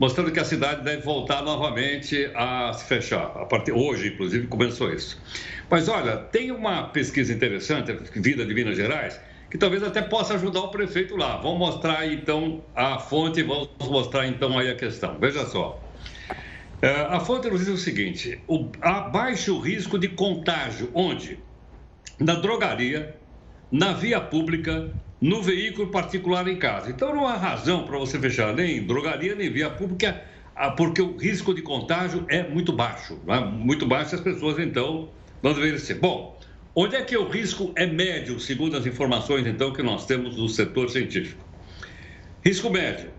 mostrando 0.00 0.32
que 0.32 0.40
a 0.40 0.44
cidade 0.44 0.82
deve 0.82 1.02
voltar 1.02 1.42
novamente 1.42 2.30
a 2.34 2.72
se 2.72 2.86
fechar. 2.86 3.32
A 3.36 3.44
partir 3.44 3.72
hoje, 3.72 4.08
inclusive, 4.08 4.46
começou 4.46 4.90
isso. 4.90 5.20
Mas 5.68 5.88
olha, 5.88 6.16
tem 6.16 6.50
uma 6.50 6.84
pesquisa 6.84 7.30
interessante, 7.30 7.92
vinda 8.16 8.46
de 8.46 8.54
Minas 8.54 8.76
Gerais, 8.76 9.20
que 9.50 9.58
talvez 9.58 9.82
até 9.82 10.00
possa 10.00 10.34
ajudar 10.34 10.60
o 10.60 10.68
prefeito 10.68 11.16
lá. 11.16 11.36
Vamos 11.36 11.58
mostrar 11.58 12.10
então 12.10 12.64
a 12.74 12.98
fonte, 12.98 13.42
vamos 13.42 13.68
mostrar 13.82 14.26
então 14.26 14.58
aí 14.58 14.70
a 14.70 14.74
questão. 14.74 15.18
Veja 15.18 15.44
só. 15.44 15.78
É, 16.80 17.02
a 17.02 17.20
fonte 17.20 17.50
nos 17.50 17.60
diz 17.60 17.68
o 17.68 17.76
seguinte: 17.76 18.40
o, 18.48 18.70
há 18.80 19.02
baixo 19.02 19.58
risco 19.60 19.98
de 19.98 20.08
contágio, 20.08 20.90
onde? 20.94 21.38
Na 22.18 22.36
drogaria, 22.36 23.16
na 23.70 23.92
via 23.92 24.18
pública, 24.18 24.90
no 25.20 25.42
veículo 25.42 25.88
particular 25.88 26.48
em 26.48 26.56
casa. 26.56 26.90
Então 26.90 27.14
não 27.14 27.26
há 27.26 27.36
razão 27.36 27.84
para 27.84 27.98
você 27.98 28.18
fechar 28.18 28.54
nem 28.54 28.82
drogaria 28.82 29.34
nem 29.34 29.50
via 29.50 29.68
pública, 29.68 30.22
ah, 30.56 30.70
porque 30.70 31.02
o 31.02 31.16
risco 31.16 31.54
de 31.54 31.62
contágio 31.62 32.24
é 32.28 32.46
muito 32.48 32.72
baixo. 32.72 33.18
é? 33.28 33.40
Muito 33.40 33.86
baixo 33.86 34.14
as 34.14 34.20
pessoas 34.20 34.58
então 34.58 35.10
não 35.42 35.52
deveriam 35.52 35.78
ser. 35.78 35.94
Bom, 35.94 36.38
onde 36.74 36.96
é 36.96 37.02
que 37.02 37.16
o 37.16 37.28
risco 37.28 37.72
é 37.76 37.86
médio, 37.86 38.40
segundo 38.40 38.76
as 38.76 38.86
informações 38.86 39.46
então 39.46 39.72
que 39.72 39.82
nós 39.82 40.06
temos 40.06 40.36
do 40.36 40.48
setor 40.48 40.88
científico? 40.88 41.44
Risco 42.44 42.70
médio. 42.70 43.10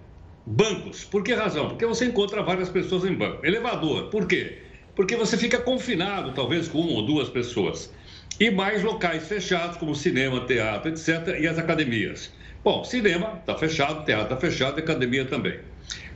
Bancos. 0.46 1.04
Por 1.04 1.24
que 1.24 1.34
razão? 1.34 1.70
Porque 1.70 1.86
você 1.86 2.06
encontra 2.06 2.42
várias 2.42 2.70
pessoas 2.70 3.06
em 3.06 3.14
banco. 3.14 3.46
Elevador. 3.46 4.10
Por 4.10 4.28
quê? 4.28 4.58
Porque 4.96 5.16
você 5.16 5.38
fica 5.38 5.60
confinado, 5.60 6.34
talvez, 6.34 6.68
com 6.68 6.80
uma 6.80 6.94
ou 6.94 7.06
duas 7.06 7.30
pessoas. 7.30 7.94
E 8.40 8.50
mais 8.50 8.82
locais 8.84 9.28
fechados, 9.28 9.78
como 9.78 9.94
cinema, 9.96 10.46
teatro, 10.46 10.90
etc., 10.90 11.40
e 11.40 11.48
as 11.48 11.58
academias. 11.58 12.34
Bom, 12.64 12.84
cinema 12.84 13.38
está 13.40 13.56
fechado, 13.58 14.06
teatro 14.06 14.34
está 14.34 14.38
fechado, 14.38 14.80
academia 14.80 15.26
também. 15.26 15.60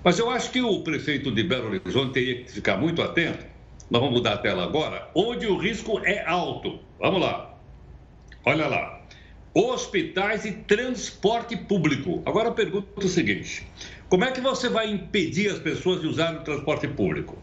Mas 0.04 0.20
eu 0.20 0.30
acho 0.30 0.52
que 0.52 0.62
o 0.62 0.84
prefeito 0.84 1.32
de 1.32 1.44
Belo 1.44 1.68
Horizonte 1.68 2.14
teria 2.14 2.44
que 2.44 2.52
ficar 2.52 2.78
muito 2.78 3.02
atento. 3.02 3.46
Nós 3.90 4.02
vamos 4.02 4.18
mudar 4.18 4.34
a 4.34 4.38
tela 4.38 4.64
agora, 4.64 5.10
onde 5.16 5.48
o 5.48 5.58
risco 5.58 6.00
é 6.04 6.24
alto. 6.26 6.80
Vamos 7.00 7.22
lá. 7.22 7.58
Olha 8.46 8.68
lá. 8.68 9.02
Hospitais 9.54 10.46
e 10.46 10.52
transporte 10.52 11.56
público. 11.56 12.22
Agora 12.26 12.50
eu 12.50 12.54
pergunto 12.54 12.88
o 12.98 13.08
seguinte: 13.08 13.66
como 14.10 14.24
é 14.24 14.32
que 14.32 14.42
você 14.42 14.70
vai 14.70 14.92
impedir 14.92 15.50
as 15.50 15.60
pessoas 15.60 16.02
de 16.02 16.08
usarem 16.08 16.40
o 16.40 16.44
transporte 16.44 16.88
público? 16.88 17.38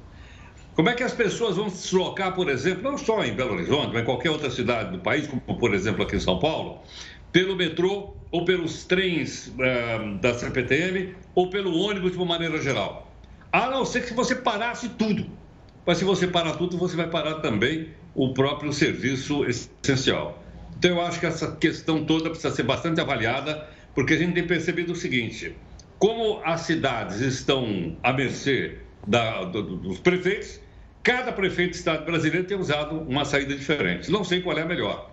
Como 0.74 0.88
é 0.88 0.94
que 0.94 1.02
as 1.02 1.12
pessoas 1.12 1.56
vão 1.56 1.68
se 1.68 1.82
deslocar, 1.82 2.34
por 2.34 2.48
exemplo, 2.48 2.82
não 2.82 2.96
só 2.96 3.22
em 3.24 3.34
Belo 3.34 3.54
Horizonte, 3.54 3.92
mas 3.92 4.02
em 4.02 4.06
qualquer 4.06 4.30
outra 4.30 4.50
cidade 4.50 4.90
do 4.92 5.02
país, 5.02 5.26
como 5.26 5.58
por 5.58 5.74
exemplo 5.74 6.02
aqui 6.02 6.16
em 6.16 6.20
São 6.20 6.38
Paulo, 6.38 6.82
pelo 7.30 7.56
metrô 7.56 8.16
ou 8.30 8.44
pelos 8.44 8.84
trens 8.86 9.52
ah, 9.60 10.18
da 10.20 10.32
CPTM 10.34 11.14
ou 11.34 11.50
pelo 11.50 11.76
ônibus 11.78 12.12
de 12.12 12.16
uma 12.16 12.26
maneira 12.26 12.60
geral? 12.60 13.20
A 13.52 13.70
não 13.70 13.84
ser 13.84 14.06
que 14.06 14.14
você 14.14 14.34
parasse 14.34 14.88
tudo. 14.90 15.38
Mas 15.86 15.98
se 15.98 16.04
você 16.04 16.26
parar 16.26 16.56
tudo, 16.56 16.78
você 16.78 16.96
vai 16.96 17.10
parar 17.10 17.36
também 17.40 17.94
o 18.14 18.32
próprio 18.32 18.72
serviço 18.72 19.44
essencial. 19.44 20.42
Então, 20.76 20.92
eu 20.92 21.00
acho 21.02 21.20
que 21.20 21.26
essa 21.26 21.56
questão 21.56 22.04
toda 22.06 22.30
precisa 22.30 22.54
ser 22.54 22.62
bastante 22.62 23.00
avaliada, 23.00 23.68
porque 23.94 24.14
a 24.14 24.16
gente 24.16 24.32
tem 24.34 24.46
percebido 24.46 24.92
o 24.92 24.96
seguinte: 24.96 25.60
como 25.98 26.40
as 26.44 26.62
cidades 26.62 27.20
estão 27.20 27.98
à 28.02 28.12
mercê 28.12 28.86
da- 29.06 29.44
do- 29.44 29.76
dos 29.76 30.00
prefeitos, 30.00 30.60
cada 31.02 31.32
prefeito 31.32 31.70
do 31.72 31.76
Estado 31.76 32.04
brasileiro 32.04 32.46
tem 32.46 32.56
usado 32.56 33.00
uma 33.00 33.24
saída 33.24 33.54
diferente. 33.54 34.10
Não 34.10 34.24
sei 34.24 34.40
qual 34.40 34.56
é 34.56 34.62
a 34.62 34.66
melhor, 34.66 35.10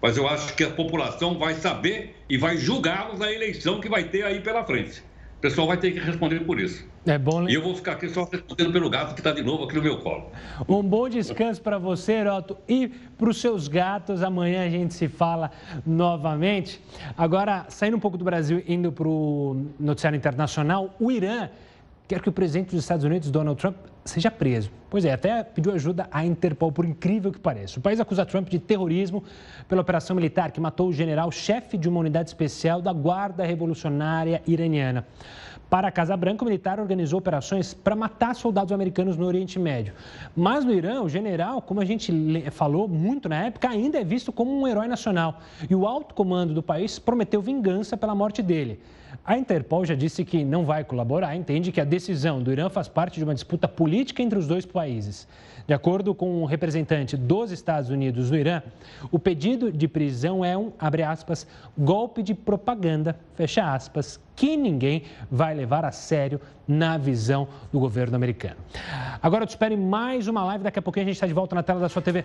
mas 0.00 0.16
eu 0.16 0.28
acho 0.28 0.54
que 0.54 0.64
a 0.64 0.70
população 0.70 1.38
vai 1.38 1.54
saber 1.54 2.16
e 2.28 2.38
vai 2.38 2.56
julgá-los 2.56 3.18
na 3.18 3.30
eleição 3.30 3.80
que 3.80 3.88
vai 3.88 4.04
ter 4.04 4.24
aí 4.24 4.40
pela 4.40 4.64
frente. 4.64 5.02
O 5.38 5.40
pessoal 5.40 5.66
vai 5.66 5.78
ter 5.78 5.92
que 5.92 5.98
responder 5.98 6.40
por 6.40 6.60
isso. 6.60 6.86
É 7.06 7.16
bom, 7.16 7.48
E 7.48 7.54
eu 7.54 7.62
vou 7.62 7.74
ficar 7.74 7.92
aqui 7.92 8.10
só 8.10 8.28
respondendo 8.30 8.72
pelo 8.72 8.90
gato 8.90 9.14
que 9.14 9.20
está 9.20 9.32
de 9.32 9.42
novo 9.42 9.64
aqui 9.64 9.74
no 9.74 9.80
meu 9.82 9.98
colo. 10.00 10.30
Um 10.68 10.82
bom 10.82 11.08
descanso 11.08 11.62
para 11.62 11.78
você, 11.78 12.12
Heroto, 12.12 12.58
e 12.68 12.88
para 12.88 13.30
os 13.30 13.40
seus 13.40 13.66
gatos. 13.66 14.22
Amanhã 14.22 14.66
a 14.66 14.68
gente 14.68 14.92
se 14.92 15.08
fala 15.08 15.50
novamente. 15.86 16.78
Agora, 17.16 17.64
saindo 17.70 17.96
um 17.96 18.00
pouco 18.00 18.18
do 18.18 18.24
Brasil, 18.24 18.62
indo 18.68 18.92
para 18.92 19.08
o 19.08 19.64
noticiário 19.78 20.14
internacional, 20.14 20.94
o 21.00 21.10
Irã 21.10 21.48
quer 22.06 22.20
que 22.20 22.28
o 22.28 22.32
presidente 22.32 22.72
dos 22.72 22.84
Estados 22.84 23.04
Unidos, 23.04 23.30
Donald 23.30 23.58
Trump, 23.58 23.76
seja 24.10 24.30
preso. 24.30 24.70
Pois 24.88 25.04
é, 25.04 25.12
até 25.12 25.42
pediu 25.44 25.72
ajuda 25.72 26.08
à 26.10 26.24
Interpol, 26.24 26.72
por 26.72 26.84
incrível 26.84 27.30
que 27.30 27.38
pareça. 27.38 27.78
O 27.78 27.82
país 27.82 28.00
acusa 28.00 28.26
Trump 28.26 28.48
de 28.48 28.58
terrorismo 28.58 29.22
pela 29.68 29.80
operação 29.80 30.16
militar 30.16 30.50
que 30.50 30.60
matou 30.60 30.88
o 30.88 30.92
general 30.92 31.30
chefe 31.30 31.78
de 31.78 31.88
uma 31.88 32.00
unidade 32.00 32.28
especial 32.28 32.82
da 32.82 32.92
Guarda 32.92 33.44
Revolucionária 33.44 34.42
Iraniana. 34.46 35.06
Para 35.70 35.86
a 35.86 35.92
Casa 35.92 36.16
Branca, 36.16 36.42
o 36.42 36.46
militar 36.46 36.80
organizou 36.80 37.20
operações 37.20 37.72
para 37.72 37.94
matar 37.94 38.34
soldados 38.34 38.72
americanos 38.72 39.16
no 39.16 39.24
Oriente 39.24 39.56
Médio. 39.56 39.94
Mas 40.34 40.64
no 40.64 40.72
Irã, 40.72 41.00
o 41.00 41.08
general, 41.08 41.62
como 41.62 41.80
a 41.80 41.84
gente 41.84 42.12
falou 42.50 42.88
muito 42.88 43.28
na 43.28 43.44
época, 43.44 43.68
ainda 43.68 44.00
é 44.00 44.02
visto 44.02 44.32
como 44.32 44.50
um 44.50 44.66
herói 44.66 44.88
nacional. 44.88 45.38
E 45.70 45.74
o 45.76 45.86
alto 45.86 46.12
comando 46.12 46.52
do 46.52 46.62
país 46.62 46.98
prometeu 46.98 47.40
vingança 47.40 47.96
pela 47.96 48.16
morte 48.16 48.42
dele. 48.42 48.80
A 49.24 49.36
Interpol 49.36 49.84
já 49.84 49.94
disse 49.94 50.24
que 50.24 50.44
não 50.44 50.64
vai 50.64 50.82
colaborar, 50.82 51.36
entende 51.36 51.70
que 51.70 51.80
a 51.80 51.84
decisão 51.84 52.42
do 52.42 52.50
Irã 52.50 52.70
faz 52.70 52.88
parte 52.88 53.18
de 53.18 53.24
uma 53.24 53.34
disputa 53.34 53.68
política 53.68 54.22
entre 54.22 54.38
os 54.38 54.46
dois 54.46 54.64
países. 54.64 55.28
De 55.66 55.74
acordo 55.74 56.14
com 56.14 56.42
um 56.42 56.46
representante 56.46 57.16
dos 57.16 57.52
Estados 57.52 57.90
Unidos 57.90 58.30
no 58.30 58.36
Irã, 58.36 58.62
o 59.12 59.18
pedido 59.18 59.70
de 59.70 59.86
prisão 59.86 60.44
é 60.44 60.56
um, 60.56 60.72
abre 60.78 61.02
aspas, 61.02 61.46
golpe 61.76 62.22
de 62.22 62.34
propaganda, 62.34 63.16
fecha 63.34 63.72
aspas, 63.72 64.18
que 64.34 64.56
ninguém 64.56 65.02
vai 65.30 65.54
levar 65.54 65.84
a 65.84 65.92
sério 65.92 66.40
na 66.66 66.96
visão 66.96 67.46
do 67.70 67.78
governo 67.78 68.16
americano. 68.16 68.56
Agora 69.22 69.44
eu 69.44 69.46
te 69.46 69.50
espero 69.50 69.74
em 69.74 69.76
mais 69.76 70.26
uma 70.28 70.42
live, 70.44 70.64
daqui 70.64 70.78
a 70.78 70.82
pouquinho 70.82 71.04
a 71.04 71.06
gente 71.06 71.16
está 71.16 71.26
de 71.26 71.34
volta 71.34 71.54
na 71.54 71.62
tela 71.62 71.78
da 71.78 71.88
sua 71.88 72.02
TV. 72.02 72.24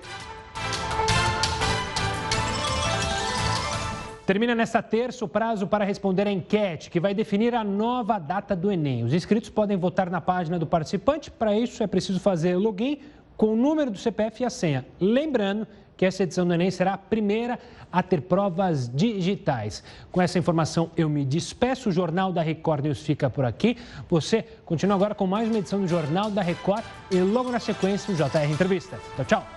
Termina 4.25 4.55
nesta 4.55 4.81
terça 4.81 5.23
o 5.23 5.27
prazo 5.27 5.67
para 5.67 5.85
responder 5.85 6.27
à 6.27 6.31
enquete 6.31 6.89
que 6.89 6.99
vai 6.99 7.13
definir 7.13 7.53
a 7.53 7.63
nova 7.63 8.17
data 8.17 8.55
do 8.55 8.71
Enem. 8.71 9.03
Os 9.03 9.13
inscritos 9.13 9.51
podem 9.51 9.77
votar 9.77 10.09
na 10.09 10.19
página 10.19 10.57
do 10.57 10.65
participante. 10.65 11.29
Para 11.29 11.55
isso 11.55 11.83
é 11.83 11.87
preciso 11.87 12.19
fazer 12.19 12.55
login 12.55 12.99
com 13.37 13.53
o 13.53 13.55
número 13.55 13.91
do 13.91 13.97
CPF 13.99 14.41
e 14.41 14.45
a 14.45 14.49
senha. 14.49 14.85
Lembrando 14.99 15.67
que 15.95 16.05
essa 16.05 16.23
edição 16.23 16.45
do 16.45 16.53
Enem 16.53 16.71
será 16.71 16.93
a 16.93 16.97
primeira 16.97 17.59
a 17.91 18.01
ter 18.01 18.21
provas 18.21 18.89
digitais. 18.93 19.83
Com 20.11 20.21
essa 20.21 20.39
informação 20.39 20.89
eu 20.97 21.07
me 21.07 21.23
despeço. 21.23 21.89
O 21.89 21.91
Jornal 21.91 22.33
da 22.33 22.41
Record 22.41 22.83
News 22.83 23.01
fica 23.01 23.29
por 23.29 23.45
aqui. 23.45 23.77
Você 24.09 24.43
continua 24.65 24.95
agora 24.95 25.13
com 25.13 25.27
mais 25.27 25.47
uma 25.47 25.59
edição 25.59 25.79
do 25.79 25.87
Jornal 25.87 26.31
da 26.31 26.41
Record 26.41 26.83
e 27.11 27.19
logo 27.19 27.51
na 27.51 27.59
sequência 27.59 28.11
o 28.11 28.17
JR 28.17 28.51
Entrevista. 28.51 28.99
Tchau, 29.15 29.25
tchau. 29.25 29.54